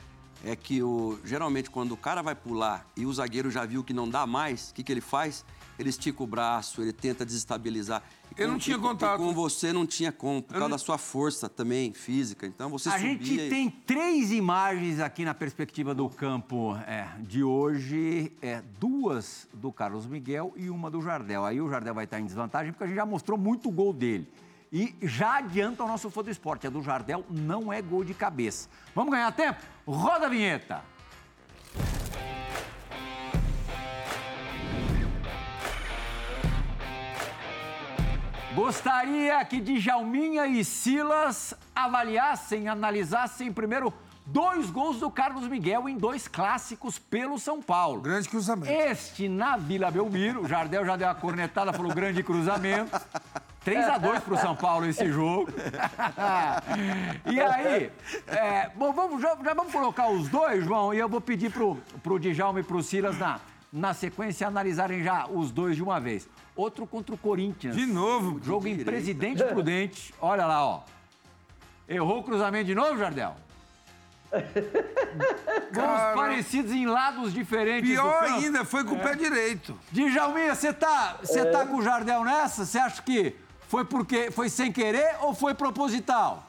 é 0.45 0.57
que 0.57 0.83
o, 0.83 1.19
geralmente 1.25 1.71
quando 1.71 1.93
o 1.93 1.97
cara 1.97 2.23
vai 2.23 2.35
pular 2.35 2.87
e 2.97 3.05
o 3.05 3.13
zagueiro 3.13 3.51
já 3.51 3.65
viu 3.67 3.85
que 3.85 3.93
não 3.93 4.09
dá 4.09 4.27
mais, 4.27 4.71
o 4.71 4.75
que, 4.75 4.83
que 4.83 4.91
ele 4.91 5.03
faz? 5.03 5.45
Ele 5.83 5.91
estica 5.91 6.23
o 6.23 6.27
braço, 6.27 6.81
ele 6.81 6.93
tenta 6.93 7.25
desestabilizar. 7.27 8.03
Eu 8.37 8.47
com- 8.47 8.53
não 8.53 8.59
tinha 8.59 8.79
com- 8.79 8.89
contato. 8.89 9.19
Com 9.19 9.33
você 9.35 9.73
não 9.73 9.87
tinha 9.87 10.11
como, 10.11 10.43
por 10.43 10.55
causa 10.55 10.71
da 10.71 10.79
sua 10.79 10.97
força 10.97 11.49
também 11.49 11.93
física. 11.93 12.47
Então 12.47 12.71
você 12.71 12.89
a 12.89 12.97
gente 12.99 13.35
e- 13.35 13.49
tem 13.51 13.69
três 13.69 14.33
imagens 14.33 15.01
aqui 15.01 15.25
na 15.25 15.35
perspectiva 15.35 15.95
do 15.95 16.09
campo 16.09 16.75
é, 16.87 17.07
de 17.21 17.43
hoje. 17.45 18.33
É, 18.41 18.63
duas 18.81 19.47
do 19.53 19.71
Carlos 19.73 20.07
Miguel 20.07 20.53
e 20.57 20.71
uma 20.71 20.91
do 20.91 21.03
Jardel. 21.03 21.45
Aí 21.45 21.61
o 21.61 21.69
Jardel 21.69 21.93
vai 21.95 22.05
estar 22.05 22.19
em 22.21 22.25
desvantagem 22.25 22.73
porque 22.73 22.85
a 22.85 22.87
gente 22.87 22.97
já 22.97 23.05
mostrou 23.07 23.37
muito 23.39 23.71
gol 23.71 23.93
dele. 23.93 24.27
E 24.75 24.95
já 25.03 25.37
adianta 25.37 25.85
o 25.85 25.87
nosso 25.87 26.09
fã 26.09 26.23
do 26.23 26.31
esporte. 26.31 26.67
A 26.67 26.71
do 26.71 26.81
Jardel 26.81 27.27
não 27.29 27.71
é 27.71 27.83
gol 27.83 28.03
de 28.03 28.15
cabeça. 28.15 28.71
Vamos 28.95 29.13
ganhar 29.13 29.31
tempo? 29.33 29.61
Roda 29.87 30.25
a 30.27 30.29
vinheta. 30.31 30.83
Gostaria 38.55 39.43
que 39.47 39.61
Djalminha 39.61 40.47
e 40.47 40.63
Silas 40.63 41.55
avaliassem, 41.75 42.69
analisassem 42.69 43.51
primeiro 43.51 43.93
dois 44.27 44.71
gols 44.71 44.99
do 44.99 45.11
Carlos 45.11 45.49
Miguel 45.49 45.89
em 45.89 45.97
dois 45.97 46.29
clássicos 46.29 46.99
pelo 46.99 47.39
São 47.39 47.63
Paulo. 47.63 48.03
Grande 48.03 48.29
cruzamento. 48.29 48.71
Este 48.71 49.27
na 49.27 49.57
Vila 49.57 49.91
Belmiro, 49.91 50.43
o 50.43 50.49
Jardel 50.49 50.85
já 50.85 50.97
deu 50.97 51.09
a 51.09 51.15
cornetada, 51.15 51.73
falou 51.73 51.95
grande 51.95 52.23
cruzamento. 52.23 53.01
3 53.65 53.89
a 53.89 53.99
2 53.99 54.25
pro 54.25 54.37
São 54.37 54.57
Paulo 54.57 54.87
esse 54.87 55.09
jogo. 55.11 55.49
e 57.31 57.41
aí, 57.41 57.93
é, 58.27 58.69
bom, 58.75 58.93
vamos, 58.93 59.23
já, 59.23 59.37
já 59.43 59.55
vamos 59.55 59.73
colocar 59.73 60.09
os 60.09 60.29
dois, 60.29 60.65
João, 60.65 60.93
e 60.93 60.99
eu 60.99 61.09
vou 61.09 61.21
pedir 61.21 61.51
pro, 61.53 61.77
pro 62.03 62.19
Djalma 62.19 62.59
e 62.59 62.65
pro 62.65 62.83
Silas 62.83 63.17
na, 63.19 63.39
na 63.73 63.95
sequência 63.95 64.47
analisarem 64.47 65.03
já 65.03 65.27
os 65.27 65.51
dois 65.51 65.77
de 65.77 65.83
uma 65.83 65.99
vez. 65.99 66.29
Outro 66.55 66.87
contra 66.87 67.15
o 67.15 67.19
Corinthians. 67.19 67.75
De 67.75 67.87
novo. 67.87 68.39
Jogo 68.45 68.69
em 68.69 68.85
Presidente 68.85 69.43
Prudente. 69.43 70.13
Olha 70.21 70.45
lá, 70.45 70.65
ó. 70.65 70.83
Errou 71.89 72.21
o 72.21 72.23
cruzamento 72.23 72.67
de 72.67 72.75
novo, 72.75 72.99
Jardel? 72.99 73.35
Gols 75.73 75.87
Cara. 75.87 76.15
parecidos 76.15 76.73
em 76.73 76.87
lados 76.87 77.33
diferentes 77.33 77.91
Pior 77.91 78.23
ainda, 78.23 78.65
foi 78.65 78.85
com 78.85 78.95
o 78.95 79.01
pé 79.01 79.15
direito. 79.15 79.79
Djalminha, 79.91 80.55
você 80.55 80.73
tá, 80.73 81.19
você 81.23 81.45
tá 81.45 81.67
com 81.67 81.77
o 81.77 81.83
Jardel 81.83 82.25
nessa? 82.25 82.65
Você 82.65 82.79
acha 82.79 83.03
que 83.03 83.35
foi 83.69 83.85
porque 83.85 84.31
foi 84.31 84.49
sem 84.49 84.73
querer 84.73 85.17
ou 85.21 85.35
foi 85.35 85.55
proposital? 85.55 86.47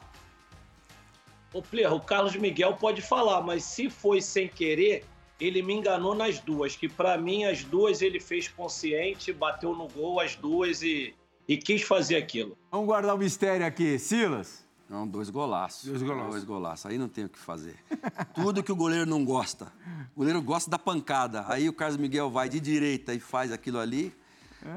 Ô, 1.52 1.62
Player, 1.62 1.92
o 1.92 2.00
Carlos 2.00 2.34
Miguel 2.36 2.74
pode 2.74 3.00
falar, 3.02 3.42
mas 3.42 3.64
se 3.64 3.88
foi 3.88 4.20
sem 4.20 4.48
querer, 4.48 5.04
ele 5.40 5.62
me 5.62 5.74
enganou 5.74 6.14
nas 6.14 6.38
duas. 6.38 6.76
Que 6.76 6.88
pra 6.88 7.16
mim, 7.18 7.44
as 7.44 7.64
duas 7.64 8.02
ele 8.02 8.20
fez 8.20 8.48
consciente, 8.48 9.32
bateu 9.32 9.74
no 9.74 9.88
gol 9.88 10.20
as 10.20 10.34
duas 10.36 10.82
e, 10.82 11.14
e 11.48 11.56
quis 11.56 11.82
fazer 11.82 12.16
aquilo. 12.16 12.56
Vamos 12.70 12.86
guardar 12.86 13.14
o 13.14 13.18
mistério 13.18 13.66
aqui. 13.66 13.98
Silas? 13.98 14.64
Não, 14.88 15.06
dois 15.06 15.30
golaços. 15.30 15.88
Dois 15.88 16.02
golaços. 16.02 16.30
Dois 16.30 16.44
golaços. 16.44 16.86
Aí 16.86 16.98
não 16.98 17.08
tem 17.08 17.24
o 17.24 17.28
que 17.28 17.38
fazer. 17.38 17.76
Tudo 18.34 18.62
que 18.62 18.70
o 18.70 18.76
goleiro 18.76 19.06
não 19.06 19.24
gosta. 19.24 19.72
O 20.14 20.18
goleiro 20.18 20.40
gosta 20.42 20.70
da 20.70 20.78
pancada. 20.78 21.44
Aí 21.48 21.68
o 21.68 21.72
Carlos 21.72 21.96
Miguel 21.96 22.30
vai 22.30 22.48
de 22.48 22.60
direita 22.60 23.14
e 23.14 23.18
faz 23.18 23.50
aquilo 23.50 23.78
ali. 23.78 24.14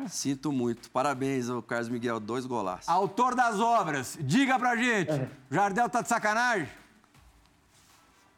Sinto 0.07 0.51
muito. 0.51 0.89
Parabéns 0.91 1.49
ao 1.49 1.61
Carlos 1.61 1.87
Miguel, 1.89 2.19
dois 2.19 2.45
golaços. 2.45 2.89
Autor 2.89 3.35
das 3.35 3.59
obras, 3.59 4.17
diga 4.19 4.59
pra 4.59 4.75
gente. 4.75 5.13
O 5.49 5.53
Jardel 5.53 5.89
tá 5.89 6.01
de 6.01 6.09
sacanagem? 6.09 6.67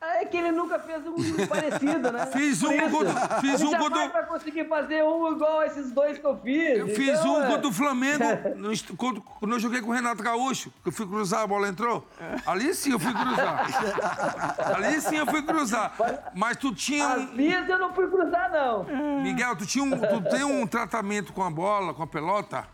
É 0.02 0.24
que 0.24 0.38
ele 0.38 0.52
nunca 0.54 0.80
fez 0.80 1.06
um 1.06 1.14
parecido, 1.47 2.12
né? 2.12 2.26
Fiz 2.28 2.64
um 2.64 2.89
contra- 2.89 3.41
fiz 3.41 3.60
Ele 3.60 3.76
um 3.76 3.78
contra- 3.78 4.08
vai 4.08 4.26
conseguir 4.26 4.66
fazer 4.70 5.04
um 5.04 5.30
igual 5.32 5.60
a 5.60 5.66
esses 5.68 5.91
dois 5.91 6.18
que 6.18 6.26
eu 6.26 6.38
fiz. 6.38 6.78
Eu 6.80 6.88
fiz 6.88 7.20
Então, 7.20 7.34
um 7.36 7.43
é. 7.43 7.47
contra 7.47 7.68
o 7.68 7.74
Flamengo, 7.74 8.24
no 8.56 8.95
contra- 8.95 9.22
quando 9.39 9.52
eu 9.56 9.60
joguei 9.60 9.82
com 9.82 9.89
o 9.89 9.93
Renato 9.93 10.24
Gaúcho, 10.24 10.72
que 10.82 10.88
eu 10.88 10.91
fui 10.93 11.06
cruzar, 11.06 11.41
a 11.41 11.47
bola 11.47 11.68
entrou. 11.68 12.08
Ali 12.45 12.74
sim 12.74 12.91
eu 12.93 13.00
fui 13.00 13.14
cruzar. 13.14 13.68
Ali 14.76 15.02
sim 15.02 15.18
eu 15.18 15.26
fui 15.26 15.41
cruzar. 15.41 15.93
Mas 16.34 16.56
tu 16.56 16.74
tinha 16.74 17.06
um... 17.10 17.36
vezes 17.36 17.68
eu 17.70 17.78
não 17.80 17.93
fui 17.93 18.08
cruzar, 18.08 18.50
não. 18.52 18.86
Miguel, 19.22 19.56
tu, 19.58 19.66
tinha 19.66 19.84
um, 19.84 19.91
tu 19.91 20.30
tem 20.30 20.43
um 20.45 20.66
tratamento 20.66 21.34
com 21.34 21.43
a 21.43 21.50
bola, 21.52 21.93
com 21.93 22.04
a 22.04 22.08
pelota? 22.08 22.66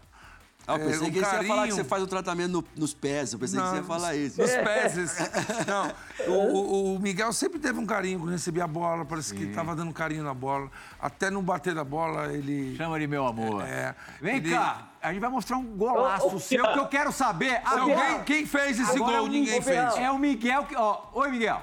Ah, 0.67 0.73
eu 0.73 0.79
pensei 0.79 1.07
um 1.07 1.11
que 1.11 1.19
você 1.19 1.19
ia 1.19 1.25
falar 1.25 1.43
que 1.43 1.47
carinho. 1.55 1.75
você 1.75 1.83
faz 1.83 2.01
o 2.03 2.07
tratamento 2.07 2.51
no- 2.51 2.65
nos 2.75 2.93
pés. 2.93 3.33
Eu 3.33 3.39
pensei 3.39 3.59
que 3.59 3.65
você 3.65 3.75
ia 3.75 3.81
Não, 3.81 3.87
falar 3.87 4.15
isso. 4.15 4.41
Nos 4.41 4.49
pés. 4.51 4.97
esse- 4.97 5.29
Não, 5.67 5.91
o, 6.27 6.31
o- 6.31 6.95
o 6.95 6.99
Miguel 6.99 7.31
sempre 7.33 7.59
teve 7.59 7.79
um 7.79 7.85
carinho 7.85 8.19
quando 8.19 8.31
recebia 8.31 8.63
a 8.63 8.67
bola, 8.67 9.05
parece 9.05 9.33
que 9.35 9.43
estava 9.43 9.75
dando 9.75 9.93
carinho 9.93 10.23
na 10.23 10.33
bola. 10.33 10.69
Até 10.99 11.29
no 11.29 11.41
bater 11.41 11.75
da 11.75 11.83
bola, 11.83 12.33
ele. 12.33 12.75
Chama 12.75 12.99
de 12.99 13.05
meu 13.07 13.25
amor. 13.27 13.63
É, 13.63 13.93
Vem 14.19 14.37
ele- 14.37 14.49
cá, 14.51 14.87
a 15.01 15.11
gente 15.11 15.21
vai 15.21 15.29
mostrar 15.29 15.57
um 15.57 15.63
golaço 15.77 16.25
Ô, 16.27 16.35
ô, 16.35 16.39
seu 16.39 16.63
que 16.73 16.79
eu 16.79 16.87
quero 16.87 17.11
saber. 17.11 17.61
Agora, 17.63 17.81
alguém, 17.81 18.23
quem 18.23 18.45
fez 18.45 18.79
esse 18.79 18.95
Agora 18.95 19.17
gol? 19.19 19.27
um- 19.27 19.29
Ninguém 19.31 19.59
ô, 19.59 19.61
fez. 19.61 19.95
É 19.97 20.09
o 20.09 20.17
Miguel 20.17 20.65
que. 20.65 20.75
Ó, 20.75 20.99
oi, 21.13 21.29
Miguel. 21.29 21.61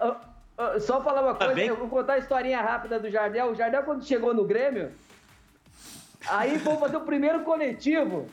Ah, 0.00 0.16
ah, 0.58 0.80
Só 0.80 1.00
falar 1.02 1.22
uma 1.22 1.34
coisa, 1.36 1.54
bem? 1.54 1.68
eu 1.68 1.76
vou 1.76 1.88
contar 1.88 2.14
a 2.14 2.18
historinha 2.18 2.60
rápida 2.60 2.98
do 2.98 3.08
Jardel. 3.10 3.52
O 3.52 3.54
Jardel, 3.54 3.84
quando 3.84 4.04
chegou 4.04 4.34
no 4.34 4.44
Grêmio, 4.44 4.90
aí 6.28 6.58
fomos 6.58 6.80
fazer 6.80 6.96
o 6.96 7.02
primeiro 7.02 7.40
coletivo. 7.44 8.28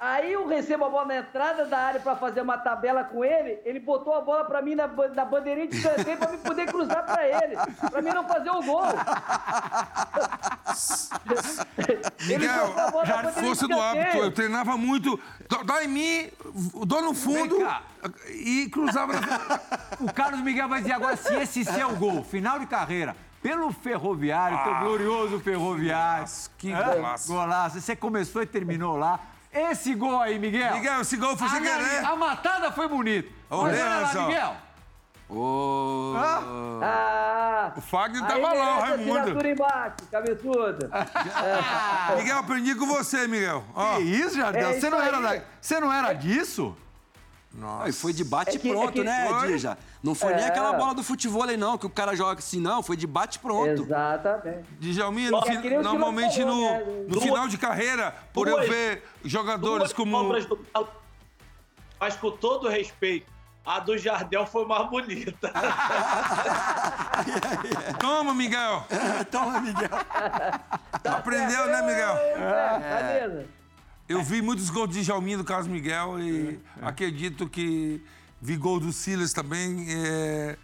Aí 0.00 0.32
eu 0.32 0.46
recebo 0.46 0.84
a 0.84 0.88
bola 0.88 1.06
na 1.06 1.16
entrada 1.16 1.64
da 1.64 1.76
área 1.76 1.98
pra 1.98 2.14
fazer 2.14 2.40
uma 2.40 2.56
tabela 2.56 3.02
com 3.02 3.24
ele. 3.24 3.58
Ele 3.64 3.80
botou 3.80 4.14
a 4.14 4.20
bola 4.20 4.44
pra 4.44 4.62
mim 4.62 4.76
na, 4.76 4.86
na 4.86 5.24
bandeirinha 5.24 5.66
de 5.66 5.76
escanteio 5.76 6.16
pra 6.16 6.30
mim 6.30 6.38
poder 6.38 6.66
cruzar 6.66 7.04
pra 7.04 7.26
ele. 7.26 7.56
Pra 7.90 8.00
mim 8.00 8.10
não 8.10 8.28
fazer 8.28 8.50
o 8.50 8.62
gol. 8.62 8.84
Ele 12.20 12.38
Miguel, 12.38 12.78
a 12.78 12.90
bola 12.92 13.04
na 13.04 13.08
já 13.08 13.16
bandeirinha 13.16 13.32
de 13.32 13.40
força 13.40 13.66
do 13.66 13.80
hábito. 13.80 14.16
Eu 14.18 14.30
treinava 14.30 14.76
muito. 14.76 15.18
Dó 15.48 15.64
dó 15.64 15.80
em 15.80 15.88
mim, 15.88 16.30
dou 16.86 17.02
no 17.02 17.12
fundo 17.12 17.56
e 18.28 18.68
cruzava 18.70 19.14
na. 19.14 19.60
O 20.00 20.12
Carlos 20.12 20.40
Miguel 20.42 20.68
vai 20.68 20.80
dizer 20.80 20.92
agora 20.92 21.16
se 21.16 21.34
esse 21.34 21.64
seu 21.64 21.96
gol, 21.96 22.22
final 22.22 22.60
de 22.60 22.66
carreira, 22.66 23.16
pelo 23.48 23.72
Ferroviário, 23.72 24.58
teu 24.62 24.74
glorioso 24.80 25.40
Ferroviário. 25.40 26.18
Golaço, 26.18 26.50
que 26.58 26.70
golaço. 26.70 27.28
Golaço. 27.32 27.80
Você 27.80 27.96
começou 27.96 28.42
e 28.42 28.46
terminou 28.46 28.94
lá. 28.96 29.18
Esse 29.50 29.94
gol 29.94 30.20
aí, 30.20 30.38
Miguel. 30.38 30.74
Miguel, 30.74 31.00
esse 31.00 31.16
gol 31.16 31.34
foi 31.34 31.48
sem 31.48 31.58
a, 31.58 31.62
querer. 31.62 32.04
a 32.04 32.14
matada 32.14 32.70
foi 32.70 32.86
bonita. 32.86 33.30
Olha 33.48 33.84
lá. 34.02 34.26
Miguel. 34.26 34.56
Ô, 35.30 36.14
Ah, 36.18 37.72
O 37.76 37.80
Fagner 37.80 38.26
tava 38.26 38.52
lá, 38.52 38.76
o 38.76 38.80
Raimundo. 38.80 39.18
assinatura 39.18 39.50
embaixo, 39.50 39.96
cabeçudo. 40.10 40.90
Miguel, 42.18 42.38
aprendi 42.38 42.74
com 42.74 42.86
você, 42.86 43.26
Miguel. 43.26 43.64
Ó, 43.74 43.96
Que 43.96 44.02
isso, 44.02 44.36
Jardel? 44.36 44.68
É 44.68 44.72
você, 44.72 44.78
isso 44.78 44.90
não 44.90 45.00
era 45.02 45.20
da- 45.20 45.42
você 45.60 45.80
não 45.80 45.92
era 45.92 46.12
disso? 46.12 46.76
Aí 47.80 47.92
foi 47.92 48.12
de 48.12 48.22
bate 48.22 48.56
É 48.56 48.58
que- 48.60 48.70
pronto, 48.70 48.90
é 48.90 48.92
que- 48.92 49.02
né, 49.04 49.26
Foi. 49.28 49.48
Dija? 49.48 49.76
Não 50.02 50.14
foi 50.14 50.32
nem 50.34 50.44
É. 50.44 50.48
aquela 50.48 50.72
bola 50.74 50.94
do 50.94 51.02
futebol 51.02 51.42
aí, 51.42 51.56
não, 51.56 51.76
que 51.76 51.86
o 51.86 51.90
cara 51.90 52.14
joga 52.14 52.38
assim, 52.38 52.60
não. 52.60 52.82
Foi 52.82 52.96
de 52.96 53.06
bate 53.06 53.38
pronto. 53.38 53.82
Exatamente. 53.82 54.64
Djalminha, 54.78 55.30
no 55.30 55.38
É 55.38 55.42
fi- 55.42 55.58
nem 55.58 55.82
normalmente 55.82 56.34
Silvio 56.34 56.54
no, 56.54 56.68
falou, 56.68 56.86
né? 56.86 56.92
no 57.02 57.08
Duas- 57.08 57.24
final 57.24 57.48
de 57.48 57.58
carreira, 57.58 58.14
por 58.32 58.46
eu 58.46 58.56
duas- 58.56 58.68
ver 58.68 59.02
jogadores 59.24 59.78
Duas 59.78 59.92
como. 59.92 60.32
do 60.32 60.88
Mas 62.00 62.14
com 62.16 62.30
todo 62.30 62.68
respeito, 62.68 63.26
a 63.66 63.80
do 63.80 63.98
Jardel 63.98 64.46
foi 64.46 64.64
mais 64.64 64.88
bonita. 64.88 65.50
Toma, 67.98 68.32
Miguel! 68.34 68.84
Toma, 69.32 69.60
Miguel. 69.60 69.88
Aprendeu, 71.04 71.66
né, 71.66 71.82
Miguel? 71.82 72.14
É, 72.16 73.18
beleza. 73.20 73.46
Eu 74.08 74.22
vi 74.22 74.40
muitos 74.40 74.70
gols 74.70 74.88
de 74.88 75.02
Djalminha 75.02 75.36
do 75.36 75.44
Carlos 75.44 75.68
Miguel 75.68 76.18
e 76.18 76.58
acredito 76.80 77.46
que 77.46 78.02
vi 78.40 78.56
gol 78.56 78.80
do 78.80 78.90
Silas 78.90 79.34
também. 79.34 79.86
É, 79.90 80.56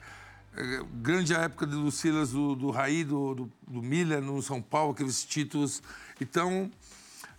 é, 0.57 0.83
grande 0.95 1.35
a 1.35 1.43
época 1.43 1.67
do 1.67 1.91
Silas, 1.91 2.31
do, 2.31 2.55
do 2.55 2.71
Raí, 2.71 3.05
do, 3.05 3.35
do, 3.35 3.53
do 3.69 3.83
Miller 3.83 4.23
no 4.23 4.41
São 4.41 4.63
Paulo, 4.63 4.93
aqueles 4.93 5.23
títulos. 5.25 5.83
Então, 6.19 6.71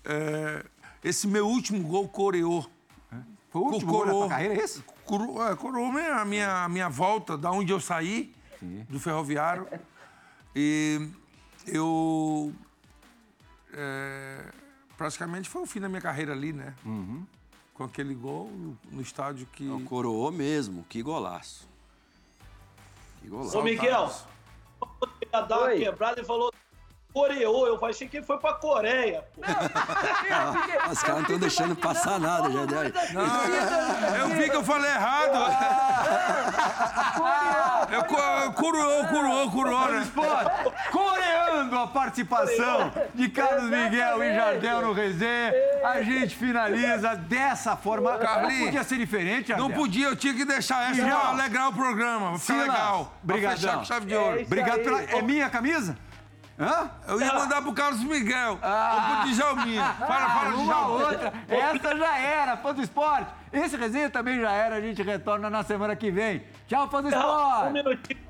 é, 0.04 0.64
esse 1.04 1.26
meu 1.28 1.48
último 1.48 1.82
gol 1.88 2.08
coreou. 2.08 2.70
Foi 3.50 3.62
o 3.62 3.66
último 3.66 3.92
gol 3.92 4.06
da 4.06 4.12
Coroou. 4.12 4.30
carreira, 4.30 4.54
é 4.54 4.58
esse? 4.64 4.84
Coro, 5.06 5.42
é, 5.42 5.56
coroou 5.56 5.92
minha, 5.92 6.16
a 6.18 6.26
minha, 6.26 6.64
a 6.66 6.70
minha 6.70 6.90
volta, 6.90 7.36
da 7.36 7.52
onde 7.52 7.74
eu 7.74 7.80
saí, 7.80 8.32
do 8.90 9.00
ferroviário. 9.00 9.68
E 10.56 11.10
eu. 11.66 12.54
é, 13.74 14.65
praticamente 14.98 15.50
foi 15.50 15.62
o 15.62 15.66
fim 15.66 15.80
da 15.80 15.90
minha 15.90 16.02
carreira 16.02 16.32
ali, 16.34 16.52
né? 16.54 16.74
Com 17.74 17.84
aquele 17.84 18.14
gol 18.16 18.50
no, 18.52 18.78
no 18.92 19.02
estádio 19.02 19.46
que. 19.48 19.64
Não, 19.64 19.82
coroou 19.84 20.32
mesmo. 20.32 20.86
Que 20.90 21.02
golaço. 21.02 21.68
Que 23.22 23.28
golaço. 23.28 23.58
Ô, 23.58 23.62
Miguel, 23.62 24.12
ia 25.34 25.42
dar 25.42 25.60
uma 25.60 25.72
quebrada 25.72 26.22
e 26.22 26.26
falou 26.26 26.52
coreou. 27.14 27.66
Eu 27.68 27.86
achei 27.86 28.08
que 28.10 28.18
ele 28.18 28.26
foi 28.26 28.38
pra 28.38 28.54
Coreia. 28.56 29.24
pô. 29.34 29.42
Os 30.92 31.00
caras 31.00 31.16
não 31.16 31.22
estão 31.22 31.40
deixando 31.40 31.76
passar 31.76 32.20
nada, 32.20 32.52
já 32.52 32.66
deu. 32.66 32.82
Eu 34.20 34.28
vi 34.30 34.50
que 34.50 34.56
eu 34.56 34.64
falei 34.64 34.90
errado. 34.92 35.38
Eu 37.92 38.04
co- 38.06 38.54
coroou, 38.54 39.08
coroou, 39.08 39.52
coroou, 39.52 39.92
né? 39.92 40.02
Esporte, 40.02 40.90
a 41.74 41.88
participação 41.88 42.92
de 43.14 43.30
Carlos 43.30 43.64
Miguel 43.70 44.24
e 44.24 44.36
Jardel 44.36 44.82
no 44.82 44.94
resenha. 44.94 45.54
A 45.84 46.02
gente 46.02 46.36
finaliza 46.36 47.16
dessa 47.16 47.76
forma. 47.76 48.18
Carlinhos, 48.18 48.60
Não 48.60 48.66
podia 48.66 48.84
ser 48.84 48.98
diferente, 48.98 49.48
Jardel. 49.48 49.68
Não 49.70 49.76
podia, 49.76 50.08
eu 50.08 50.16
tinha 50.16 50.34
que 50.34 50.46
deixar 50.46 50.92
essa 50.92 51.02
pra 51.04 51.30
alegrar 51.30 51.70
o 51.70 51.74
programa, 51.74 52.30
pra 52.32 52.40
ficar 52.40 52.60
legal. 52.62 53.14
Pra 53.26 53.34
brigadão. 53.36 53.58
fechar 53.58 53.78
com 53.78 53.84
chave 53.86 54.06
de 54.06 54.16
ouro. 54.16 54.40
É 54.40 54.44
Obrigado 54.44 54.80
pela... 54.84 55.02
É 55.02 55.22
minha 55.22 55.50
camisa? 55.50 55.98
Hã? 56.58 56.90
Eu 57.08 57.20
ia 57.20 57.34
mandar 57.34 57.62
pro 57.62 57.74
Carlos 57.74 58.02
Miguel, 58.02 58.52
ou 58.54 58.58
pro 59.24 59.30
Djalminha. 59.34 59.84
Fala, 60.00 60.30
fala, 60.30 60.56
uma 60.56 60.64
Djalminha. 60.74 61.08
outra. 61.08 61.34
Essa 61.50 61.98
já 61.98 62.18
era, 62.18 62.56
fã 62.58 62.74
do 62.74 62.82
esporte. 62.82 63.28
Esse 63.52 63.76
resenha 63.76 64.10
também 64.10 64.40
já 64.40 64.52
era. 64.54 64.76
A 64.76 64.82
gente 64.82 65.02
retorna 65.04 65.50
na 65.50 65.64
semana 65.64 65.96
que 65.98 66.10
vem. 66.10 66.44
Tchau, 66.66 66.90
fã 66.90 67.02
do 67.02 67.08
Um 67.08 67.12
esporte. 67.12 67.74
minutinho. 67.74 68.25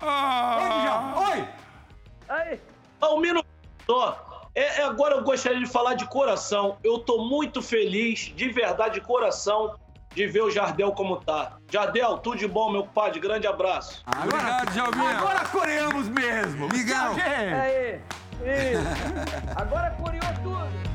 Oi, 0.00 0.08
Ah, 0.08 0.80
Djalma. 0.82 1.30
Oi. 1.30 1.48
Aí, 2.28 2.60
minuto 3.20 3.46
só. 3.86 4.48
É, 4.54 4.80
é, 4.80 4.84
agora 4.84 5.16
eu 5.16 5.22
gostaria 5.24 5.58
de 5.58 5.66
falar 5.66 5.94
de 5.94 6.06
coração. 6.06 6.78
Eu 6.84 6.98
tô 6.98 7.24
muito 7.24 7.60
feliz, 7.60 8.20
de 8.34 8.48
verdade, 8.50 8.94
de 8.94 9.00
coração, 9.00 9.76
de 10.14 10.26
ver 10.26 10.42
o 10.42 10.50
Jardel 10.50 10.92
como 10.92 11.16
tá. 11.16 11.56
Jardel, 11.70 12.18
tudo 12.18 12.36
de 12.38 12.46
bom, 12.46 12.70
meu 12.70 12.82
compadre. 12.84 13.18
Grande 13.18 13.46
abraço. 13.46 14.02
Obrigado, 14.06 14.70
Djalminha. 14.70 15.18
Agora 15.18 15.44
coreamos 15.46 16.08
mesmo. 16.08 16.68
Miguel. 16.68 17.12
Aí. 17.16 18.00
Isso. 18.44 19.52
Agora 19.56 19.90
coreou 19.90 20.22
tudo. 20.42 20.93